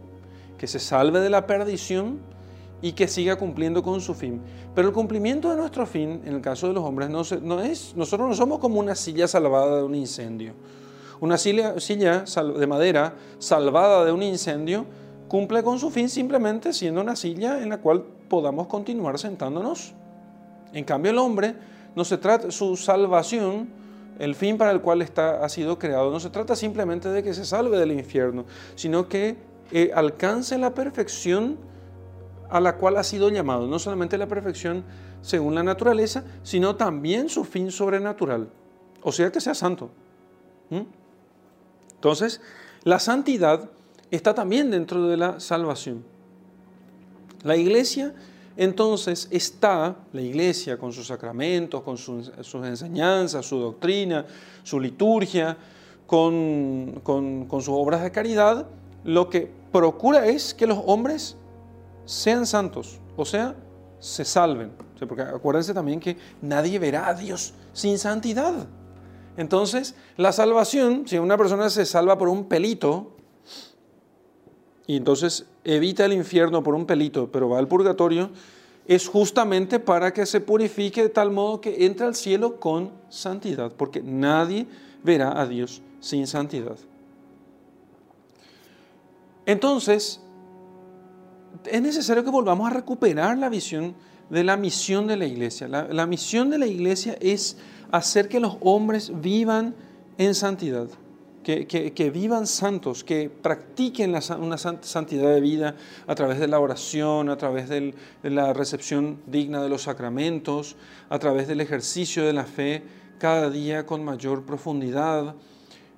que 0.58 0.66
se 0.66 0.78
salve 0.78 1.20
de 1.20 1.30
la 1.30 1.46
perdición 1.46 2.20
y 2.82 2.92
que 2.92 3.08
siga 3.08 3.36
cumpliendo 3.36 3.82
con 3.82 4.00
su 4.00 4.14
fin. 4.14 4.40
Pero 4.74 4.88
el 4.88 4.94
cumplimiento 4.94 5.50
de 5.50 5.56
nuestro 5.56 5.86
fin, 5.86 6.22
en 6.24 6.34
el 6.34 6.40
caso 6.40 6.68
de 6.68 6.74
los 6.74 6.84
hombres, 6.84 7.10
no, 7.10 7.22
no 7.42 7.60
es, 7.60 7.94
nosotros 7.96 8.28
no 8.28 8.34
somos 8.34 8.58
como 8.58 8.80
una 8.80 8.94
silla 8.94 9.28
salvada 9.28 9.78
de 9.78 9.82
un 9.82 9.94
incendio 9.94 10.54
una 11.20 11.36
silla, 11.36 11.74
de 11.74 12.66
madera 12.66 13.14
salvada 13.38 14.04
de 14.04 14.12
un 14.12 14.22
incendio 14.22 14.86
cumple 15.28 15.62
con 15.62 15.78
su 15.78 15.90
fin 15.90 16.08
simplemente 16.08 16.72
siendo 16.72 17.00
una 17.00 17.14
silla 17.14 17.62
en 17.62 17.68
la 17.68 17.78
cual 17.78 18.04
podamos 18.28 18.66
continuar 18.66 19.18
sentándonos. 19.18 19.92
En 20.72 20.84
cambio 20.84 21.12
el 21.12 21.18
hombre 21.18 21.54
no 21.94 22.04
se 22.04 22.16
trata 22.16 22.50
su 22.50 22.76
salvación, 22.76 23.68
el 24.18 24.34
fin 24.34 24.56
para 24.56 24.70
el 24.70 24.80
cual 24.80 25.02
está, 25.02 25.44
ha 25.44 25.48
sido 25.48 25.78
creado, 25.78 26.10
no 26.10 26.20
se 26.20 26.30
trata 26.30 26.56
simplemente 26.56 27.08
de 27.10 27.22
que 27.22 27.34
se 27.34 27.44
salve 27.44 27.78
del 27.78 27.92
infierno, 27.92 28.44
sino 28.74 29.08
que 29.08 29.36
eh, 29.72 29.90
alcance 29.94 30.58
la 30.58 30.74
perfección 30.74 31.58
a 32.50 32.60
la 32.60 32.76
cual 32.76 32.96
ha 32.96 33.04
sido 33.04 33.28
llamado, 33.28 33.66
no 33.66 33.78
solamente 33.78 34.18
la 34.18 34.26
perfección 34.26 34.84
según 35.22 35.54
la 35.54 35.62
naturaleza, 35.62 36.24
sino 36.42 36.76
también 36.76 37.28
su 37.28 37.44
fin 37.44 37.70
sobrenatural, 37.70 38.48
o 39.02 39.12
sea 39.12 39.30
que 39.30 39.40
sea 39.40 39.54
santo. 39.54 39.90
¿Mm? 40.70 40.82
Entonces, 41.94 42.40
la 42.84 42.98
santidad 42.98 43.68
está 44.10 44.34
también 44.34 44.70
dentro 44.70 45.06
de 45.06 45.16
la 45.16 45.40
salvación. 45.40 46.02
La 47.42 47.56
iglesia 47.56 48.14
entonces 48.56 49.26
está, 49.30 49.96
la 50.12 50.20
iglesia 50.20 50.76
con 50.76 50.92
sus 50.92 51.06
sacramentos, 51.06 51.82
con 51.82 51.96
sus, 51.96 52.30
enseñanzas, 52.62 53.46
su 53.46 53.58
doctrina, 53.58 54.26
su 54.62 54.78
liturgia, 54.78 55.56
con, 56.06 57.00
sus 57.50 57.68
obras 57.68 58.02
de 58.02 58.10
caridad, 58.10 58.66
lo 59.04 59.30
que 59.30 59.50
procura 59.72 60.26
es 60.26 60.52
que 60.52 60.66
los 60.66 60.78
hombres 60.84 61.36
sean 62.04 62.46
santos, 62.46 63.00
o 63.16 63.24
sea, 63.24 63.54
se 63.98 64.24
salven. 64.24 64.72
porque 65.06 65.22
acuérdense 65.22 65.72
también 65.74 66.00
que 66.00 66.16
nadie 66.42 66.78
verá 66.78 67.08
a 67.08 67.14
Dios 67.14 67.54
sin 67.72 67.98
santidad. 67.98 68.66
Entonces, 69.36 69.94
la 70.16 70.32
salvación, 70.32 71.04
si 71.06 71.18
una 71.18 71.36
persona 71.36 71.70
se 71.70 71.86
salva 71.86 72.18
por 72.18 72.28
un 72.28 72.44
pelito, 72.44 73.12
y 74.86 74.96
entonces 74.96 75.46
evita 75.64 76.04
el 76.04 76.12
infierno 76.12 76.62
por 76.62 76.74
un 76.74 76.84
pelito, 76.84 77.30
pero 77.30 77.48
va 77.48 77.58
al 77.58 77.68
purgatorio, 77.68 78.30
es 78.86 79.06
justamente 79.06 79.78
para 79.78 80.12
que 80.12 80.26
se 80.26 80.40
purifique 80.40 81.02
de 81.02 81.08
tal 81.10 81.30
modo 81.30 81.60
que 81.60 81.86
entre 81.86 82.06
al 82.06 82.14
cielo 82.14 82.58
con 82.58 82.90
santidad, 83.08 83.72
porque 83.72 84.02
nadie 84.02 84.66
verá 85.04 85.40
a 85.40 85.46
Dios 85.46 85.80
sin 86.00 86.26
santidad. 86.26 86.76
Entonces, 89.46 90.20
es 91.64 91.82
necesario 91.82 92.24
que 92.24 92.30
volvamos 92.30 92.70
a 92.70 92.74
recuperar 92.74 93.38
la 93.38 93.48
visión 93.48 93.94
de 94.30 94.44
la 94.44 94.56
misión 94.56 95.06
de 95.06 95.16
la 95.16 95.26
iglesia. 95.26 95.68
La, 95.68 96.06
misión 96.06 96.50
de 96.50 96.58
la 96.58 96.66
iglesia 96.66 97.16
es 97.20 97.56
hacer 97.90 98.28
que 98.28 98.40
los 98.40 98.56
hombres 98.60 99.12
vivan 99.20 99.74
en 100.18 100.34
santidad, 100.34 100.88
que, 101.42 102.10
vivan 102.14 102.46
santos, 102.46 103.02
que 103.02 103.28
practiquen 103.28 104.14
una 104.38 104.56
santidad 104.56 105.34
de 105.34 105.40
vida 105.40 105.74
a 106.06 106.14
través 106.14 106.38
de 106.38 106.46
la 106.46 106.60
oración, 106.60 107.28
a 107.28 107.36
través 107.36 107.68
de 107.68 107.92
la 108.22 108.52
recepción 108.52 109.18
digna 109.26 109.62
de 109.62 109.68
los 109.68 109.82
sacramentos, 109.82 110.76
a 111.08 111.18
través 111.18 111.48
del 111.48 111.60
ejercicio 111.60 112.24
de 112.24 112.32
la 112.32 112.44
fe 112.44 112.84
cada 113.18 113.50
día 113.50 113.84
con 113.84 114.04
mayor 114.04 114.44
profundidad. 114.44 115.34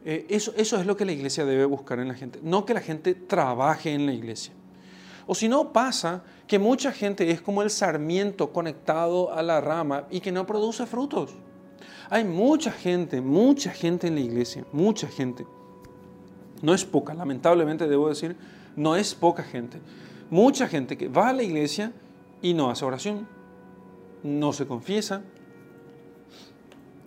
Eh, 0.04 0.26
eso, 0.30 0.52
eso 0.56 0.80
es 0.80 0.86
lo 0.86 0.96
que 0.96 1.04
la 1.04 1.12
iglesia 1.12 1.44
debe 1.44 1.64
buscar 1.66 2.00
en 2.00 2.08
la 2.08 2.14
gente, 2.14 2.40
no 2.42 2.64
que 2.64 2.74
la 2.74 2.80
gente 2.80 3.14
trabaje 3.14 3.92
en 3.92 4.06
la 4.06 4.12
iglesia. 4.12 4.52
O 5.26 5.34
si 5.34 5.48
no 5.48 5.72
pasa 5.72 6.22
que 6.46 6.58
mucha 6.58 6.92
gente 6.92 7.30
es 7.30 7.40
como 7.40 7.62
el 7.62 7.70
sarmiento 7.70 8.52
conectado 8.52 9.32
a 9.32 9.42
la 9.42 9.60
rama 9.60 10.06
y 10.10 10.20
que 10.20 10.32
no 10.32 10.46
produce 10.46 10.86
frutos. 10.86 11.34
Hay 12.10 12.24
mucha 12.24 12.70
gente, 12.70 13.20
mucha 13.20 13.70
gente 13.70 14.08
en 14.08 14.16
la 14.16 14.20
iglesia, 14.20 14.64
mucha 14.72 15.08
gente. 15.08 15.46
No 16.60 16.74
es 16.74 16.84
poca, 16.84 17.14
lamentablemente 17.14 17.88
debo 17.88 18.08
decir, 18.08 18.36
no 18.76 18.96
es 18.96 19.14
poca 19.14 19.42
gente. 19.42 19.80
Mucha 20.30 20.68
gente 20.68 20.96
que 20.96 21.08
va 21.08 21.28
a 21.28 21.32
la 21.32 21.42
iglesia 21.42 21.92
y 22.40 22.54
no 22.54 22.70
hace 22.70 22.84
oración, 22.84 23.26
no 24.22 24.52
se 24.52 24.66
confiesa. 24.66 25.22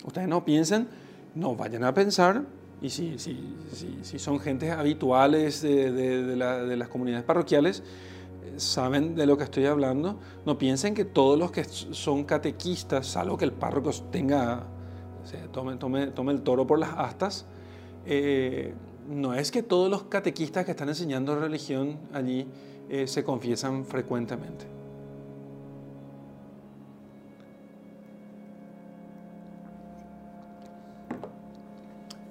Ustedes 0.04 0.28
no 0.28 0.46
piensen, 0.46 0.88
no 1.34 1.56
vayan 1.56 1.84
a 1.84 1.94
pensar, 1.94 2.44
y 2.82 2.90
si, 2.90 3.18
si, 3.18 4.20
son 4.20 4.40
gentes 4.40 4.72
habituales 4.72 5.62
de, 5.62 5.92
de 5.92 6.76
las 6.78 6.90
comunidades 6.90 7.26
parroquiales, 7.26 7.84
saben 8.58 9.16
de 9.16 9.26
lo 9.26 9.38
que 9.38 9.44
estoy 9.44 9.66
hablando, 9.66 10.20
no 10.46 10.58
piensen 10.58 10.94
que 10.94 11.06
todos 11.06 11.38
los 11.38 11.52
que 11.52 11.64
son 11.64 12.24
catequistas, 12.24 13.08
salvo 13.08 13.38
que 13.38 13.46
el 13.46 13.54
párroco 13.54 13.92
tenga 14.12 14.68
tome, 15.52 15.78
tome, 15.78 16.32
el 16.32 16.42
toro 16.42 16.68
por 16.68 16.80
las 16.80 16.92
astas. 16.98 17.46
Eh, 18.06 18.74
no 19.08 19.34
es 19.34 19.52
que 19.52 19.64
todos 19.64 19.90
los 19.90 20.04
catequistas 20.04 20.66
que 20.66 20.72
están 20.72 20.90
enseñando 20.90 21.40
religión 21.40 22.00
allí 22.14 22.48
eh, 22.90 23.08
se 23.08 23.24
confiesan 23.24 23.86
frecuentemente. 23.86 24.75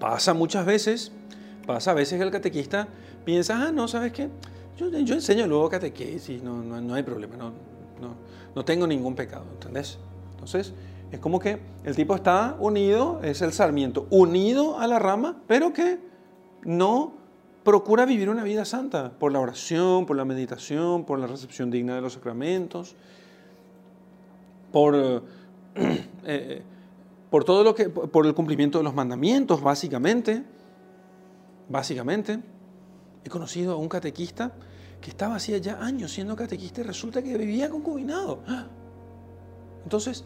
Pasa 0.04 0.34
muchas 0.34 0.66
veces, 0.66 1.12
pasa 1.66 1.92
a 1.92 1.94
veces 1.94 2.18
que 2.18 2.24
el 2.24 2.30
catequista 2.30 2.88
piensa, 3.24 3.68
ah, 3.68 3.72
no, 3.72 3.88
¿sabes 3.88 4.12
qué? 4.12 4.28
Yo, 4.76 4.90
yo 4.90 5.14
enseño 5.14 5.46
luego 5.46 5.70
catequesis, 5.70 6.42
no, 6.42 6.62
no, 6.62 6.78
no 6.78 6.92
hay 6.92 7.02
problema, 7.02 7.36
no, 7.36 7.52
no, 8.02 8.14
no 8.54 8.64
tengo 8.66 8.86
ningún 8.86 9.14
pecado, 9.14 9.46
¿entendés? 9.54 9.96
Entonces, 10.32 10.74
es 11.10 11.18
como 11.20 11.40
que 11.40 11.58
el 11.84 11.96
tipo 11.96 12.14
está 12.14 12.54
unido, 12.60 13.20
es 13.22 13.40
el 13.40 13.54
sarmiento, 13.54 14.06
unido 14.10 14.78
a 14.78 14.86
la 14.86 14.98
rama, 14.98 15.40
pero 15.46 15.72
que 15.72 15.98
no 16.64 17.14
procura 17.64 18.04
vivir 18.04 18.28
una 18.28 18.44
vida 18.44 18.66
santa 18.66 19.10
por 19.18 19.32
la 19.32 19.40
oración, 19.40 20.04
por 20.04 20.18
la 20.18 20.26
meditación, 20.26 21.04
por 21.04 21.18
la 21.18 21.26
recepción 21.26 21.70
digna 21.70 21.94
de 21.94 22.02
los 22.02 22.12
sacramentos, 22.12 22.94
por, 24.70 24.94
eh, 25.74 26.04
eh, 26.24 26.62
por 27.34 27.42
todo 27.42 27.64
lo 27.64 27.74
que, 27.74 27.90
por 27.90 28.26
el 28.26 28.32
cumplimiento 28.32 28.78
de 28.78 28.84
los 28.84 28.94
mandamientos, 28.94 29.60
básicamente. 29.60 30.44
Básicamente, 31.68 32.38
he 33.24 33.28
conocido 33.28 33.72
a 33.72 33.76
un 33.76 33.88
catequista 33.88 34.52
que 35.00 35.10
estaba 35.10 35.34
hacía 35.34 35.58
ya 35.58 35.82
años 35.82 36.12
siendo 36.12 36.36
catequista 36.36 36.82
y 36.82 36.84
resulta 36.84 37.24
que 37.24 37.36
vivía 37.36 37.68
concubinado. 37.68 38.38
Entonces, 39.82 40.22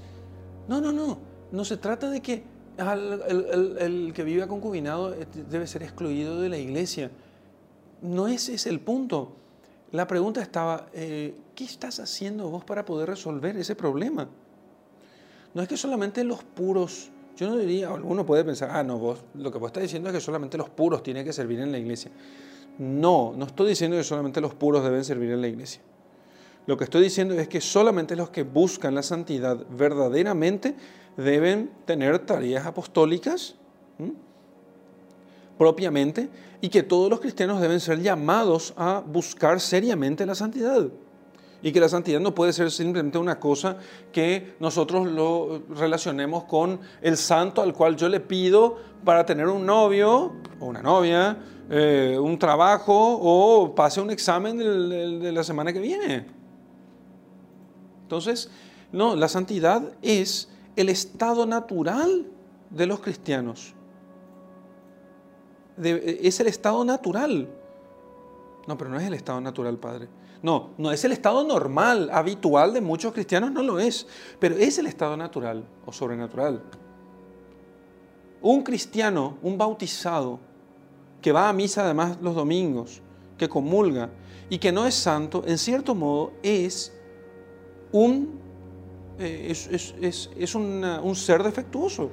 no, 0.69 0.83
no, 0.83 0.93
no, 0.93 1.17
no 1.51 1.65
se 1.65 1.79
trata 1.79 2.11
de 2.11 2.21
que 2.21 2.45
el, 2.77 4.13
que 4.15 4.23
vive 4.23 4.47
concubinado 4.47 5.15
eh, 5.15 5.27
debe 5.49 5.67
ser 5.67 5.85
excluido 5.85 6.39
de 6.43 6.51
la 6.51 6.59
iglesia. 6.59 7.11
No 8.03 8.29
ese 8.29 8.53
es 8.53 8.67
el 8.67 8.81
punto. 8.81 9.33
La 9.93 10.07
pregunta 10.07 10.43
estaba, 10.43 10.91
eh, 10.93 11.35
¿qué 11.55 11.65
estás 11.65 12.01
haciendo 12.01 12.51
vos 12.51 12.65
para 12.65 12.85
poder 12.85 13.09
resolver 13.09 13.57
ese 13.57 13.75
problema? 13.75 14.29
No 15.59 15.63
es 15.63 15.69
que 15.69 15.77
solamente 15.77 16.23
los 16.23 16.45
puros, 16.45 17.11
yo 17.37 17.49
no 17.49 17.57
diría, 17.57 17.89
alguno 17.89 18.25
puede 18.25 18.45
pensar, 18.45 18.71
ah, 18.73 18.85
no, 18.85 18.97
vos 18.97 19.19
lo 19.35 19.51
que 19.51 19.59
vos 19.59 19.71
estás 19.71 19.83
diciendo 19.83 20.09
es 20.09 20.15
que 20.15 20.21
solamente 20.21 20.57
los 20.57 20.71
puros 20.71 21.03
tienen 21.03 21.25
que 21.25 21.33
servir 21.33 21.59
en 21.59 21.73
la 21.73 21.79
iglesia. 21.79 22.13
No, 22.79 23.35
no 23.37 23.47
estoy 23.47 23.71
diciendo 23.71 23.97
que 23.97 24.05
solamente 24.05 24.41
los 24.41 24.55
puros 24.55 24.85
deben 24.85 25.05
servir 25.05 25.33
en 25.33 25.41
la 25.41 25.49
iglesia. 25.49 25.83
Lo 26.67 26.77
que 26.77 26.85
estoy 26.85 27.03
diciendo 27.03 27.35
es 27.35 27.49
que 27.49 27.61
solamente 27.61 28.15
los 28.15 28.31
que 28.31 28.45
buscan 28.45 28.95
la 28.95 29.03
santidad 29.03 29.67
verdaderamente 29.69 30.77
deben 31.17 31.73
tener 31.87 32.21
tareas 32.21 32.65
apostólicas 32.65 33.57
propiamente 35.59 36.29
y 36.61 36.69
que 36.69 36.85
todos 36.85 37.11
los 37.11 37.19
cristianos 37.19 37.61
deben 37.61 37.81
ser 37.81 38.01
llamados 38.01 38.75
a 38.77 39.03
buscar 39.05 39.59
seriamente 39.61 40.25
la 40.25 40.37
santidad. 40.37 40.89
Y 41.63 41.73
que 41.73 41.81
la 41.81 41.89
santidad 41.89 42.21
no 42.21 42.35
puede 42.35 42.53
ser 42.53 42.71
simplemente 42.71 43.19
una 43.19 43.41
cosa 43.41 43.79
que 44.13 44.55
nosotros 44.61 45.07
lo 45.09 45.63
relacionemos 45.71 46.45
con 46.45 46.81
el 47.03 47.17
santo 47.17 47.63
al 47.63 47.75
cual 47.75 47.97
yo 47.97 48.09
le 48.09 48.21
pido 48.21 48.77
para 49.05 49.27
tener 49.27 49.49
un 49.49 49.67
novio 49.67 50.35
o 50.61 50.67
una 50.67 50.83
novia, 50.83 51.37
eh, 51.69 52.17
un 52.21 52.39
trabajo 52.39 52.95
o 52.95 53.75
pase 53.75 54.01
un 54.01 54.11
examen 54.11 54.57
de 54.57 55.33
la 55.33 55.43
semana 55.43 55.73
que 55.73 55.81
viene. 55.81 56.27
Entonces, 58.03 58.51
no, 58.93 59.17
la 59.17 59.29
santidad 59.29 59.83
es 60.01 60.49
el 60.77 60.89
estado 60.89 61.45
natural 61.45 62.27
de 62.71 62.87
los 62.87 63.01
cristianos 63.01 63.75
es 65.83 66.41
el 66.41 66.47
estado 66.47 66.85
natural. 66.85 67.49
No, 68.67 68.77
pero 68.77 68.91
no 68.91 68.99
es 68.99 69.07
el 69.07 69.15
estado 69.15 69.41
natural, 69.41 69.79
Padre. 69.79 70.09
No, 70.43 70.71
no 70.79 70.93
es 70.93 71.05
el 71.05 71.13
estado 71.13 71.45
normal, 71.45 72.11
habitual 72.13 72.73
de 72.73 72.81
muchos 72.81 73.13
cristianos, 73.13 73.51
no 73.51 73.63
lo 73.63 73.81
es, 73.81 74.07
pero 74.39 74.57
es 74.57 74.79
el 74.79 74.87
estado 74.87 75.17
natural 75.17 75.65
o 75.85 75.93
sobrenatural. 75.93 76.63
Un 78.41 78.63
cristiano, 78.63 79.39
un 79.43 79.59
bautizado, 79.59 80.39
que 81.21 81.33
va 81.33 81.49
a 81.49 81.53
misa 81.53 81.85
además 81.85 82.19
los 82.23 82.37
domingos, 82.37 83.03
que 83.37 83.49
comulga 83.49 84.11
y 84.49 84.59
que 84.59 84.71
no 84.71 84.87
es 84.87 84.95
santo, 84.95 85.43
en 85.47 85.59
cierto 85.59 85.95
modo 85.95 86.33
es 86.43 86.93
un, 87.91 88.39
eh, 89.19 89.51
es, 89.51 90.55
un 90.55 91.15
ser 91.17 91.43
defectuoso, 91.43 92.11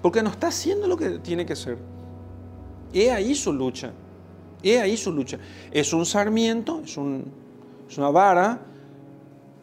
porque 0.00 0.22
no 0.22 0.30
está 0.30 0.48
haciendo 0.48 0.86
lo 0.86 0.96
que 0.96 1.18
tiene 1.18 1.44
que 1.44 1.56
ser. 1.56 1.78
He 2.92 3.10
ahí 3.10 3.34
su 3.34 3.52
lucha. 3.52 3.92
He 4.62 4.80
ahí 4.80 4.96
su 4.96 5.12
lucha. 5.12 5.38
Es 5.70 5.92
un 5.92 6.06
sarmiento, 6.06 6.82
es, 6.84 6.96
una 7.96 8.10
vara 8.10 8.60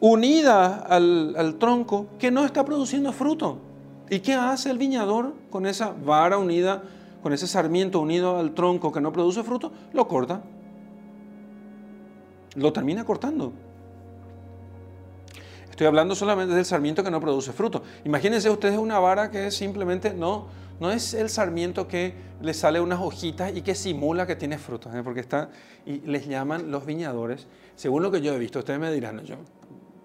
unida 0.00 0.78
al, 0.78 1.56
tronco 1.58 2.06
que 2.18 2.30
no 2.30 2.44
está 2.44 2.64
produciendo 2.64 3.12
fruto. 3.12 3.58
¿Y 4.10 4.20
qué 4.20 4.34
hace 4.34 4.70
el 4.70 4.78
viñador 4.78 5.34
con 5.50 5.66
esa 5.66 5.92
vara 6.04 6.38
unida, 6.38 6.82
con 7.22 7.32
ese 7.32 7.46
sarmiento 7.46 8.00
unido 8.00 8.38
al 8.38 8.54
tronco 8.54 8.92
que 8.92 9.00
no 9.00 9.12
produce 9.12 9.42
fruto? 9.42 9.72
Lo 9.92 10.06
corta. 10.08 10.42
Lo 12.54 12.72
termina 12.72 13.04
cortando. 13.04 13.52
Estoy 15.70 15.86
hablando 15.86 16.14
solamente 16.14 16.54
del 16.54 16.64
sarmiento 16.64 17.04
que 17.04 17.10
no 17.10 17.20
produce 17.20 17.52
fruto. 17.52 17.82
Imagínense 18.04 18.48
ustedes 18.48 18.78
una 18.78 18.98
vara 18.98 19.30
que 19.30 19.50
simplemente 19.50 20.14
no, 20.14 20.46
no 20.80 20.90
es 20.90 21.14
el 21.14 21.30
sarmiento 21.30 21.88
que 21.88 22.14
le 22.40 22.52
sale 22.54 22.80
unas 22.80 23.00
hojitas 23.00 23.56
y 23.56 23.62
que 23.62 23.74
simula 23.74 24.26
que 24.26 24.36
tiene 24.36 24.58
frutos, 24.58 24.94
¿eh? 24.94 25.02
porque 25.02 25.20
está, 25.20 25.50
y 25.84 26.00
les 26.00 26.26
llaman 26.26 26.70
los 26.70 26.84
viñadores, 26.84 27.46
según 27.76 28.02
lo 28.02 28.10
que 28.10 28.20
yo 28.20 28.34
he 28.34 28.38
visto, 28.38 28.58
ustedes 28.58 28.78
me 28.78 28.92
dirán, 28.92 29.20
yo, 29.24 29.36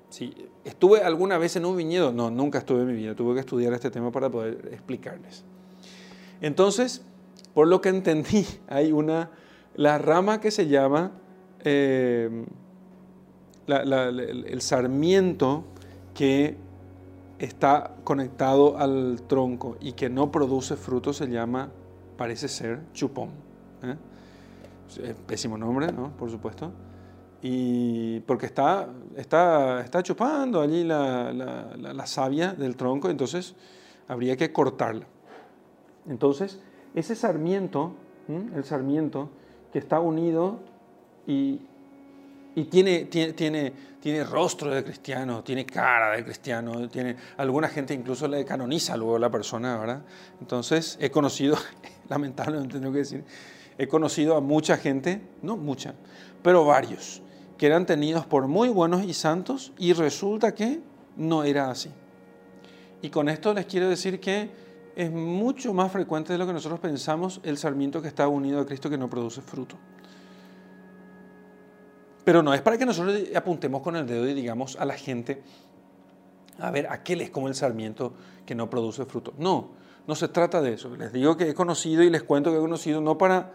si 0.10 0.34
estuve 0.64 1.02
alguna 1.02 1.38
vez 1.38 1.56
en 1.56 1.66
un 1.66 1.76
viñedo, 1.76 2.12
no, 2.12 2.30
nunca 2.30 2.60
estuve 2.60 2.82
en 2.82 2.88
mi 2.88 2.94
vida, 2.94 3.16
tuve 3.16 3.34
que 3.34 3.42
estudiar 3.42 3.74
este 3.74 3.90
tema 3.90 4.12
para 4.12 4.30
poder 4.30 4.70
explicarles. 4.72 5.44
Entonces, 6.42 7.02
por 7.54 7.68
lo 7.68 7.82
que 7.82 7.90
entendí, 7.90 8.46
hay 8.68 8.92
una, 8.92 9.32
la 9.76 9.98
rama 9.98 10.40
que 10.40 10.52
se 10.52 10.68
llama 10.68 11.12
eh, 11.64 12.46
el 13.68 14.62
sarmiento 14.62 15.64
que 16.14 16.58
está 17.42 17.96
conectado 18.04 18.78
al 18.78 19.24
tronco 19.28 19.76
y 19.80 19.94
que 19.94 20.10
no 20.10 20.32
produce 20.32 20.76
fruto 20.76 21.12
se 21.12 21.28
llama, 21.28 21.70
parece 22.16 22.48
ser, 22.48 22.82
chupón. 22.94 23.30
¿eh? 23.82 23.96
Pésimo 25.26 25.58
nombre, 25.58 25.92
¿no? 25.92 26.12
Por 26.12 26.30
supuesto. 26.30 26.72
Y 27.42 28.20
porque 28.22 28.46
está, 28.46 28.90
está, 29.16 29.82
está 29.82 30.04
chupando 30.04 30.62
allí 30.62 30.84
la, 30.84 31.34
la, 31.34 32.06
savia 32.06 32.54
del 32.54 32.76
tronco, 32.76 33.10
entonces 33.10 33.56
habría 34.08 34.38
que 34.38 34.54
cortarla. 34.54 35.08
Entonces, 36.08 36.60
ese 36.94 37.16
sarmiento, 37.16 37.94
el 38.28 38.64
sarmiento 38.64 39.30
que 39.74 39.80
está 39.80 40.00
unido 40.00 40.60
y, 41.26 41.62
y 42.56 42.66
tiene, 42.66 43.06
tiene, 43.06 43.34
tiene, 43.34 43.74
tiene, 44.00 44.24
rostro 44.24 44.74
de 44.74 44.84
cristiano, 44.84 45.44
tiene 45.44 45.66
cara 45.66 46.16
de 46.16 46.24
cristiano, 46.24 46.90
tiene, 46.90 47.16
alguna 47.38 47.70
gente 47.70 47.94
incluso 47.94 48.28
le 48.28 48.44
canoniza 48.44 48.98
luego 48.98 49.16
a 49.16 49.20
la 49.20 49.30
persona, 49.30 49.78
¿verdad? 49.78 50.02
Entonces 50.40 50.98
he 51.00 51.10
conocido, 51.10 51.58
lamentablemente 52.10 52.80
tengo 52.80 52.92
que 52.92 53.00
decir, 53.00 53.24
he 53.78 53.88
conocido 53.88 54.36
a 54.36 54.42
mucha 54.42 54.78
gente, 54.78 55.22
no 55.42 55.56
mucha, 55.56 55.94
pero 56.44 56.66
varios, 56.66 57.22
que 57.58 57.68
eran 57.68 57.86
tenidos 57.86 58.26
por 58.26 58.48
muy 58.48 58.70
buenos 58.70 59.04
y 59.04 59.14
santos 59.14 59.72
y 59.78 59.94
resulta 59.94 60.54
que 60.54 60.82
no 61.16 61.44
era 61.44 61.70
así. 61.70 61.92
Y 63.02 63.10
con 63.10 63.30
esto 63.30 63.54
les 63.54 63.66
quiero 63.66 63.90
decir 63.90 64.20
que 64.20 64.50
es 64.96 65.12
mucho 65.12 65.74
más 65.74 65.92
frecuente 65.92 66.34
de 66.34 66.40
lo 66.40 66.46
que 66.46 66.54
nosotros 66.54 66.80
pensamos 66.80 67.40
el 67.44 67.58
sarmiento 67.58 68.02
que 68.02 68.08
está 68.08 68.28
unido 68.28 68.60
a 68.60 68.66
Cristo 68.66 68.90
que 68.90 68.98
no 68.98 69.10
produce 69.10 69.42
fruto. 69.42 69.78
Pero 72.24 72.44
no 72.44 72.54
es 72.54 72.62
para 72.62 72.78
que 72.78 72.86
nosotros 72.86 73.20
apuntemos 73.36 73.82
con 73.82 73.96
el 73.96 74.06
dedo 74.06 74.28
y 74.28 74.34
digamos 74.34 74.76
a 74.76 74.86
la 74.86 74.94
gente, 74.96 75.42
a 76.60 76.70
ver, 76.72 76.88
aquel 76.88 77.22
es 77.22 77.30
como 77.30 77.48
el 77.48 77.56
sarmiento 77.56 78.14
que 78.46 78.54
no 78.54 78.70
produce 78.70 79.06
fruto. 79.06 79.34
No, 79.38 79.70
no 80.08 80.16
se 80.16 80.28
trata 80.28 80.62
de 80.62 80.74
eso. 80.74 80.96
Les 80.96 81.12
digo 81.12 81.36
que 81.38 81.50
he 81.50 81.54
conocido 81.54 82.04
y 82.04 82.10
les 82.10 82.24
cuento 82.24 82.52
que 82.52 82.58
he 82.58 82.62
conocido 82.62 83.02
no 83.02 83.18
para 83.18 83.54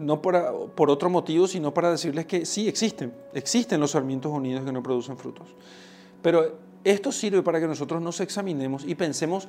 no 0.00 0.20
por 0.20 0.90
otro 0.90 1.10
motivo, 1.10 1.46
sino 1.46 1.72
para 1.72 1.90
decirles 1.90 2.26
que 2.26 2.44
sí 2.46 2.68
existen, 2.68 3.12
existen 3.32 3.80
los 3.80 3.92
sarmientos 3.92 4.32
unidos 4.32 4.64
que 4.64 4.72
no 4.72 4.82
producen 4.82 5.16
frutos. 5.16 5.48
Pero 6.22 6.58
esto 6.84 7.12
sirve 7.12 7.42
para 7.42 7.60
que 7.60 7.66
nosotros 7.66 8.02
nos 8.02 8.20
examinemos 8.20 8.84
y 8.84 8.94
pensemos 8.94 9.48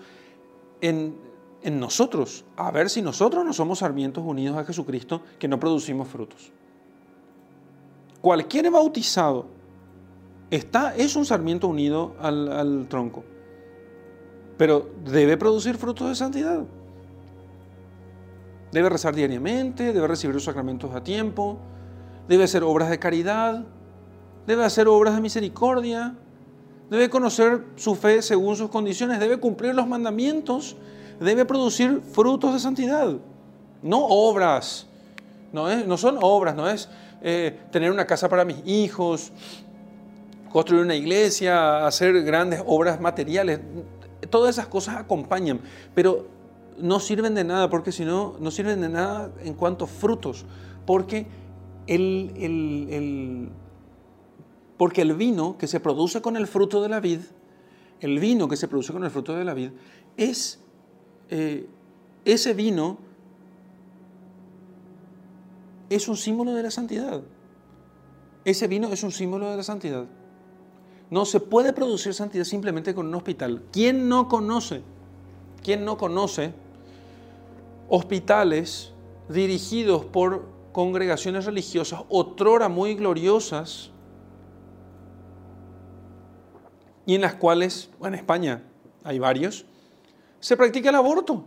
en, 0.81 1.15
en 1.63 1.79
nosotros, 1.79 2.45
a 2.55 2.71
ver 2.71 2.89
si 2.89 3.01
nosotros 3.01 3.43
no 3.43 3.53
somos 3.53 3.79
sarmientos 3.79 4.23
unidos 4.23 4.57
a 4.57 4.65
Jesucristo 4.65 5.21
que 5.39 5.47
no 5.47 5.59
producimos 5.59 6.07
frutos. 6.07 6.51
Cualquier 8.22 8.70
bautizado 8.70 9.45
está, 10.51 10.95
es 10.95 11.15
un 11.15 11.26
sarmiento 11.26 11.67
unido 11.67 12.15
al, 12.20 12.88
tronco, 12.89 13.24
pero 14.57 14.89
debe 15.05 15.38
producir 15.38 15.78
frutos 15.78 16.09
de 16.09 16.15
santidad. 16.15 16.63
Debe 18.72 18.89
rezar 18.89 19.15
diariamente, 19.15 19.93
debe 19.93 20.07
recibir 20.07 20.34
los 20.34 20.43
sacramentos 20.43 20.93
a 20.93 21.03
tiempo, 21.03 21.57
debe 22.28 22.43
hacer 22.43 22.63
obras 22.63 22.89
de 22.89 22.99
caridad, 22.99 23.63
debe 24.45 24.65
hacer 24.65 24.88
obras 24.88 25.15
de 25.15 25.22
misericordia, 25.22 26.15
debe 26.89 27.09
conocer 27.09 27.63
su 27.78 27.95
fe 27.95 28.22
según 28.22 28.57
sus 28.57 28.70
condiciones, 28.70 29.20
debe 29.20 29.38
cumplir 29.38 29.74
los 29.74 29.88
mandamientos, 29.88 30.76
debe 31.22 31.45
producir 31.45 32.01
frutos 32.01 32.53
de 32.53 32.59
santidad. 32.59 33.15
no 33.82 34.05
obras, 34.05 34.88
no, 35.53 35.70
es, 35.70 35.88
no 35.88 35.97
son 35.97 36.17
obras, 36.22 36.55
no 36.55 36.70
es 36.70 36.89
eh, 37.22 37.59
tener 37.72 37.91
una 37.91 38.05
casa 38.05 38.30
para 38.30 38.45
mis 38.45 38.65
hijos, 38.65 39.32
construir 40.51 40.84
una 40.84 40.95
iglesia, 40.95 41.86
hacer 41.86 42.24
grandes 42.24 42.61
obras 42.65 42.99
materiales. 42.99 43.59
Todas 44.30 44.55
esas 44.55 44.67
cosas 44.67 44.97
acompañan, 44.97 45.59
pero 45.93 46.28
no 46.78 46.99
sirven 46.99 47.36
de 47.36 47.43
nada, 47.43 47.70
porque 47.70 47.91
si 47.91 48.05
no, 48.05 48.36
no 48.39 48.51
sirven 48.51 48.82
de 48.82 48.89
nada 48.89 49.32
en 49.43 49.53
cuanto 49.53 49.86
a 49.86 49.88
frutos, 49.88 50.45
porque 50.86 51.28
el, 51.88 52.34
el, 52.38 53.49
porque 54.78 55.01
el 55.01 55.13
vino 55.13 55.57
que 55.57 55.67
se 55.67 55.80
produce 55.80 56.22
con 56.22 56.38
el 56.38 56.47
fruto 56.47 56.82
de 56.82 56.89
la 56.89 56.99
vid, 56.99 57.20
el 57.99 58.20
vino 58.20 58.47
que 58.47 58.55
se 58.55 58.67
produce 58.67 58.93
con 58.93 59.03
el 59.03 59.11
fruto 59.11 59.36
de 59.36 59.43
la 59.43 59.53
vid, 59.53 59.72
es 60.15 60.59
eh, 61.30 61.67
ese 62.26 62.53
vino 62.53 62.97
es 65.89 66.07
un 66.07 66.17
símbolo 66.17 66.53
de 66.53 66.63
la 66.63 66.71
santidad. 66.71 67.21
Ese 68.45 68.67
vino 68.67 68.87
es 68.91 69.03
un 69.03 69.11
símbolo 69.11 69.49
de 69.49 69.57
la 69.57 69.63
santidad. 69.63 70.05
No 71.09 71.25
se 71.25 71.39
puede 71.39 71.73
producir 71.73 72.13
santidad 72.13 72.43
simplemente 72.43 72.93
con 72.93 73.07
un 73.07 73.15
hospital. 73.15 73.63
¿Quién 73.71 74.07
no 74.07 74.27
conoce? 74.27 74.81
¿Quién 75.63 75.83
no 75.83 75.97
conoce 75.97 76.53
hospitales 77.89 78.91
dirigidos 79.27 80.05
por 80.05 80.47
congregaciones 80.71 81.45
religiosas, 81.45 82.03
otrora 82.09 82.69
muy 82.69 82.93
gloriosas, 82.95 83.91
y 87.05 87.15
en 87.15 87.21
las 87.21 87.33
cuales, 87.35 87.89
en 88.03 88.13
España 88.13 88.63
hay 89.03 89.17
varios, 89.17 89.65
se 90.39 90.55
practica 90.55 90.89
el 90.89 90.95
aborto? 90.95 91.43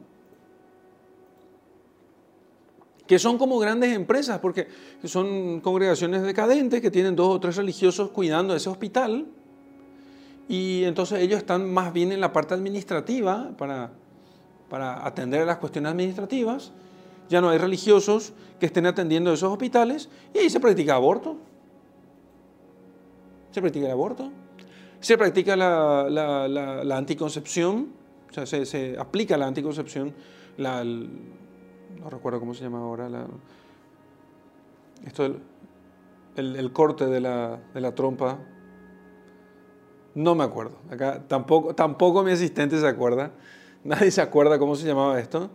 Que 3.07 3.19
son 3.19 3.39
como 3.39 3.59
grandes 3.59 3.95
empresas, 3.95 4.39
porque 4.39 4.69
son 5.05 5.61
congregaciones 5.61 6.23
decadentes 6.23 6.81
que 6.81 6.91
tienen 6.91 7.17
dos 7.17 7.35
o 7.35 7.41
tres 7.41 7.57
religiosos 7.57 8.11
cuidando 8.11 8.55
ese 8.55 8.69
hospital, 8.69 9.27
y 10.49 10.85
entonces 10.85 11.21
ellos 11.21 11.39
están 11.39 11.73
más 11.73 11.93
bien 11.93 12.13
en 12.13 12.21
la 12.21 12.33
parte 12.33 12.55
administrativa 12.55 13.53
para, 13.57 13.91
para 14.69 15.07
atender 15.07 15.47
las 15.47 15.59
cuestiones 15.59 15.93
administrativas. 15.93 16.73
Ya 17.29 17.41
no 17.41 17.49
hay 17.49 17.59
religiosos 17.59 18.33
que 18.61 18.67
estén 18.67 18.87
atendiendo 18.87 19.33
esos 19.33 19.51
hospitales 19.51 20.09
y 20.35 20.39
ahí 20.39 20.51
se 20.51 20.61
practica 20.61 20.95
aborto. 20.95 21.39
Se 23.51 23.61
practica 23.61 23.87
el 23.87 23.93
aborto. 23.93 24.31
Se 25.01 25.17
practica 25.17 25.57
la, 25.57 26.07
la, 26.09 26.97
anticoncepción, 26.97 27.89
o 28.31 28.33
sea, 28.33 28.47
se, 28.47 28.67
se, 28.67 28.97
aplica 28.99 29.37
la 29.37 29.47
anticoncepción, 29.47 30.15
no 31.99 32.11
recuerdo 32.11 32.41
cómo 32.41 32.55
se 32.55 32.65
llama 32.65 32.79
ahora, 32.79 33.27
esto 35.07 35.27
el, 36.37 36.57
el, 36.57 36.73
corte 36.73 37.07
de 37.07 37.21
la, 37.21 37.61
de 37.75 37.81
la 37.81 37.95
trompa 37.95 38.39
no 40.15 40.35
me 40.35 40.45
acuerdo. 40.45 40.77
Acá 40.91 41.23
tampoco, 41.27 41.75
tampoco 41.75 42.23
mi 42.23 42.33
asistente 42.33 42.79
se 42.79 42.87
acuerda. 42.87 43.33
Nadie 43.85 44.11
se 44.11 44.21
acuerda 44.21 44.59
cómo 44.59 44.77
se 44.77 44.87
llamaba 44.87 45.19
esto. 45.19 45.51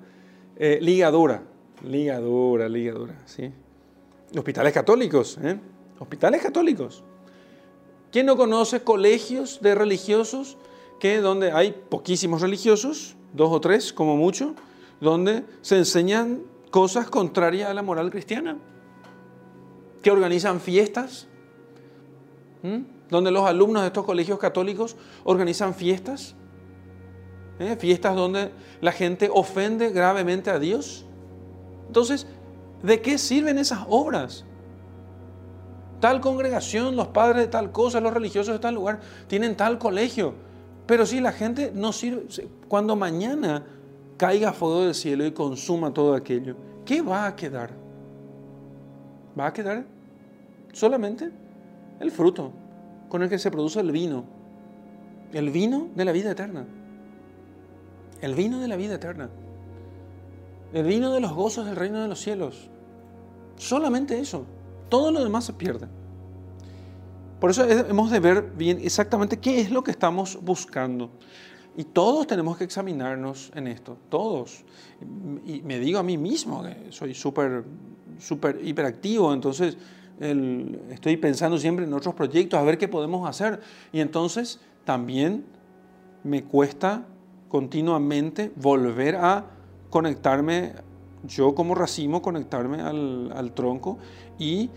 Eh, 0.55 0.79
ligadura. 0.81 1.43
Ligadura, 1.83 2.67
ligadura, 2.67 3.15
¿sí? 3.25 3.51
Hospitales 4.35 4.73
católicos, 4.73 5.37
¿eh? 5.43 5.59
Hospitales 5.99 6.41
católicos. 6.41 7.03
¿Quién 8.11 8.25
no 8.25 8.35
conoce 8.35 8.81
colegios 8.81 9.61
de 9.61 9.75
religiosos 9.75 10.57
que 10.99 11.21
donde 11.21 11.51
hay 11.51 11.75
poquísimos 11.89 12.41
religiosos, 12.41 13.15
dos 13.33 13.51
o 13.51 13.61
tres 13.61 13.93
como 13.93 14.17
mucho, 14.17 14.55
donde 14.99 15.45
se 15.61 15.77
enseñan 15.77 16.43
cosas 16.71 17.09
contrarias 17.09 17.69
a 17.69 17.73
la 17.73 17.81
moral 17.81 18.09
cristiana? 18.09 18.57
Que 20.01 20.11
organizan 20.11 20.59
fiestas, 20.59 21.27
donde 23.09 23.31
los 23.31 23.43
alumnos 23.43 23.83
de 23.83 23.87
estos 23.87 24.05
colegios 24.05 24.39
católicos 24.39 24.95
organizan 25.23 25.73
fiestas, 25.73 26.35
¿eh? 27.59 27.75
fiestas 27.79 28.15
donde 28.15 28.51
la 28.81 28.91
gente 28.91 29.29
ofende 29.31 29.89
gravemente 29.89 30.49
a 30.49 30.59
Dios. 30.59 31.05
Entonces, 31.87 32.27
¿de 32.83 33.01
qué 33.01 33.17
sirven 33.17 33.57
esas 33.57 33.79
obras? 33.89 34.43
Tal 35.99 36.21
congregación, 36.21 36.95
los 36.95 37.07
padres 37.07 37.43
de 37.43 37.47
tal 37.47 37.71
cosa, 37.71 37.99
los 37.99 38.13
religiosos 38.13 38.53
de 38.53 38.59
tal 38.59 38.75
lugar, 38.75 38.99
tienen 39.27 39.55
tal 39.55 39.79
colegio. 39.79 40.35
Pero 40.85 41.05
si 41.05 41.19
la 41.19 41.31
gente 41.31 41.71
no 41.73 41.91
sirve, 41.91 42.27
cuando 42.67 42.95
mañana 42.95 43.65
caiga 44.17 44.51
fuego 44.53 44.85
del 44.85 44.95
cielo 44.95 45.25
y 45.25 45.31
consuma 45.31 45.93
todo 45.93 46.13
aquello, 46.13 46.55
¿qué 46.85 47.01
va 47.01 47.27
a 47.27 47.35
quedar? 47.35 47.71
¿Va 49.39 49.47
a 49.47 49.53
quedar 49.53 49.85
solamente 50.73 51.31
el 51.99 52.11
fruto? 52.11 52.51
con 53.09 53.23
el 53.23 53.29
que 53.29 53.39
se 53.39 53.51
produce 53.51 53.79
el 53.79 53.91
vino. 53.91 54.25
El 55.33 55.49
vino 55.49 55.89
de 55.95 56.05
la 56.05 56.11
vida 56.11 56.31
eterna. 56.31 56.65
El 58.21 58.35
vino 58.35 58.59
de 58.59 58.67
la 58.67 58.75
vida 58.75 58.95
eterna. 58.95 59.29
El 60.73 60.85
vino 60.85 61.13
de 61.13 61.19
los 61.19 61.33
gozos 61.33 61.65
del 61.65 61.75
reino 61.75 62.01
de 62.01 62.07
los 62.07 62.19
cielos. 62.19 62.69
Solamente 63.57 64.19
eso. 64.19 64.45
Todo 64.89 65.11
lo 65.11 65.23
demás 65.23 65.45
se 65.45 65.53
pierde. 65.53 65.87
Por 67.39 67.51
eso 67.51 67.65
hemos 67.65 68.09
de 68.09 68.19
ver 68.19 68.51
bien 68.55 68.79
exactamente 68.81 69.37
qué 69.37 69.61
es 69.61 69.69
lo 69.69 69.83
que 69.83 69.91
estamos 69.91 70.39
buscando. 70.41 71.11
Y 71.77 71.83
todos 71.83 72.25
tenemos 72.25 72.57
que 72.57 72.63
examinarnos 72.63 73.51
en 73.53 73.67
esto, 73.67 73.97
todos. 74.09 74.65
Y 75.45 75.61
me 75.61 75.77
digo 75.77 75.99
a 75.99 76.03
mí 76.03 76.17
mismo 76.17 76.63
que 76.63 76.91
soy 76.91 77.13
súper, 77.13 77.63
súper 78.17 78.59
hiperactivo, 78.63 79.31
entonces 79.31 79.77
estoy 80.89 81.17
pensando 81.17 81.59
siempre 81.59 81.85
en 81.85 81.93
otros 81.93 82.15
proyectos, 82.15 82.59
a 82.59 82.63
ver 82.63 82.79
qué 82.79 82.87
podemos 82.87 83.29
hacer. 83.29 83.61
Y 83.93 83.99
entonces 83.99 84.59
también 84.85 85.45
me 86.23 86.43
cuesta 86.43 87.05
continuamente 87.47 88.51
volver 88.55 89.15
a 89.17 89.45
conectarme, 89.91 90.73
yo 91.25 91.53
como 91.53 91.75
racimo, 91.75 92.23
conectarme 92.23 92.81
al, 92.81 93.31
al 93.35 93.51
tronco 93.51 93.99
y 94.39 94.71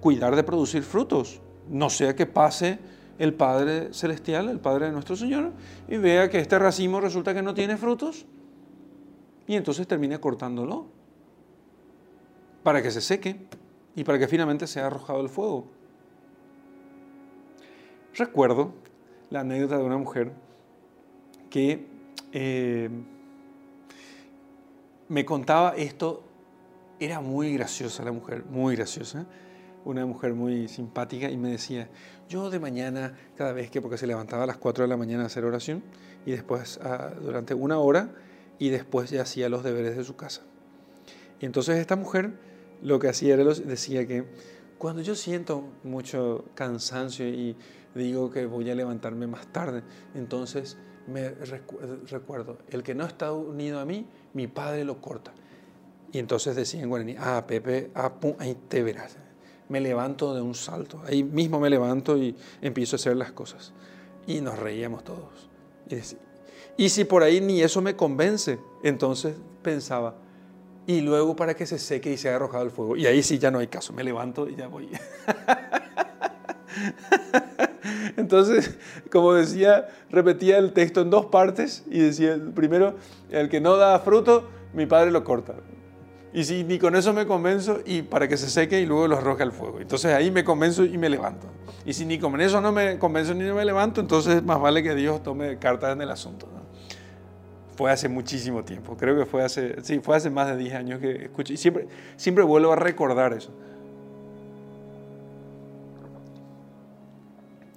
cuidar 0.00 0.34
de 0.34 0.42
producir 0.42 0.82
frutos. 0.82 1.40
No 1.70 1.90
sea 1.90 2.16
que 2.16 2.26
pase 2.26 2.80
el 3.18 3.34
Padre 3.34 3.92
Celestial, 3.92 4.48
el 4.48 4.60
Padre 4.60 4.86
de 4.86 4.92
nuestro 4.92 5.16
Señor, 5.16 5.52
y 5.88 5.96
vea 5.96 6.28
que 6.28 6.38
este 6.38 6.58
racimo 6.58 7.00
resulta 7.00 7.34
que 7.34 7.42
no 7.42 7.54
tiene 7.54 7.76
frutos 7.76 8.26
y 9.46 9.54
entonces 9.54 9.86
termine 9.86 10.18
cortándolo 10.18 10.86
para 12.62 12.82
que 12.82 12.90
se 12.90 13.00
seque 13.00 13.46
y 13.94 14.04
para 14.04 14.18
que 14.18 14.26
finalmente 14.26 14.66
sea 14.66 14.86
arrojado 14.86 15.20
el 15.20 15.28
fuego. 15.28 15.66
Recuerdo 18.14 18.72
la 19.30 19.40
anécdota 19.40 19.76
de 19.78 19.84
una 19.84 19.98
mujer 19.98 20.32
que 21.50 21.86
eh, 22.32 22.88
me 25.08 25.24
contaba 25.24 25.74
esto, 25.76 26.24
era 26.98 27.20
muy 27.20 27.54
graciosa 27.54 28.04
la 28.04 28.12
mujer, 28.12 28.44
muy 28.44 28.76
graciosa, 28.76 29.26
una 29.84 30.06
mujer 30.06 30.34
muy 30.34 30.68
simpática 30.68 31.30
y 31.30 31.36
me 31.36 31.50
decía, 31.50 31.88
yo 32.28 32.50
de 32.50 32.58
mañana, 32.58 33.16
cada 33.36 33.52
vez 33.52 33.70
que, 33.70 33.80
porque 33.82 33.98
se 33.98 34.06
levantaba 34.06 34.44
a 34.44 34.46
las 34.46 34.56
4 34.56 34.84
de 34.84 34.88
la 34.88 34.96
mañana 34.96 35.24
a 35.24 35.26
hacer 35.26 35.44
oración 35.44 35.82
y 36.26 36.32
después 36.32 36.80
ah, 36.82 37.12
durante 37.20 37.54
una 37.54 37.78
hora 37.78 38.10
y 38.58 38.70
después 38.70 39.10
ya 39.10 39.22
hacía 39.22 39.48
los 39.48 39.62
deberes 39.62 39.96
de 39.96 40.04
su 40.04 40.16
casa. 40.16 40.42
Y 41.40 41.46
entonces 41.46 41.78
esta 41.78 41.96
mujer 41.96 42.32
lo 42.82 42.98
que 42.98 43.08
hacía 43.08 43.34
era, 43.34 43.44
decía 43.44 44.06
que 44.06 44.24
cuando 44.78 45.02
yo 45.02 45.14
siento 45.14 45.68
mucho 45.82 46.44
cansancio 46.54 47.26
y 47.26 47.56
digo 47.94 48.30
que 48.30 48.46
voy 48.46 48.70
a 48.70 48.74
levantarme 48.74 49.26
más 49.26 49.46
tarde, 49.52 49.82
entonces 50.14 50.76
me 51.06 51.30
recuerdo, 51.30 52.58
el 52.70 52.82
que 52.82 52.94
no 52.94 53.04
está 53.04 53.32
unido 53.32 53.78
a 53.80 53.84
mí, 53.84 54.06
mi 54.32 54.46
padre 54.46 54.84
lo 54.84 55.00
corta. 55.00 55.32
Y 56.12 56.18
entonces 56.18 56.56
decía 56.56 56.82
en 56.82 56.88
guaraní, 56.88 57.16
ah, 57.18 57.44
Pepe, 57.46 57.90
ah, 57.94 58.14
pum, 58.14 58.34
ahí 58.38 58.56
te 58.68 58.82
verás. 58.82 59.18
Me 59.68 59.80
levanto 59.80 60.34
de 60.34 60.42
un 60.42 60.54
salto, 60.54 61.02
ahí 61.06 61.24
mismo 61.24 61.58
me 61.58 61.70
levanto 61.70 62.16
y 62.16 62.36
empiezo 62.60 62.96
a 62.96 62.98
hacer 62.98 63.16
las 63.16 63.32
cosas. 63.32 63.72
Y 64.26 64.40
nos 64.40 64.58
reíamos 64.58 65.04
todos. 65.04 65.48
Y, 66.76 66.88
si 66.88 67.04
por 67.04 67.22
ahí 67.22 67.40
ni 67.40 67.62
eso 67.62 67.80
me 67.80 67.94
convence, 67.96 68.58
entonces 68.82 69.36
pensaba, 69.62 70.16
y 70.86 71.00
luego 71.00 71.34
para 71.36 71.54
que 71.54 71.66
se 71.66 71.78
seque 71.78 72.12
y 72.12 72.16
sea 72.16 72.36
arrojado 72.36 72.62
al 72.62 72.70
fuego. 72.70 72.96
Y 72.96 73.06
ahí 73.06 73.22
sí 73.22 73.38
ya 73.38 73.50
no 73.50 73.58
hay 73.58 73.68
caso, 73.68 73.92
me 73.92 74.04
levanto 74.04 74.48
y 74.48 74.56
ya 74.56 74.68
voy. 74.68 74.90
Entonces, 78.16 78.78
como 79.10 79.34
decía, 79.34 79.88
repetía 80.10 80.58
el 80.58 80.72
texto 80.72 81.00
en 81.02 81.10
dos 81.10 81.26
partes 81.26 81.84
y 81.90 82.00
decía, 82.00 82.38
primero, 82.54 82.94
el 83.30 83.48
que 83.48 83.60
no 83.60 83.76
da 83.76 83.98
fruto, 84.00 84.48
mi 84.72 84.86
padre 84.86 85.10
lo 85.10 85.24
corta. 85.24 85.54
Y 86.34 86.42
si 86.42 86.64
ni 86.64 86.80
con 86.80 86.96
eso 86.96 87.12
me 87.12 87.26
convenzo, 87.26 87.78
y 87.86 88.02
para 88.02 88.26
que 88.26 88.36
se 88.36 88.50
seque 88.50 88.80
y 88.80 88.86
luego 88.86 89.06
lo 89.06 89.16
arroja 89.16 89.44
al 89.44 89.52
fuego. 89.52 89.80
Entonces 89.80 90.12
ahí 90.12 90.32
me 90.32 90.42
convenzo 90.42 90.84
y 90.84 90.98
me 90.98 91.08
levanto. 91.08 91.46
Y 91.86 91.92
si 91.92 92.04
ni 92.04 92.18
con 92.18 92.40
eso 92.40 92.60
no 92.60 92.72
me 92.72 92.98
convenzo 92.98 93.34
ni 93.34 93.44
me 93.44 93.64
levanto, 93.64 94.00
entonces 94.00 94.42
más 94.42 94.60
vale 94.60 94.82
que 94.82 94.96
Dios 94.96 95.22
tome 95.22 95.58
cartas 95.58 95.92
en 95.92 96.02
el 96.02 96.10
asunto. 96.10 96.48
fue 97.76 97.90
hace 97.90 98.08
muchísimo 98.08 98.64
tiempo, 98.64 98.96
creo 98.96 99.16
que 99.16 99.26
fue 99.26 99.44
hace, 99.44 99.82
sí, 99.82 100.00
fue 100.00 100.16
hace 100.16 100.30
más 100.30 100.48
de 100.48 100.56
10 100.56 100.74
años 100.74 101.00
que 101.00 101.24
escuché, 101.24 101.54
y 101.54 101.56
siempre, 101.56 101.88
siempre 102.16 102.44
vuelvo 102.44 102.72
a 102.72 102.76
recordar 102.76 103.32
eso. 103.32 103.50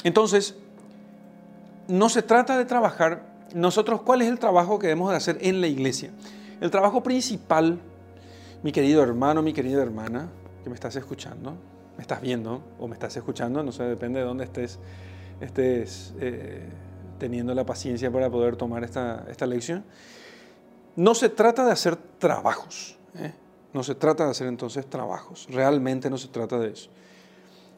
Entonces, 0.03 0.55
no 1.87 2.09
se 2.09 2.21
trata 2.21 2.57
de 2.57 2.65
trabajar, 2.65 3.23
nosotros, 3.53 4.01
¿cuál 4.01 4.21
es 4.21 4.27
el 4.27 4.39
trabajo 4.39 4.79
que 4.79 4.87
debemos 4.87 5.09
de 5.09 5.17
hacer 5.17 5.37
en 5.41 5.61
la 5.61 5.67
iglesia? 5.67 6.11
El 6.61 6.69
trabajo 6.71 7.01
principal, 7.01 7.79
mi 8.67 8.73
querido 8.73 9.01
hermano, 9.01 9.41
mi 9.41 9.53
querida 9.53 9.81
hermana, 9.81 10.27
que 10.61 10.69
me 10.69 10.75
estás 10.75 10.93
escuchando, 10.97 11.55
me 11.95 12.01
estás 12.01 12.19
viendo 12.19 12.61
o 12.77 12.89
me 12.89 12.95
estás 12.95 13.15
escuchando, 13.15 13.63
no 13.63 13.71
sé, 13.71 13.83
depende 13.83 14.19
de 14.19 14.25
dónde 14.25 14.43
estés, 14.43 14.77
estés 15.39 16.13
eh, 16.19 16.67
teniendo 17.17 17.55
la 17.55 17.65
paciencia 17.65 18.11
para 18.11 18.29
poder 18.29 18.57
tomar 18.57 18.83
esta, 18.83 19.25
esta 19.29 19.45
lección. 19.45 19.85
No 20.97 21.15
se 21.15 21.29
trata 21.29 21.65
de 21.65 21.71
hacer 21.71 21.95
trabajos, 21.95 22.97
¿eh? 23.15 23.31
no 23.71 23.83
se 23.83 23.95
trata 23.95 24.25
de 24.25 24.31
hacer 24.31 24.47
entonces 24.47 24.85
trabajos, 24.85 25.47
realmente 25.49 26.09
no 26.09 26.17
se 26.17 26.27
trata 26.27 26.59
de 26.59 26.71
eso. 26.71 26.89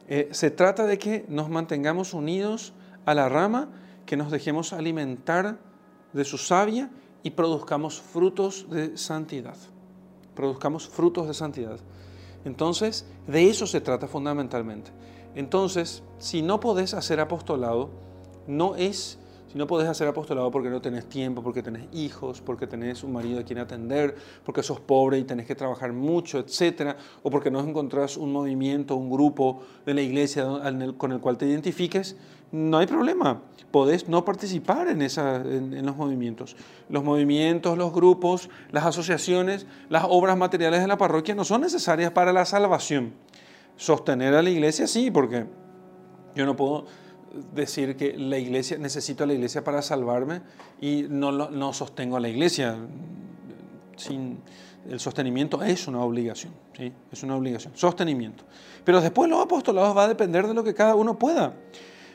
Eh, 0.08 0.28
se 0.32 0.50
trata 0.50 0.86
de 0.86 0.98
que 0.98 1.24
nos 1.28 1.48
mantengamos 1.48 2.14
unidos 2.14 2.72
a 3.06 3.14
la 3.14 3.28
rama, 3.28 3.68
que 4.06 4.16
nos 4.16 4.32
dejemos 4.32 4.72
alimentar 4.72 5.56
de 6.12 6.24
su 6.24 6.36
savia 6.36 6.90
y 7.22 7.30
produzcamos 7.30 8.00
frutos 8.00 8.68
de 8.68 8.98
santidad. 8.98 9.54
Produzcamos 10.40 10.88
frutos 10.88 11.28
de 11.28 11.34
santidad. 11.34 11.78
Entonces, 12.46 13.04
de 13.26 13.50
eso 13.50 13.66
se 13.66 13.82
trata 13.82 14.08
fundamentalmente. 14.08 14.90
Entonces, 15.34 16.02
si 16.16 16.40
no 16.40 16.60
podés 16.60 16.94
hacer 16.94 17.20
apostolado, 17.20 17.90
no 18.46 18.74
es 18.74 19.18
si 19.52 19.58
no 19.58 19.66
podés 19.66 19.88
hacer 19.88 20.06
apostolado 20.06 20.50
porque 20.50 20.70
no 20.70 20.80
tenés 20.80 21.06
tiempo, 21.06 21.42
porque 21.42 21.60
tenés 21.60 21.82
hijos, 21.92 22.40
porque 22.40 22.68
tenés 22.68 23.02
un 23.02 23.12
marido 23.12 23.40
a 23.40 23.42
quien 23.42 23.58
atender, 23.58 24.14
porque 24.44 24.62
sos 24.62 24.78
pobre 24.78 25.18
y 25.18 25.24
tenés 25.24 25.44
que 25.44 25.56
trabajar 25.56 25.92
mucho, 25.92 26.38
etc. 26.38 26.94
O 27.24 27.30
porque 27.30 27.50
no 27.50 27.60
encontrás 27.60 28.16
un 28.16 28.32
movimiento, 28.32 28.94
un 28.94 29.10
grupo 29.10 29.62
de 29.84 29.92
la 29.92 30.02
iglesia 30.02 30.46
con 30.96 31.10
el 31.10 31.20
cual 31.20 31.36
te 31.36 31.46
identifiques, 31.46 32.16
no 32.52 32.78
hay 32.78 32.86
problema. 32.86 33.42
Podés 33.70 34.08
no 34.08 34.24
participar 34.24 34.88
en, 34.88 35.02
esa, 35.02 35.36
en 35.36 35.86
los 35.86 35.96
movimientos. 35.96 36.56
Los 36.88 37.04
movimientos, 37.04 37.78
los 37.78 37.92
grupos, 37.92 38.50
las 38.72 38.84
asociaciones, 38.84 39.66
las 39.88 40.04
obras 40.08 40.36
materiales 40.36 40.80
de 40.80 40.88
la 40.88 40.98
parroquia 40.98 41.34
no 41.34 41.44
son 41.44 41.60
necesarias 41.60 42.10
para 42.10 42.32
la 42.32 42.44
salvación. 42.44 43.12
Sostener 43.76 44.34
a 44.34 44.42
la 44.42 44.50
iglesia 44.50 44.86
sí, 44.86 45.10
porque 45.10 45.46
yo 46.34 46.46
no 46.46 46.56
puedo 46.56 46.86
decir 47.54 47.96
que 47.96 48.16
la 48.16 48.38
iglesia, 48.38 48.76
necesito 48.78 49.24
a 49.24 49.26
la 49.26 49.34
iglesia 49.34 49.62
para 49.62 49.82
salvarme 49.82 50.42
y 50.80 51.06
no, 51.08 51.30
no 51.30 51.72
sostengo 51.72 52.16
a 52.16 52.20
la 52.20 52.28
iglesia. 52.28 52.76
Sin, 53.96 54.40
el 54.88 54.98
sostenimiento 54.98 55.62
es 55.62 55.86
una 55.86 56.00
obligación, 56.00 56.52
¿sí? 56.76 56.92
es 57.12 57.22
una 57.22 57.36
obligación, 57.36 57.72
sostenimiento. 57.76 58.44
Pero 58.84 59.00
después 59.00 59.28
los 59.28 59.40
apostolados 59.40 59.96
va 59.96 60.04
a 60.04 60.08
depender 60.08 60.46
de 60.46 60.54
lo 60.54 60.64
que 60.64 60.74
cada 60.74 60.94
uno 60.94 61.18
pueda. 61.18 61.54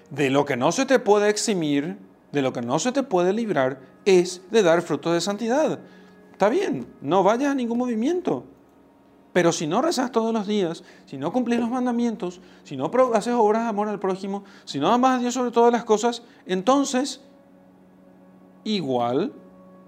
De 0.10 0.30
lo 0.30 0.45
que 0.45 0.58
no 0.58 0.72
se 0.72 0.86
te 0.86 0.99
puede 0.99 1.30
eximir, 1.30 1.97
de 2.32 2.41
lo 2.41 2.53
que 2.53 2.62
no 2.62 2.80
se 2.80 2.91
te 2.91 3.03
puede 3.03 3.34
librar, 3.34 3.80
es 4.06 4.41
de 4.51 4.64
dar 4.64 4.82
frutos 4.82 5.14
de 5.14 5.22
santidad. 5.22 5.80
Está 6.32 6.49
bien, 6.49 6.86
no 7.01 7.24
vayas 7.24 7.51
a 7.51 7.56
ningún 7.56 7.78
movimiento, 7.78 8.43
pero 9.34 9.51
si 9.51 9.68
no 9.68 9.82
rezas 9.82 10.12
todos 10.12 10.34
los 10.34 10.47
días, 10.47 10.84
si 11.06 11.18
no 11.18 11.34
cumplís 11.34 11.60
los 11.60 11.70
mandamientos, 11.70 12.41
si 12.64 12.78
no 12.78 12.91
haces 13.14 13.34
obras 13.34 13.64
de 13.64 13.70
amor 13.70 13.89
al 13.89 13.99
prójimo, 13.99 14.43
si 14.64 14.80
no 14.80 14.91
amas 14.91 15.18
a 15.18 15.20
Dios 15.20 15.34
sobre 15.34 15.51
todas 15.51 15.72
las 15.72 15.84
cosas, 15.84 16.24
entonces 16.45 17.22
igual 18.64 19.34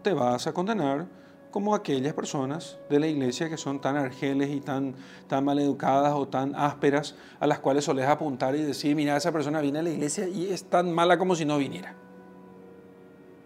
te 0.03 0.13
vas 0.13 0.47
a 0.47 0.53
condenar 0.53 1.07
como 1.51 1.73
aquellas 1.73 2.13
personas 2.13 2.77
de 2.89 2.99
la 2.99 3.07
iglesia 3.07 3.49
que 3.49 3.57
son 3.57 3.79
tan 3.79 3.97
argeles 3.97 4.49
y 4.49 4.59
tan, 4.59 4.95
tan 5.27 5.45
mal 5.45 5.59
educadas 5.59 6.13
o 6.13 6.27
tan 6.27 6.53
ásperas 6.55 7.15
a 7.39 7.47
las 7.47 7.59
cuales 7.59 7.85
solés 7.85 8.07
apuntar 8.07 8.55
y 8.55 8.63
decir, 8.63 8.95
mira, 8.95 9.17
esa 9.17 9.31
persona 9.31 9.61
viene 9.61 9.79
a 9.79 9.83
la 9.83 9.89
iglesia 9.89 10.27
y 10.27 10.47
es 10.47 10.63
tan 10.65 10.93
mala 10.93 11.17
como 11.17 11.35
si 11.35 11.45
no 11.45 11.57
viniera. 11.57 11.95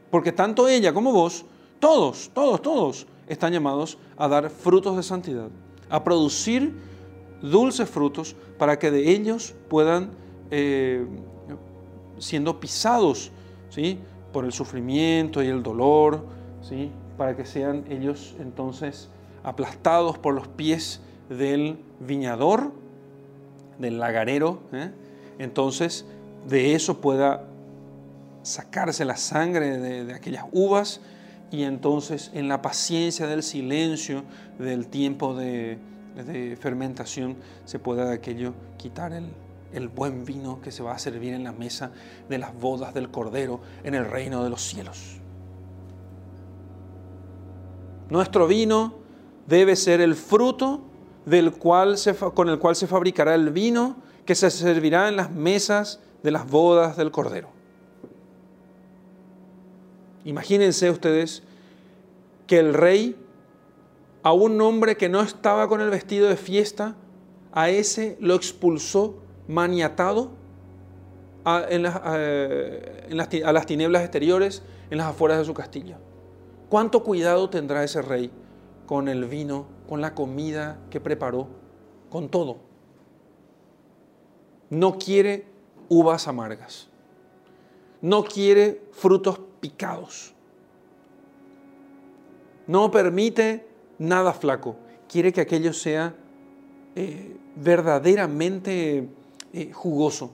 Porque 0.09 0.31
tanto 0.31 0.67
ella 0.67 0.93
como 0.93 1.11
vos, 1.11 1.45
todos, 1.79 2.31
todos, 2.33 2.61
todos, 2.61 3.07
están 3.27 3.53
llamados 3.53 3.97
a 4.17 4.27
dar 4.27 4.49
frutos 4.49 4.97
de 4.97 5.03
santidad 5.03 5.49
a 5.91 6.03
producir 6.03 6.73
dulces 7.41 7.87
frutos 7.87 8.35
para 8.57 8.79
que 8.79 8.89
de 8.89 9.11
ellos 9.11 9.53
puedan, 9.69 10.11
eh, 10.49 11.05
siendo 12.17 12.59
pisados 12.59 13.31
¿sí? 13.69 13.99
por 14.31 14.45
el 14.45 14.53
sufrimiento 14.53 15.43
y 15.43 15.47
el 15.47 15.61
dolor, 15.61 16.25
¿sí? 16.61 16.89
Para 17.21 17.35
que 17.35 17.45
sean 17.45 17.85
ellos 17.87 18.35
entonces 18.39 19.07
aplastados 19.43 20.17
por 20.17 20.33
los 20.33 20.47
pies 20.47 21.01
del 21.29 21.77
viñador, 21.99 22.71
del 23.77 23.99
lagarero, 23.99 24.59
¿eh? 24.73 24.89
entonces 25.37 26.03
de 26.49 26.73
eso 26.73 26.99
pueda 26.99 27.43
sacarse 28.41 29.05
la 29.05 29.17
sangre 29.17 29.77
de 29.77 30.11
aquellas 30.15 30.45
uvas 30.51 30.99
y 31.51 31.61
entonces 31.61 32.31
en 32.33 32.47
la 32.47 32.63
paciencia 32.63 33.27
del 33.27 33.43
silencio, 33.43 34.23
del 34.57 34.87
tiempo 34.87 35.35
de, 35.35 35.77
fermentación, 36.59 37.35
se 37.65 37.77
pueda 37.77 38.09
de 38.09 38.15
aquello 38.15 38.55
quitar 38.77 39.13
el, 39.13 39.27
el 39.73 39.89
buen 39.89 40.25
vino 40.25 40.59
que 40.59 40.71
se 40.71 40.81
va 40.81 40.93
a 40.93 40.97
servir 40.97 41.35
en 41.35 41.43
la 41.43 41.51
mesa 41.51 41.91
de 42.29 42.39
las 42.39 42.59
bodas 42.59 42.95
del 42.95 43.11
Cordero 43.11 43.61
en 43.83 43.93
el 43.93 44.09
reino 44.09 44.43
de 44.43 44.49
los 44.49 44.63
cielos. 44.63 45.20
Nuestro 48.11 48.45
vino 48.45 48.93
debe 49.47 49.77
ser 49.77 50.01
el 50.01 50.15
fruto 50.15 50.81
del 51.25 51.53
cual 51.53 51.95
con 52.33 52.49
el 52.49 52.59
cual 52.59 52.75
se 52.75 52.85
fabricará 52.85 53.35
el 53.35 53.51
vino 53.51 53.95
que 54.25 54.35
se 54.35 54.51
servirá 54.51 55.07
en 55.07 55.15
las 55.15 55.31
mesas 55.31 56.01
de 56.21 56.31
las 56.31 56.45
bodas 56.45 56.97
del 56.97 57.09
Cordero. 57.09 57.47
Imagínense 60.25 60.89
ustedes 60.89 61.41
que 62.47 62.59
el 62.59 62.73
rey, 62.73 63.15
a 64.23 64.33
un 64.33 64.59
hombre 64.59 64.97
que 64.97 65.07
no 65.07 65.21
estaba 65.21 65.69
con 65.69 65.79
el 65.79 65.89
vestido 65.89 66.27
de 66.27 66.35
fiesta, 66.35 66.97
a 67.53 67.69
ese 67.69 68.17
lo 68.19 68.35
expulsó 68.35 69.15
maniatado 69.47 70.31
a, 71.45 71.59
a 71.59 73.53
las 73.53 73.65
tinieblas 73.65 74.01
exteriores, 74.01 74.63
en 74.89 74.97
las 74.97 75.07
afueras 75.07 75.37
de 75.37 75.45
su 75.45 75.53
castillo. 75.53 76.10
¿Cuánto 76.71 77.03
cuidado 77.03 77.49
tendrá 77.49 77.83
ese 77.83 78.01
rey 78.01 78.31
con 78.85 79.09
el 79.09 79.25
vino, 79.25 79.65
con 79.89 79.99
la 79.99 80.15
comida 80.15 80.79
que 80.89 81.01
preparó, 81.01 81.49
con 82.09 82.29
todo? 82.29 82.59
No 84.69 84.97
quiere 84.97 85.47
uvas 85.89 86.29
amargas. 86.29 86.87
No 87.99 88.23
quiere 88.23 88.85
frutos 88.93 89.41
picados. 89.59 90.33
No 92.67 92.89
permite 92.89 93.67
nada 93.99 94.31
flaco. 94.31 94.77
Quiere 95.09 95.33
que 95.33 95.41
aquello 95.41 95.73
sea 95.73 96.15
eh, 96.95 97.35
verdaderamente 97.57 99.09
eh, 99.51 99.73
jugoso. 99.73 100.31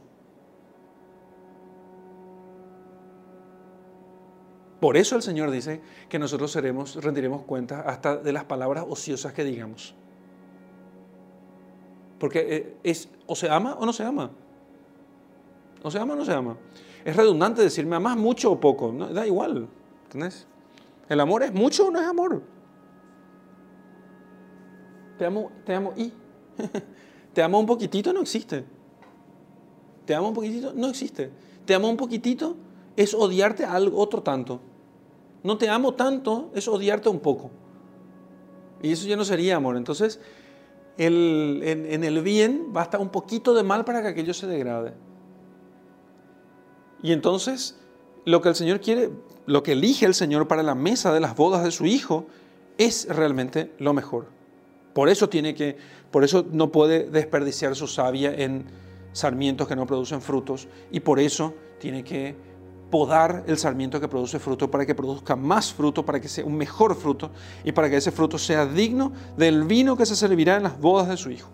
Por 4.80 4.96
eso 4.96 5.16
el 5.16 5.24
Señor 5.24 5.50
dice 5.50 5.82
que 6.08 6.20
nosotros 6.20 6.52
seremos, 6.52 6.96
rendiremos 7.04 7.42
cuenta 7.44 7.82
hasta 7.82 8.18
de 8.18 8.32
las 8.32 8.44
palabras 8.44 8.86
ociosas 8.88 9.34
que 9.34 9.44
digamos. 9.44 9.96
Porque 12.20 12.40
eh, 12.40 12.78
es 12.84 13.10
o 13.26 13.36
se 13.36 13.50
ama 13.50 13.76
o 13.80 13.86
no 13.86 13.94
se 13.94 14.04
ama. 14.04 14.32
O 15.84 15.90
se 15.90 16.00
ama 16.00 16.14
o 16.14 16.18
no 16.18 16.26
se 16.26 16.34
ama. 16.34 16.58
Es 17.06 17.16
redundante 17.16 17.62
decirme 17.62 17.96
amas 17.96 18.18
mucho 18.18 18.52
o 18.52 18.60
poco, 18.60 18.92
no, 18.92 19.08
da 19.08 19.26
igual, 19.26 19.68
¿entendés? 20.04 20.46
¿El 21.10 21.20
amor 21.20 21.44
es 21.44 21.54
mucho 21.54 21.88
o 21.88 21.92
no 21.92 22.00
es 22.00 22.06
amor? 22.06 22.42
Te 25.18 25.26
amo, 25.26 25.52
te 25.66 25.74
amo 25.74 25.94
y. 25.96 26.12
te 27.34 27.42
amo 27.42 27.60
un 27.60 27.66
poquitito 27.66 28.14
no 28.14 28.22
existe. 28.22 28.66
Te 30.06 30.14
amo 30.14 30.30
un 30.30 30.34
poquitito 30.34 30.74
no 30.74 30.88
existe. 30.90 31.32
Te 31.66 31.74
amo 31.74 31.90
un 31.90 31.98
poquitito 31.98 32.56
es 32.96 33.14
odiarte 33.14 33.64
a 33.64 33.80
otro 33.80 34.22
tanto. 34.24 34.60
No 35.44 35.58
te 35.58 35.70
amo 35.70 35.94
tanto 35.94 36.52
es 36.54 36.68
odiarte 36.68 37.10
un 37.10 37.20
poco. 37.20 37.52
Y 38.82 38.92
eso 38.92 39.08
ya 39.08 39.16
no 39.16 39.26
sería 39.26 39.56
amor. 39.56 39.78
Entonces, 39.78 40.20
en, 40.98 41.62
en 41.64 42.04
el 42.04 42.22
bien 42.22 42.74
basta 42.74 43.00
un 43.00 43.10
poquito 43.10 43.54
de 43.54 43.64
mal 43.64 43.86
para 43.86 44.02
que 44.02 44.10
aquello 44.10 44.34
se 44.34 44.48
degrade. 44.48 44.94
Y 47.02 47.12
entonces 47.12 47.80
lo 48.26 48.42
que 48.42 48.50
el 48.50 48.56
Señor 48.56 48.82
quiere, 48.82 49.10
lo 49.46 49.64
que 49.64 49.74
elige 49.74 50.06
el 50.06 50.14
Señor 50.14 50.48
para 50.48 50.64
la 50.64 50.76
mesa 50.76 51.14
de 51.14 51.20
las 51.20 51.36
bodas 51.36 51.64
de 51.64 51.72
su 51.72 51.86
hijo 51.86 52.28
es 52.78 53.08
realmente 53.10 53.72
lo 53.80 53.94
mejor. 53.94 54.28
Por 54.94 55.10
eso 55.10 55.30
tiene 55.30 55.54
que, 55.54 55.78
por 56.12 56.24
eso 56.24 56.46
no 56.52 56.72
puede 56.72 57.10
desperdiciar 57.10 57.76
su 57.76 57.88
savia 57.88 58.34
en 58.34 58.66
sarmientos 59.14 59.68
que 59.68 59.76
no 59.76 59.86
producen 59.86 60.22
frutos 60.22 60.68
y 60.92 61.00
por 61.00 61.20
eso 61.20 61.54
tiene 61.80 62.04
que 62.04 62.36
podar 62.90 63.44
el 63.48 63.58
sarmiento 63.58 64.00
que 64.00 64.08
produce 64.08 64.40
fruto 64.40 64.72
para 64.72 64.86
que 64.86 64.96
produzca 64.96 65.36
más 65.36 65.74
fruto, 65.74 66.06
para 66.06 66.22
que 66.22 66.30
sea 66.30 66.46
un 66.46 66.56
mejor 66.56 66.96
fruto 66.96 67.32
y 67.64 67.72
para 67.72 67.90
que 67.90 67.98
ese 67.98 68.12
fruto 68.12 68.38
sea 68.38 68.66
digno 68.66 69.12
del 69.36 69.64
vino 69.64 69.98
que 69.98 70.06
se 70.06 70.16
servirá 70.16 70.56
en 70.58 70.64
las 70.64 70.80
bodas 70.80 71.08
de 71.10 71.18
su 71.18 71.30
hijo. 71.30 71.50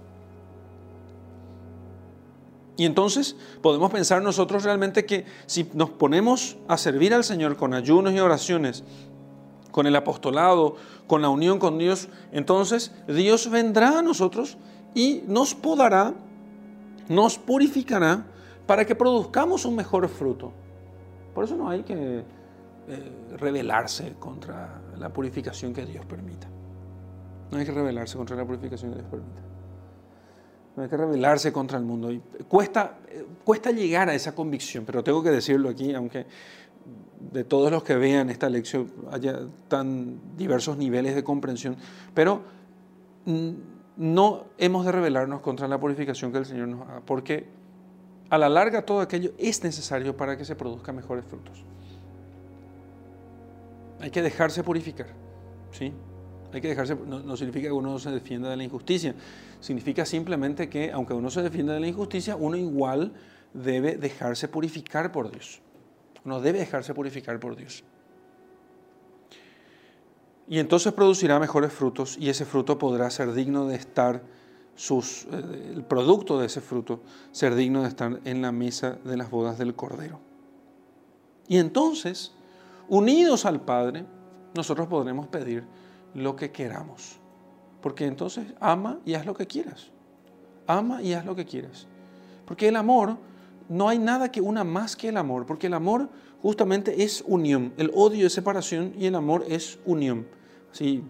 Y 2.75 2.85
entonces 2.85 3.35
podemos 3.61 3.91
pensar 3.91 4.21
nosotros 4.21 4.63
realmente 4.63 5.05
que 5.05 5.25
si 5.45 5.69
nos 5.73 5.91
ponemos 5.91 6.57
a 6.67 6.77
servir 6.77 7.13
al 7.13 7.23
Señor 7.23 7.55
con 7.55 7.73
ayunos 7.73 8.13
y 8.13 8.19
oraciones, 8.19 8.83
con 9.71 9.85
el 9.87 9.95
apostolado, 9.95 10.75
con 11.07 11.21
la 11.21 11.29
unión 11.29 11.59
con 11.59 11.77
Dios, 11.77 12.09
entonces 12.31 12.91
Dios 13.07 13.49
vendrá 13.49 13.99
a 13.99 14.01
nosotros 14.01 14.57
y 14.95 15.23
nos 15.27 15.53
podará, 15.53 16.13
nos 17.09 17.37
purificará 17.37 18.25
para 18.65 18.85
que 18.85 18.95
produzcamos 18.95 19.65
un 19.65 19.75
mejor 19.75 20.07
fruto. 20.09 20.51
Por 21.33 21.43
eso 21.43 21.55
no 21.55 21.69
hay 21.69 21.83
que 21.83 22.19
eh, 22.87 23.11
rebelarse 23.37 24.13
contra 24.19 24.81
la 24.97 25.11
purificación 25.11 25.73
que 25.73 25.85
Dios 25.85 26.05
permita. 26.05 26.47
No 27.51 27.57
hay 27.57 27.65
que 27.65 27.71
rebelarse 27.71 28.17
contra 28.17 28.35
la 28.35 28.45
purificación 28.45 28.91
que 28.91 28.99
Dios 28.99 29.09
permita. 29.09 29.41
No 30.75 30.83
hay 30.83 30.89
que 30.89 30.97
rebelarse 30.97 31.53
contra 31.53 31.77
el 31.77 31.85
mundo. 31.85 32.11
Y 32.11 32.19
cuesta, 32.47 32.97
cuesta 33.43 33.71
llegar 33.71 34.09
a 34.09 34.15
esa 34.15 34.33
convicción, 34.33 34.85
pero 34.85 35.03
tengo 35.03 35.21
que 35.21 35.29
decirlo 35.29 35.69
aquí, 35.69 35.93
aunque 35.93 36.25
de 37.31 37.43
todos 37.43 37.71
los 37.71 37.83
que 37.83 37.95
vean 37.95 38.29
esta 38.29 38.49
lección 38.49 38.91
haya 39.11 39.39
tan 39.67 40.35
diversos 40.35 40.77
niveles 40.77 41.15
de 41.15 41.23
comprensión, 41.23 41.77
pero 42.13 42.41
no 43.95 44.45
hemos 44.57 44.85
de 44.85 44.91
rebelarnos 44.91 45.41
contra 45.41 45.67
la 45.67 45.79
purificación 45.79 46.31
que 46.31 46.39
el 46.39 46.45
Señor 46.45 46.67
nos 46.67 46.81
haga, 46.81 47.01
porque 47.05 47.47
a 48.33 48.37
la 48.39 48.49
larga 48.49 48.83
todo 48.83 48.99
aquello 48.99 49.31
es 49.37 49.63
necesario 49.63 50.17
para 50.17 50.35
que 50.35 50.43
se 50.43 50.55
produzcan 50.55 50.95
mejores 50.95 51.23
frutos. 51.23 51.63
Hay 53.99 54.09
que 54.09 54.23
dejarse 54.23 54.63
purificar, 54.63 55.05
¿sí? 55.69 55.93
Hay 56.51 56.59
que 56.59 56.67
dejarse, 56.67 56.95
no, 56.95 57.37
significa 57.37 57.67
que 57.67 57.73
uno 57.73 57.99
se 57.99 58.09
defienda 58.09 58.49
de 58.49 58.57
la 58.57 58.63
injusticia, 58.63 59.13
significa 59.59 60.03
simplemente 60.03 60.67
que 60.67 60.91
aunque 60.91 61.13
uno 61.13 61.29
se 61.29 61.43
defienda 61.43 61.75
de 61.75 61.81
la 61.81 61.87
injusticia, 61.87 62.35
uno 62.35 62.57
igual 62.57 63.13
debe 63.53 63.97
dejarse 63.97 64.47
purificar 64.47 65.11
por 65.11 65.29
Dios. 65.29 65.61
Uno 66.25 66.41
debe 66.41 66.57
dejarse 66.57 66.95
purificar 66.95 67.39
por 67.39 67.55
Dios. 67.55 67.83
Y 70.47 70.57
entonces 70.57 70.91
producirá 70.91 71.39
mejores 71.39 71.71
frutos 71.71 72.17
y 72.19 72.29
ese 72.29 72.45
fruto 72.45 72.79
podrá 72.79 73.11
ser 73.11 73.31
digno 73.33 73.67
de 73.67 73.75
estar, 73.75 74.23
sus, 74.75 75.25
eh, 75.25 75.73
el 75.75 75.83
producto 75.83 76.39
de 76.39 76.47
ese 76.47 76.61
fruto, 76.61 77.01
ser 77.31 77.55
digno 77.55 77.83
de 77.83 77.89
estar 77.89 78.19
en 78.25 78.41
la 78.41 78.51
mesa 78.51 78.97
de 79.03 79.17
las 79.17 79.29
bodas 79.29 79.57
del 79.57 79.75
Cordero. 79.75 80.19
Y 81.47 81.57
entonces, 81.57 82.33
unidos 82.87 83.45
al 83.45 83.61
Padre, 83.61 84.05
nosotros 84.55 84.87
podremos 84.87 85.27
pedir 85.27 85.65
lo 86.13 86.35
que 86.35 86.51
queramos. 86.51 87.19
Porque 87.81 88.05
entonces 88.05 88.45
ama 88.59 88.99
y 89.05 89.13
haz 89.15 89.25
lo 89.25 89.33
que 89.33 89.45
quieras. 89.45 89.91
Ama 90.67 91.01
y 91.01 91.13
haz 91.13 91.25
lo 91.25 91.35
que 91.35 91.45
quieras. 91.45 91.87
Porque 92.45 92.69
el 92.69 92.75
amor, 92.75 93.17
no 93.67 93.89
hay 93.89 93.99
nada 93.99 94.31
que 94.31 94.41
una 94.41 94.63
más 94.63 94.95
que 94.95 95.09
el 95.09 95.17
amor, 95.17 95.45
porque 95.45 95.67
el 95.67 95.73
amor 95.73 96.09
justamente 96.41 97.03
es 97.03 97.23
unión. 97.27 97.73
El 97.77 97.91
odio 97.93 98.27
es 98.27 98.33
separación 98.33 98.93
y 98.97 99.05
el 99.05 99.15
amor 99.15 99.45
es 99.47 99.79
unión. 99.85 100.27
Sí, 100.71 101.03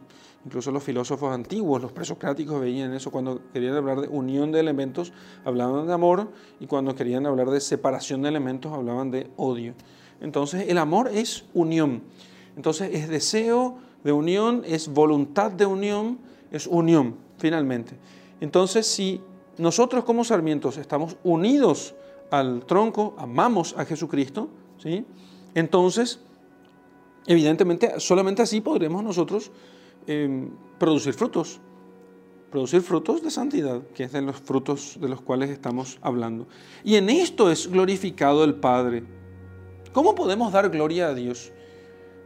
incluso 0.46 0.72
los 0.72 0.84
filósofos 0.84 1.34
antiguos, 1.34 1.82
los 1.82 1.92
presocráticos 1.92 2.60
veían 2.60 2.94
eso 2.94 3.12
cuando 3.12 3.42
querían 3.54 3.76
hablar 3.76 4.02
de 4.02 4.08
unión 4.08 4.52
de 4.52 4.60
elementos, 4.60 5.14
hablaban 5.46 5.88
de 5.88 5.94
amor 5.94 6.32
y 6.60 6.68
cuando 6.68 6.96
querían 6.96 7.26
hablar 7.26 7.50
de 7.50 7.62
separación 7.62 8.22
de 8.22 8.30
elementos, 8.30 8.74
hablaban 8.74 9.12
de 9.12 9.30
odio. 9.38 9.74
Entonces, 10.22 10.70
el 10.70 10.78
amor 10.78 11.10
es 11.14 11.46
unión. 11.54 12.04
Entonces, 12.56 12.90
es 12.94 13.10
deseo 13.10 13.78
de 14.04 14.12
unión, 14.12 14.64
es 14.66 14.88
voluntad 14.88 15.52
de 15.52 15.66
unión, 15.66 16.20
es 16.52 16.68
unión, 16.68 17.16
finalmente. 17.38 17.96
Entonces, 18.42 18.86
si 18.86 19.22
nosotros 19.58 20.04
como 20.04 20.24
sarmientos 20.24 20.78
estamos 20.78 21.16
unidos 21.24 21.96
al 22.32 22.66
tronco, 22.66 23.16
amamos 23.18 23.76
a 23.78 23.86
Jesucristo, 23.86 24.50
¿sí? 24.78 25.06
entonces, 25.54 26.20
evidentemente, 27.28 28.00
solamente 28.00 28.42
así 28.42 28.60
podremos 28.60 29.04
nosotros 29.04 29.52
em, 30.08 30.52
producir 30.80 31.14
frutos, 31.14 31.60
producir 32.52 32.82
frutos 32.82 33.24
de 33.24 33.32
santidad, 33.32 33.82
que 33.96 34.04
es 34.04 34.12
de 34.12 34.22
los 34.22 34.38
frutos 34.38 34.98
de 35.00 35.10
los 35.10 35.22
cuales 35.22 35.50
estamos 35.50 35.98
hablando. 36.02 36.48
Y 36.84 36.96
en 36.96 37.10
esto 37.10 37.50
es 37.52 37.68
glorificado 37.68 38.44
el 38.44 38.56
Padre. 38.56 39.04
¿Cómo 39.92 40.16
podemos 40.16 40.52
dar 40.52 40.70
gloria 40.70 41.08
a 41.08 41.14
Dios? 41.14 41.52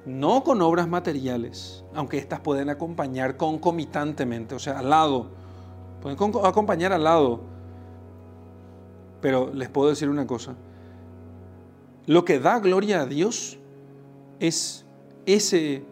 no 0.08 0.42
con 0.42 0.62
obras 0.62 0.88
materiales, 0.88 1.84
aunque 1.94 2.18
éstas 2.18 2.40
pueden 2.40 2.70
acompañar 2.70 3.36
concomitantemente, 3.36 4.56
o 4.56 4.60
sea, 4.60 4.80
al 4.80 4.90
lado, 4.90 5.28
pueden 6.02 6.18
acompañar 6.46 6.94
al 6.94 7.04
lado. 7.04 7.42
Pero 9.20 9.54
les 9.54 9.68
puedo 9.68 9.90
decir 9.90 10.08
una 10.08 10.26
cosa, 10.26 10.56
lo 12.06 12.24
que 12.24 12.40
da 12.40 12.60
gloria 12.60 13.02
a 13.02 13.06
Dios 13.06 13.58
es 14.40 14.86
ese, 15.26 15.84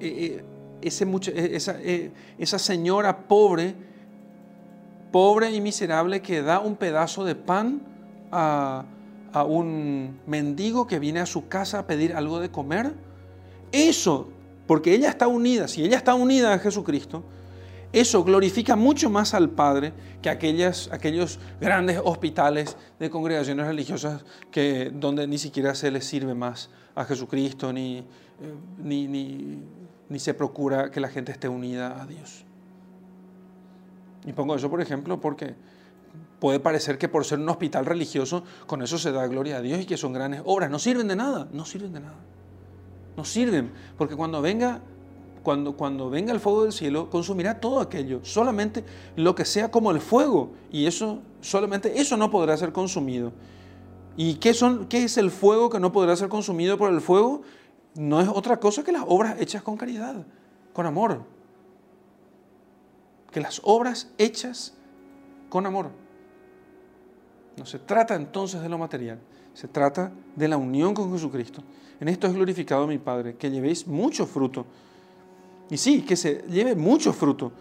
e, 0.00 0.06
e, 0.06 0.44
ese 0.82 1.06
e, 1.32 2.10
esa, 2.38 2.58
señora 2.58 3.26
pobre, 3.28 3.74
pobre 5.12 5.50
y 5.50 5.60
miserable 5.60 6.22
que 6.22 6.42
da 6.42 6.60
un 6.60 6.76
pedazo 6.76 7.24
de 7.24 7.34
pan 7.34 7.82
a 8.30 8.84
a 9.32 9.44
un 9.44 10.20
mendigo 10.26 10.86
que 10.86 10.98
viene 10.98 11.20
a 11.20 11.26
su 11.26 11.48
casa 11.48 11.80
a 11.80 11.86
pedir 11.86 12.14
algo 12.14 12.40
de 12.40 12.50
comer. 12.50 12.94
Eso, 13.72 14.28
porque 14.66 14.94
ella 14.94 15.10
está 15.10 15.28
unida, 15.28 15.68
si 15.68 15.84
ella 15.84 15.96
está 15.96 16.14
unida 16.14 16.54
a 16.54 16.58
Jesucristo, 16.58 17.22
eso 17.92 18.22
glorifica 18.22 18.76
mucho 18.76 19.08
más 19.08 19.32
al 19.32 19.50
Padre 19.50 19.92
que 20.20 20.28
aquellas, 20.28 20.90
aquellos 20.92 21.38
grandes 21.60 22.00
hospitales 22.02 22.76
de 22.98 23.08
congregaciones 23.08 23.66
religiosas 23.66 24.24
que, 24.50 24.90
donde 24.92 25.26
ni 25.26 25.38
siquiera 25.38 25.74
se 25.74 25.90
les 25.90 26.04
sirve 26.04 26.34
más 26.34 26.68
a 26.94 27.04
Jesucristo 27.04 27.72
ni, 27.72 27.98
eh, 27.98 28.04
ni, 28.78 29.06
ni, 29.06 29.62
ni 30.08 30.18
se 30.18 30.34
procura 30.34 30.90
que 30.90 31.00
la 31.00 31.08
gente 31.08 31.32
esté 31.32 31.48
unida 31.48 32.00
a 32.00 32.06
Dios. 32.06 32.44
Y 34.26 34.32
pongo 34.32 34.54
eso, 34.56 34.68
por 34.68 34.80
ejemplo, 34.80 35.20
porque 35.20 35.54
Puede 36.40 36.60
parecer 36.60 36.98
que 36.98 37.08
por 37.08 37.24
ser 37.24 37.40
un 37.40 37.48
hospital 37.48 37.84
religioso, 37.84 38.44
con 38.66 38.82
eso 38.82 38.96
se 38.96 39.10
da 39.10 39.26
gloria 39.26 39.56
a 39.56 39.60
Dios 39.60 39.80
y 39.80 39.86
que 39.86 39.96
son 39.96 40.12
grandes 40.12 40.42
obras. 40.44 40.70
No 40.70 40.78
sirven 40.78 41.08
de 41.08 41.16
nada, 41.16 41.48
no 41.52 41.64
sirven 41.64 41.92
de 41.92 42.00
nada. 42.00 42.16
No 43.16 43.24
sirven, 43.24 43.72
porque 43.96 44.14
cuando 44.14 44.40
venga, 44.40 44.80
cuando, 45.42 45.76
cuando 45.76 46.08
venga 46.08 46.32
el 46.32 46.38
fuego 46.38 46.62
del 46.62 46.72
cielo, 46.72 47.10
consumirá 47.10 47.58
todo 47.58 47.80
aquello, 47.80 48.20
solamente 48.22 48.84
lo 49.16 49.34
que 49.34 49.44
sea 49.44 49.72
como 49.72 49.90
el 49.90 50.00
fuego. 50.00 50.52
Y 50.70 50.86
eso, 50.86 51.18
solamente 51.40 52.00
eso 52.00 52.16
no 52.16 52.30
podrá 52.30 52.56
ser 52.56 52.72
consumido. 52.72 53.32
¿Y 54.16 54.34
qué, 54.34 54.54
son, 54.54 54.86
qué 54.86 55.02
es 55.02 55.18
el 55.18 55.32
fuego 55.32 55.70
que 55.70 55.80
no 55.80 55.90
podrá 55.90 56.14
ser 56.14 56.28
consumido 56.28 56.78
por 56.78 56.92
el 56.92 57.00
fuego? 57.00 57.42
No 57.94 58.20
es 58.20 58.28
otra 58.28 58.58
cosa 58.58 58.84
que 58.84 58.92
las 58.92 59.04
obras 59.06 59.40
hechas 59.40 59.62
con 59.62 59.76
caridad, 59.76 60.24
con 60.72 60.86
amor. 60.86 61.24
Que 63.30 63.40
las 63.40 63.60
obras 63.64 64.12
hechas 64.18 64.74
con 65.48 65.66
amor. 65.66 65.90
No 67.56 67.66
se 67.66 67.78
trata 67.78 68.14
entonces 68.14 68.62
de 68.62 68.68
lo 68.68 68.78
material, 68.78 69.18
se 69.52 69.66
trata 69.66 70.12
de 70.36 70.48
la 70.48 70.56
unión 70.56 70.94
con 70.94 71.12
Jesucristo. 71.12 71.62
En 72.00 72.08
esto 72.08 72.26
es 72.28 72.34
glorificado 72.34 72.86
mi 72.86 72.98
Padre, 72.98 73.36
que 73.36 73.50
llevéis 73.50 73.86
mucho 73.86 74.26
fruto. 74.26 74.64
Y 75.68 75.76
sí, 75.76 76.02
que 76.02 76.16
se 76.16 76.44
lleve 76.48 76.76
mucho 76.76 77.12
fruto. 77.12 77.52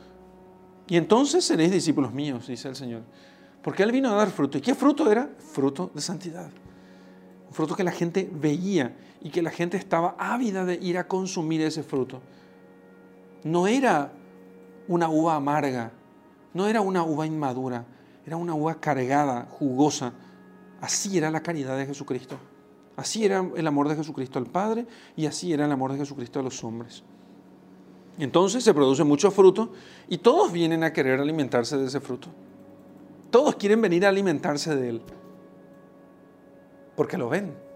Y 0.87 0.95
entonces 0.95 1.43
seréis 1.43 1.71
discípulos 1.71 2.13
míos, 2.13 2.47
dice 2.47 2.69
el 2.69 2.75
Señor. 2.75 3.01
Porque 3.61 3.83
Él 3.83 3.91
vino 3.91 4.09
a 4.09 4.15
dar 4.15 4.29
fruto. 4.29 4.57
¿Y 4.57 4.61
qué 4.61 4.75
fruto 4.75 5.11
era? 5.11 5.29
Fruto 5.39 5.91
de 5.93 6.01
santidad. 6.01 6.49
Un 7.47 7.53
fruto 7.53 7.75
que 7.75 7.83
la 7.83 7.91
gente 7.91 8.29
veía 8.31 8.95
y 9.21 9.29
que 9.29 9.41
la 9.41 9.51
gente 9.51 9.77
estaba 9.77 10.15
ávida 10.17 10.65
de 10.65 10.75
ir 10.75 10.97
a 10.97 11.07
consumir 11.07 11.61
ese 11.61 11.83
fruto. 11.83 12.21
No 13.43 13.67
era 13.67 14.11
una 14.87 15.09
uva 15.09 15.35
amarga, 15.35 15.91
no 16.53 16.67
era 16.67 16.81
una 16.81 17.03
uva 17.03 17.25
inmadura, 17.25 17.85
era 18.25 18.37
una 18.37 18.53
uva 18.53 18.75
cargada, 18.75 19.47
jugosa. 19.49 20.13
Así 20.81 21.17
era 21.17 21.31
la 21.31 21.41
caridad 21.41 21.77
de 21.77 21.85
Jesucristo. 21.85 22.37
Así 22.95 23.25
era 23.25 23.47
el 23.55 23.67
amor 23.67 23.87
de 23.89 23.95
Jesucristo 23.95 24.39
al 24.39 24.47
Padre 24.47 24.87
y 25.15 25.27
así 25.27 25.53
era 25.53 25.65
el 25.65 25.71
amor 25.71 25.91
de 25.91 25.99
Jesucristo 25.99 26.39
a 26.39 26.43
los 26.43 26.63
hombres. 26.63 27.03
Entonces 28.17 28.63
se 28.63 28.73
produce 28.73 29.03
mucho 29.03 29.29
fruto 29.29 29.71
y 30.07 30.17
todos 30.17 30.51
vienen 30.51 30.83
a 30.83 30.91
querer 30.91 31.19
alimentarse 31.19 31.77
de 31.77 31.85
ese 31.85 31.99
fruto. 31.99 32.29
Todos 33.29 33.55
quieren 33.55 33.81
venir 33.81 34.05
a 34.05 34.09
alimentarse 34.09 34.75
de 34.75 34.89
él. 34.89 35.01
Porque 36.95 37.17
lo 37.17 37.29
ven. 37.29 37.66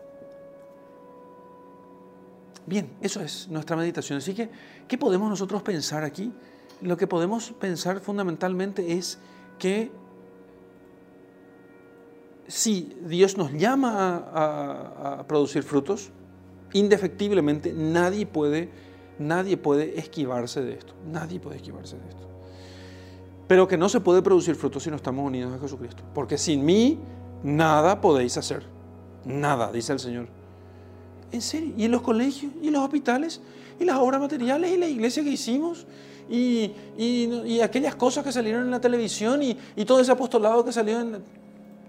Bien, 2.66 2.90
eso 3.02 3.22
es 3.22 3.48
nuestra 3.50 3.76
meditación. 3.76 4.20
Así 4.20 4.34
que, 4.34 4.50
¿qué 4.88 4.98
podemos 4.98 5.30
nosotros 5.30 5.62
pensar 5.64 6.04
aquí? 6.04 6.32
Lo 6.82 6.98
que 6.98 7.08
podemos 7.08 7.52
pensar 7.52 8.00
fundamentalmente 8.00 8.94
es 8.94 9.20
que 9.60 9.92
si 12.48 12.98
Dios 13.06 13.38
nos 13.38 13.54
llama 13.54 14.30
a, 14.34 15.24
producir 15.28 15.64
frutos, 15.64 16.12
indefectiblemente 16.74 17.74
nadie 17.74 18.26
puede, 18.26 18.70
nadie 19.20 19.58
puede 19.58 19.98
esquivarse 20.00 20.62
de 20.62 20.74
esto. 20.74 20.94
Nadie 21.10 21.40
puede 21.40 21.58
esquivarse 21.58 21.98
de 21.98 22.10
esto. 22.10 22.28
Pero 23.48 23.68
que 23.68 23.78
no 23.78 23.90
se 23.90 24.00
puede 24.00 24.22
producir 24.22 24.56
frutos 24.56 24.84
si 24.84 24.90
no 24.90 24.96
estamos 24.96 25.26
unidos 25.26 25.54
a 25.54 25.60
Jesucristo. 25.60 26.04
Porque 26.14 26.38
sin 26.38 26.66
mí 26.66 27.00
nada 27.44 28.02
podéis 28.02 28.38
hacer. 28.38 28.64
Nada, 29.26 29.72
dice 29.72 29.94
el 29.94 30.00
Señor. 30.00 30.41
En 31.32 31.42
serio. 31.42 31.74
Y 31.78 31.86
en 31.86 31.92
los 31.92 32.02
colegios, 32.02 32.52
y 32.62 32.68
en 32.68 32.74
los 32.74 32.84
hospitales, 32.84 33.42
y 33.80 33.86
las 33.86 33.98
obras 33.98 34.22
materiales, 34.22 34.72
y 34.72 34.78
la 34.78 34.88
iglesia 34.88 35.24
que 35.24 35.30
hicimos, 35.30 35.86
y, 36.30 37.60
aquellas 37.62 37.96
cosas 37.96 38.24
que 38.24 38.32
salieron 38.32 38.64
en 38.64 38.72
la 38.72 38.82
televisión, 38.82 39.42
y, 39.44 39.58
y 39.76 39.86
todo 39.86 40.00
ese 40.00 40.12
apostolado 40.12 40.64
que 40.64 40.72
salió 40.72 41.00
en... 41.00 41.24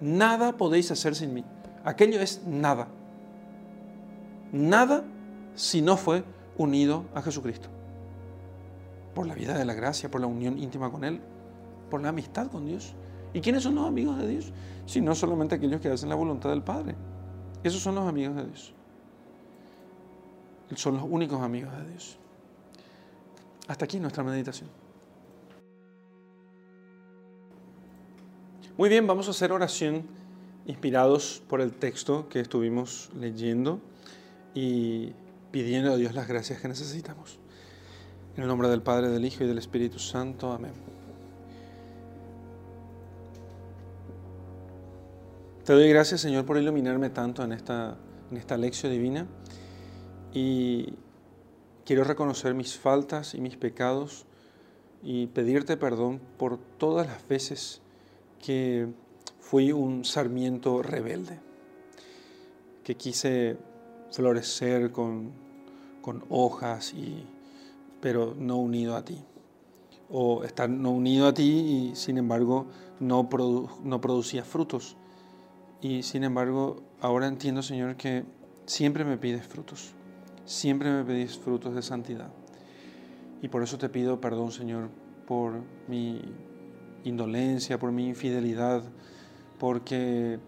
Nada 0.00 0.52
podéis 0.56 0.90
hacer 0.90 1.14
sin 1.14 1.32
mí. 1.32 1.44
Aquello 1.84 2.20
es 2.20 2.42
nada. 2.44 2.88
Nada 4.52 5.04
si 5.54 5.80
no 5.80 5.96
fue 5.96 6.24
unido 6.56 7.04
a 7.14 7.22
Jesucristo. 7.22 7.68
Por 9.14 9.26
la 9.26 9.34
vida 9.34 9.56
de 9.56 9.64
la 9.64 9.74
gracia, 9.74 10.10
por 10.10 10.20
la 10.20 10.26
unión 10.26 10.58
íntima 10.58 10.90
con 10.90 11.04
Él, 11.04 11.20
por 11.90 12.00
la 12.00 12.08
amistad 12.08 12.48
con 12.48 12.66
Dios. 12.66 12.94
¿Y 13.34 13.40
quiénes 13.40 13.62
son 13.62 13.74
los 13.76 13.86
amigos 13.86 14.18
de 14.18 14.26
Dios? 14.26 14.52
Si 14.86 15.00
no 15.00 15.14
solamente 15.14 15.54
aquellos 15.54 15.80
que 15.80 15.88
hacen 15.88 16.08
la 16.08 16.14
voluntad 16.14 16.50
del 16.50 16.62
Padre. 16.62 16.94
Esos 17.62 17.80
son 17.80 17.94
los 17.94 18.08
amigos 18.08 18.36
de 18.36 18.46
Dios. 18.46 18.74
Son 20.76 20.94
los 20.94 21.04
únicos 21.04 21.40
amigos 21.42 21.76
de 21.76 21.90
Dios. 21.90 22.16
Hasta 23.68 23.84
aquí 23.84 23.98
nuestra 24.00 24.22
meditación. 24.22 24.68
Muy 28.76 28.88
bien, 28.88 29.06
vamos 29.06 29.28
a 29.28 29.32
hacer 29.32 29.52
oración 29.52 30.02
inspirados 30.66 31.42
por 31.48 31.60
el 31.60 31.72
texto 31.72 32.28
que 32.28 32.40
estuvimos 32.40 33.10
leyendo 33.18 33.80
y 34.54 35.12
pidiendo 35.50 35.92
a 35.92 35.96
Dios 35.96 36.14
las 36.14 36.26
gracias 36.26 36.60
que 36.60 36.68
necesitamos. 36.68 37.38
En 38.36 38.42
el 38.42 38.48
nombre 38.48 38.68
del 38.68 38.80
Padre, 38.80 39.08
del 39.08 39.24
Hijo 39.24 39.44
y 39.44 39.46
del 39.46 39.58
Espíritu 39.58 39.98
Santo. 39.98 40.52
Amén. 40.52 40.72
Te 45.64 45.74
doy 45.74 45.88
gracias, 45.90 46.22
Señor, 46.22 46.44
por 46.44 46.56
iluminarme 46.56 47.10
tanto 47.10 47.44
en 47.44 47.52
esta, 47.52 47.96
en 48.30 48.36
esta 48.36 48.56
lección 48.56 48.90
divina 48.90 49.26
y 50.32 50.94
quiero 51.84 52.04
reconocer 52.04 52.54
mis 52.54 52.78
faltas 52.78 53.34
y 53.34 53.40
mis 53.40 53.56
pecados 53.56 54.26
y 55.02 55.26
pedirte 55.28 55.76
perdón 55.76 56.20
por 56.38 56.58
todas 56.58 57.06
las 57.06 57.26
veces 57.28 57.80
que 58.44 58.88
fui 59.40 59.72
un 59.72 60.04
sarmiento 60.04 60.82
rebelde, 60.82 61.40
que 62.84 62.96
quise 62.96 63.56
florecer 64.10 64.92
con, 64.92 65.32
con 66.00 66.24
hojas, 66.28 66.94
y, 66.94 67.24
pero 68.00 68.34
no 68.38 68.58
unido 68.58 68.96
a 68.96 69.04
ti, 69.04 69.24
o 70.10 70.44
estar 70.44 70.68
no 70.68 70.90
unido 70.90 71.26
a 71.26 71.34
ti 71.34 71.90
y 71.92 71.96
sin 71.96 72.18
embargo 72.18 72.66
no, 73.00 73.28
no 73.82 74.00
producía 74.00 74.44
frutos 74.44 74.96
y 75.82 76.04
sin 76.04 76.22
embargo, 76.22 76.80
ahora 77.00 77.26
entiendo, 77.26 77.60
Señor, 77.60 77.96
que 77.96 78.24
siempre 78.66 79.04
me 79.04 79.18
pides 79.18 79.44
frutos. 79.44 79.94
Siempre 80.44 80.90
me 80.90 81.04
pedís 81.04 81.38
frutos 81.38 81.74
de 81.74 81.82
santidad. 81.82 82.30
Y 83.42 83.48
por 83.48 83.62
eso 83.62 83.78
te 83.78 83.88
pido 83.88 84.20
perdón, 84.20 84.52
Señor, 84.52 84.88
por 85.26 85.62
mi 85.88 86.20
indolencia, 87.04 87.78
por 87.78 87.92
mi 87.92 88.08
infidelidad, 88.08 88.82
porque 89.58 90.38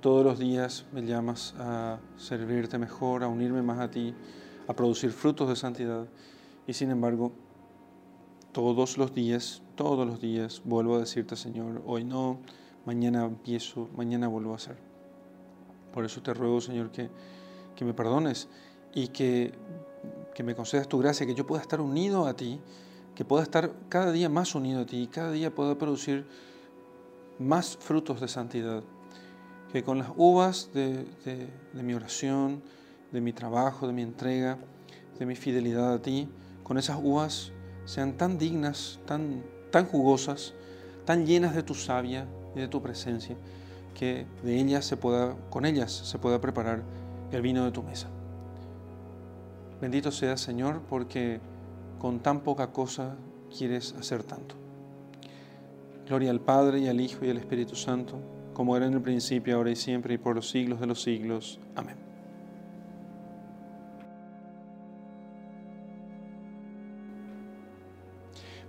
todos 0.00 0.24
los 0.24 0.38
días 0.38 0.86
me 0.92 1.02
llamas 1.02 1.54
a 1.58 1.98
servirte 2.16 2.78
mejor, 2.78 3.22
a 3.24 3.28
unirme 3.28 3.62
más 3.62 3.80
a 3.80 3.90
ti, 3.90 4.14
a 4.68 4.74
producir 4.74 5.10
frutos 5.12 5.48
de 5.48 5.56
santidad. 5.56 6.06
Y 6.66 6.72
sin 6.74 6.90
embargo, 6.90 7.32
todos 8.52 8.98
los 8.98 9.14
días, 9.14 9.62
todos 9.74 10.06
los 10.06 10.20
días 10.20 10.62
vuelvo 10.64 10.96
a 10.96 11.00
decirte, 11.00 11.36
Señor, 11.36 11.82
hoy 11.86 12.04
no, 12.04 12.38
mañana 12.86 13.24
empiezo, 13.24 13.88
mañana 13.96 14.28
vuelvo 14.28 14.52
a 14.52 14.56
hacer. 14.56 14.76
Por 15.92 16.04
eso 16.04 16.22
te 16.22 16.34
ruego, 16.34 16.60
Señor, 16.60 16.90
que, 16.90 17.10
que 17.74 17.84
me 17.84 17.94
perdones 17.94 18.48
y 18.94 19.08
que, 19.08 19.52
que 20.34 20.42
me 20.42 20.54
concedas 20.54 20.88
tu 20.88 20.98
gracia, 20.98 21.26
que 21.26 21.34
yo 21.34 21.46
pueda 21.46 21.60
estar 21.60 21.80
unido 21.80 22.26
a 22.26 22.34
ti, 22.34 22.60
que 23.14 23.24
pueda 23.24 23.42
estar 23.42 23.72
cada 23.88 24.12
día 24.12 24.28
más 24.28 24.54
unido 24.54 24.82
a 24.82 24.86
ti 24.86 25.02
y 25.02 25.06
cada 25.06 25.32
día 25.32 25.54
pueda 25.54 25.76
producir 25.76 26.26
más 27.38 27.76
frutos 27.76 28.20
de 28.20 28.28
santidad. 28.28 28.82
Que 29.72 29.82
con 29.82 29.98
las 29.98 30.08
uvas 30.16 30.70
de, 30.72 31.06
mi 31.72 31.94
oración, 31.94 32.62
de 33.12 33.20
mi 33.20 33.32
trabajo, 33.32 33.86
de 33.86 33.92
mi 33.92 34.02
entrega, 34.02 34.58
de 35.18 35.26
mi 35.26 35.34
fidelidad 35.34 35.94
a 35.94 36.02
ti, 36.02 36.28
con 36.62 36.78
esas 36.78 36.98
uvas 37.02 37.52
sean 37.84 38.16
tan 38.16 38.38
dignas, 38.38 39.00
tan, 39.06 39.44
tan 39.70 39.86
jugosas, 39.86 40.54
tan 41.04 41.26
llenas 41.26 41.54
de 41.54 41.62
tu 41.62 41.74
savia 41.74 42.26
y 42.54 42.60
de 42.60 42.68
tu 42.68 42.80
presencia, 42.80 43.36
que 43.94 44.26
de 44.42 44.60
ellas 44.60 44.84
se 44.84 44.96
pueda, 44.96 45.36
con 45.50 45.66
ellas 45.66 45.92
se 45.92 46.18
pueda 46.18 46.40
preparar 46.40 46.82
el 47.32 47.42
vino 47.42 47.64
de 47.64 47.72
tu 47.72 47.82
mesa. 47.82 48.08
Bendito 49.80 50.10
sea 50.10 50.36
Señor, 50.36 50.82
porque 50.88 51.40
con 51.98 52.20
tan 52.20 52.40
poca 52.40 52.72
cosa 52.72 53.16
quieres 53.56 53.94
hacer 53.98 54.22
tanto. 54.22 54.54
Gloria 56.06 56.30
al 56.30 56.40
Padre 56.40 56.80
y 56.80 56.88
al 56.88 57.00
Hijo 57.00 57.24
y 57.24 57.30
al 57.30 57.38
Espíritu 57.38 57.76
Santo, 57.76 58.18
como 58.52 58.76
era 58.76 58.86
en 58.86 58.94
el 58.94 59.00
principio, 59.00 59.56
ahora 59.56 59.70
y 59.70 59.76
siempre, 59.76 60.14
y 60.14 60.18
por 60.18 60.36
los 60.36 60.50
siglos 60.50 60.80
de 60.80 60.86
los 60.86 61.02
siglos. 61.02 61.60
Amén. 61.74 61.96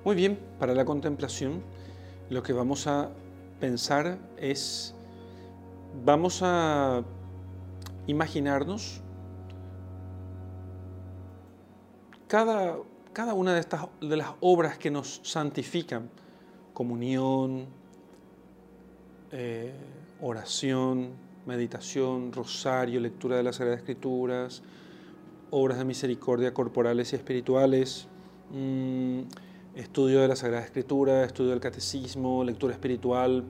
Muy 0.05 0.15
bien, 0.15 0.39
para 0.59 0.75
la 0.75 0.85
contemplación 0.85 1.63
lo 2.29 2.43
que 2.43 2.53
vamos 2.53 2.87
a 2.87 3.09
pensar 3.59 4.17
es, 4.37 4.93
vamos 6.05 6.41
a 6.43 7.03
imaginarnos 8.07 9.01
cada, 12.35 12.75
cada 13.13 13.33
una 13.33 13.53
de, 13.53 13.61
estas, 13.61 13.87
de 14.01 14.17
las 14.17 14.27
obras 14.41 14.77
que 14.77 14.91
nos 14.91 15.21
santifican, 15.23 16.09
comunión, 16.73 17.65
eh, 19.31 19.71
oración, 20.19 21.11
meditación, 21.45 22.33
rosario, 22.33 22.99
lectura 22.99 23.37
de 23.37 23.43
las 23.43 23.55
Sagradas 23.55 23.79
Escrituras, 23.79 24.63
obras 25.49 25.77
de 25.77 25.85
misericordia 25.85 26.53
corporales 26.53 27.13
y 27.13 27.15
espirituales, 27.15 28.09
mm, 28.51 29.21
estudio 29.75 30.19
de 30.19 30.27
la 30.27 30.35
Sagrada 30.35 30.65
Escritura, 30.65 31.23
estudio 31.23 31.51
del 31.51 31.61
Catecismo, 31.61 32.43
lectura 32.43 32.73
espiritual, 32.73 33.45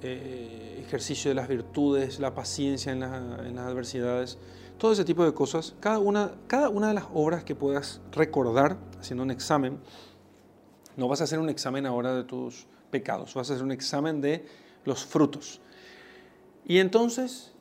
eh, 0.00 0.82
ejercicio 0.82 1.30
de 1.30 1.34
las 1.34 1.46
virtudes, 1.46 2.20
la 2.20 2.34
paciencia 2.34 2.90
en, 2.90 3.00
las 3.00 3.66
adversidades, 3.66 4.38
todo 4.82 4.90
ese 4.90 5.04
tipo 5.04 5.24
de 5.24 5.32
cosas. 5.32 5.76
Cada 5.78 6.00
una, 6.00 6.32
cada 6.48 6.68
una 6.68 6.88
de 6.88 6.94
las 6.94 7.04
obras 7.14 7.44
que 7.44 7.54
puedas 7.54 8.00
recordar 8.10 8.78
haciendo 8.98 9.22
un 9.22 9.30
examen, 9.30 9.78
no 10.96 11.06
vas 11.06 11.20
a 11.20 11.24
hacer 11.24 11.38
un 11.38 11.48
examen 11.48 11.86
ahora 11.86 12.12
de 12.16 12.24
tus 12.24 12.66
pecados, 12.90 13.32
vas 13.34 13.48
a 13.48 13.54
hacer 13.54 13.64
un 13.64 13.70
examen 13.70 14.20
de 14.20 14.44
los 14.84 15.06
frutos. 15.06 15.60
Y 16.64 16.78
entonces, 16.78 17.52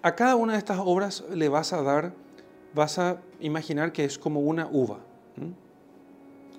a 0.00 0.14
cada 0.14 0.36
una 0.36 0.54
de 0.54 0.58
estas 0.58 0.78
obras 0.82 1.22
le 1.30 1.50
vas 1.50 1.74
a 1.74 1.82
dar, 1.82 2.14
vas 2.74 2.98
a 2.98 3.20
imaginar 3.40 3.92
que 3.92 4.06
es 4.06 4.18
como 4.18 4.40
una 4.40 4.66
uva 4.72 5.00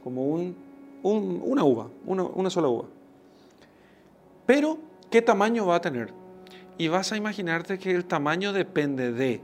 como 0.04 0.28
un, 0.28 0.56
una 1.04 1.64
uva, 1.64 1.90
una, 2.06 2.24
una 2.24 2.52
sola 2.52 2.68
uva. 2.68 2.86
Pero, 4.46 4.78
¿qué 5.10 5.24
tamaño 5.24 5.66
va 5.66 5.78
a 5.78 5.82
tener? 5.82 6.14
Y 6.78 6.90
vas 6.90 7.12
a 7.12 7.18
imaginarte 7.18 7.80
que 7.80 7.90
el 7.90 8.06
tamaño 8.06 8.54
depende 8.54 9.12
de 9.12 9.42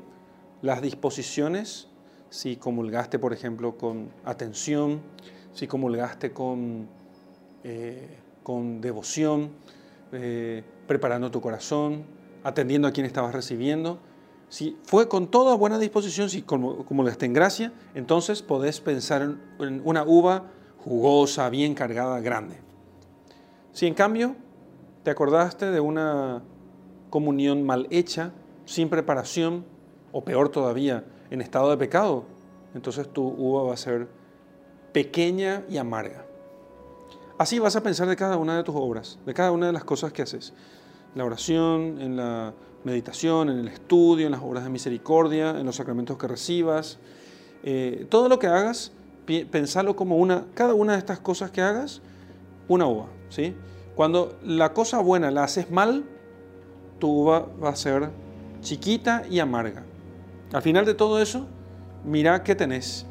las 0.62 0.82
disposiciones, 0.82 1.88
si 2.30 2.56
comulgaste, 2.56 3.20
por 3.20 3.34
ejemplo, 3.34 3.78
con 3.78 4.10
atención, 4.26 5.02
si 5.54 5.68
comulgaste 5.68 6.32
con, 6.32 6.88
eh, 7.64 8.18
con 8.44 8.82
devoción, 8.82 9.52
eh, 10.12 10.64
preparando 10.88 11.32
tu 11.32 11.42
corazón, 11.42 12.06
atendiendo 12.44 12.88
a 12.88 12.92
quien 12.92 13.06
estabas 13.06 13.34
recibiendo. 13.34 14.00
Si 14.50 14.78
fue 14.84 15.10
con 15.10 15.28
toda 15.28 15.56
buena 15.56 15.78
disposición, 15.78 16.30
si 16.30 16.46
le 16.48 17.26
en 17.26 17.34
gracia, 17.34 17.74
entonces 17.96 18.42
podés 18.42 18.80
pensar 18.80 19.22
en 19.60 19.82
una 19.84 20.04
uva 20.04 20.52
jugosa, 20.78 21.50
bien 21.50 21.74
cargada, 21.74 22.22
grande. 22.22 22.58
Si 23.74 23.86
en 23.88 23.94
cambio 23.94 24.36
te 25.04 25.12
acordaste 25.12 25.70
de 25.70 25.80
una 25.82 26.44
comunión 27.10 27.64
mal 27.64 27.88
hecha, 27.90 28.32
sin 28.66 28.90
preparación, 28.90 29.66
o 30.18 30.24
peor 30.26 30.50
todavía, 30.50 31.04
en 31.30 31.42
estado 31.42 31.70
de 31.70 31.78
pecado, 31.78 32.24
entonces 32.74 33.08
tu 33.08 33.22
uva 33.24 33.62
va 33.62 33.76
a 33.76 33.78
ser 33.78 34.08
pequeña 34.92 35.64
y 35.70 35.78
amarga. 35.78 36.26
Así 37.38 37.60
vas 37.60 37.76
a 37.76 37.84
pensar 37.84 38.08
de 38.08 38.16
cada 38.16 38.36
una 38.38 38.58
de 38.58 38.64
tus 38.64 38.74
obras, 38.76 39.20
de 39.28 39.36
cada 39.36 39.52
una 39.52 39.68
de 39.68 39.74
las 39.74 39.84
cosas 39.84 40.12
que 40.12 40.24
haces 40.24 40.54
la 41.14 41.24
oración, 41.24 42.02
en 42.02 42.18
la 42.18 42.56
meditación, 42.84 43.52
en 43.52 43.60
el 43.60 43.68
estudio, 43.68 44.26
en 44.26 44.32
las 44.32 44.42
obras 44.42 44.64
de 44.64 44.72
misericordia, 44.72 45.52
en 45.52 45.68
los 45.68 45.76
sacramentos 45.76 46.18
que 46.18 46.28
recibas. 46.28 46.98
Eh, 47.62 48.08
todo 48.10 48.28
lo 48.28 48.40
que 48.40 48.48
hagas, 48.48 48.94
pensalo 49.52 49.96
como 49.96 50.18
una, 50.18 50.46
cada 50.56 50.74
una 50.74 50.94
de 50.94 50.98
estas 50.98 51.20
cosas 51.20 51.52
que 51.52 51.62
hagas, 51.62 52.02
una 52.68 52.88
uva. 52.88 53.06
¿sí? 53.30 53.54
Cuando 53.96 54.36
la 54.44 54.74
cosa 54.74 55.00
buena 55.00 55.30
la 55.30 55.44
haces 55.44 55.70
mal, 55.70 56.06
tu 56.98 57.22
uva 57.22 57.46
va 57.64 57.70
a 57.70 57.76
ser 57.76 58.10
chiquita 58.62 59.24
y 59.30 59.38
amarga. 59.38 59.87
Al 60.54 60.62
final 60.62 60.86
de 60.86 60.94
todo 60.94 61.22
eso, 61.22 61.46
mira 62.06 62.44
qué 62.44 62.56
tenés 62.56 63.06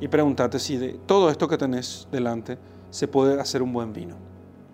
y 0.00 0.08
pregúntate 0.08 0.58
si 0.58 0.76
de 0.76 0.94
todo 1.06 1.30
esto 1.30 1.48
que 1.48 1.56
tenés 1.56 2.06
delante 2.10 2.58
se 2.90 3.08
puede 3.08 3.40
hacer 3.40 3.62
un 3.62 3.72
buen 3.72 3.92
vino. 3.92 4.16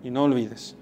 Y 0.03 0.09
no 0.09 0.23
olvides 0.23 0.75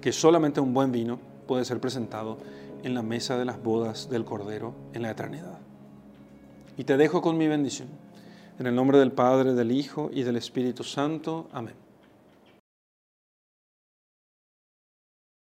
que 0.00 0.12
solamente 0.12 0.60
un 0.60 0.74
buen 0.74 0.92
vino 0.92 1.18
puede 1.46 1.64
ser 1.64 1.80
presentado 1.80 2.38
en 2.82 2.94
la 2.94 3.02
mesa 3.02 3.36
de 3.36 3.44
las 3.44 3.62
bodas 3.62 4.08
del 4.08 4.24
Cordero 4.24 4.74
en 4.92 5.02
la 5.02 5.10
eternidad. 5.10 5.58
Y 6.76 6.84
te 6.84 6.96
dejo 6.96 7.22
con 7.22 7.36
mi 7.38 7.48
bendición. 7.48 7.88
En 8.58 8.66
el 8.66 8.74
nombre 8.74 8.98
del 8.98 9.12
Padre, 9.12 9.54
del 9.54 9.72
Hijo 9.72 10.10
y 10.12 10.22
del 10.22 10.36
Espíritu 10.36 10.84
Santo. 10.84 11.48
Amén. 11.52 11.85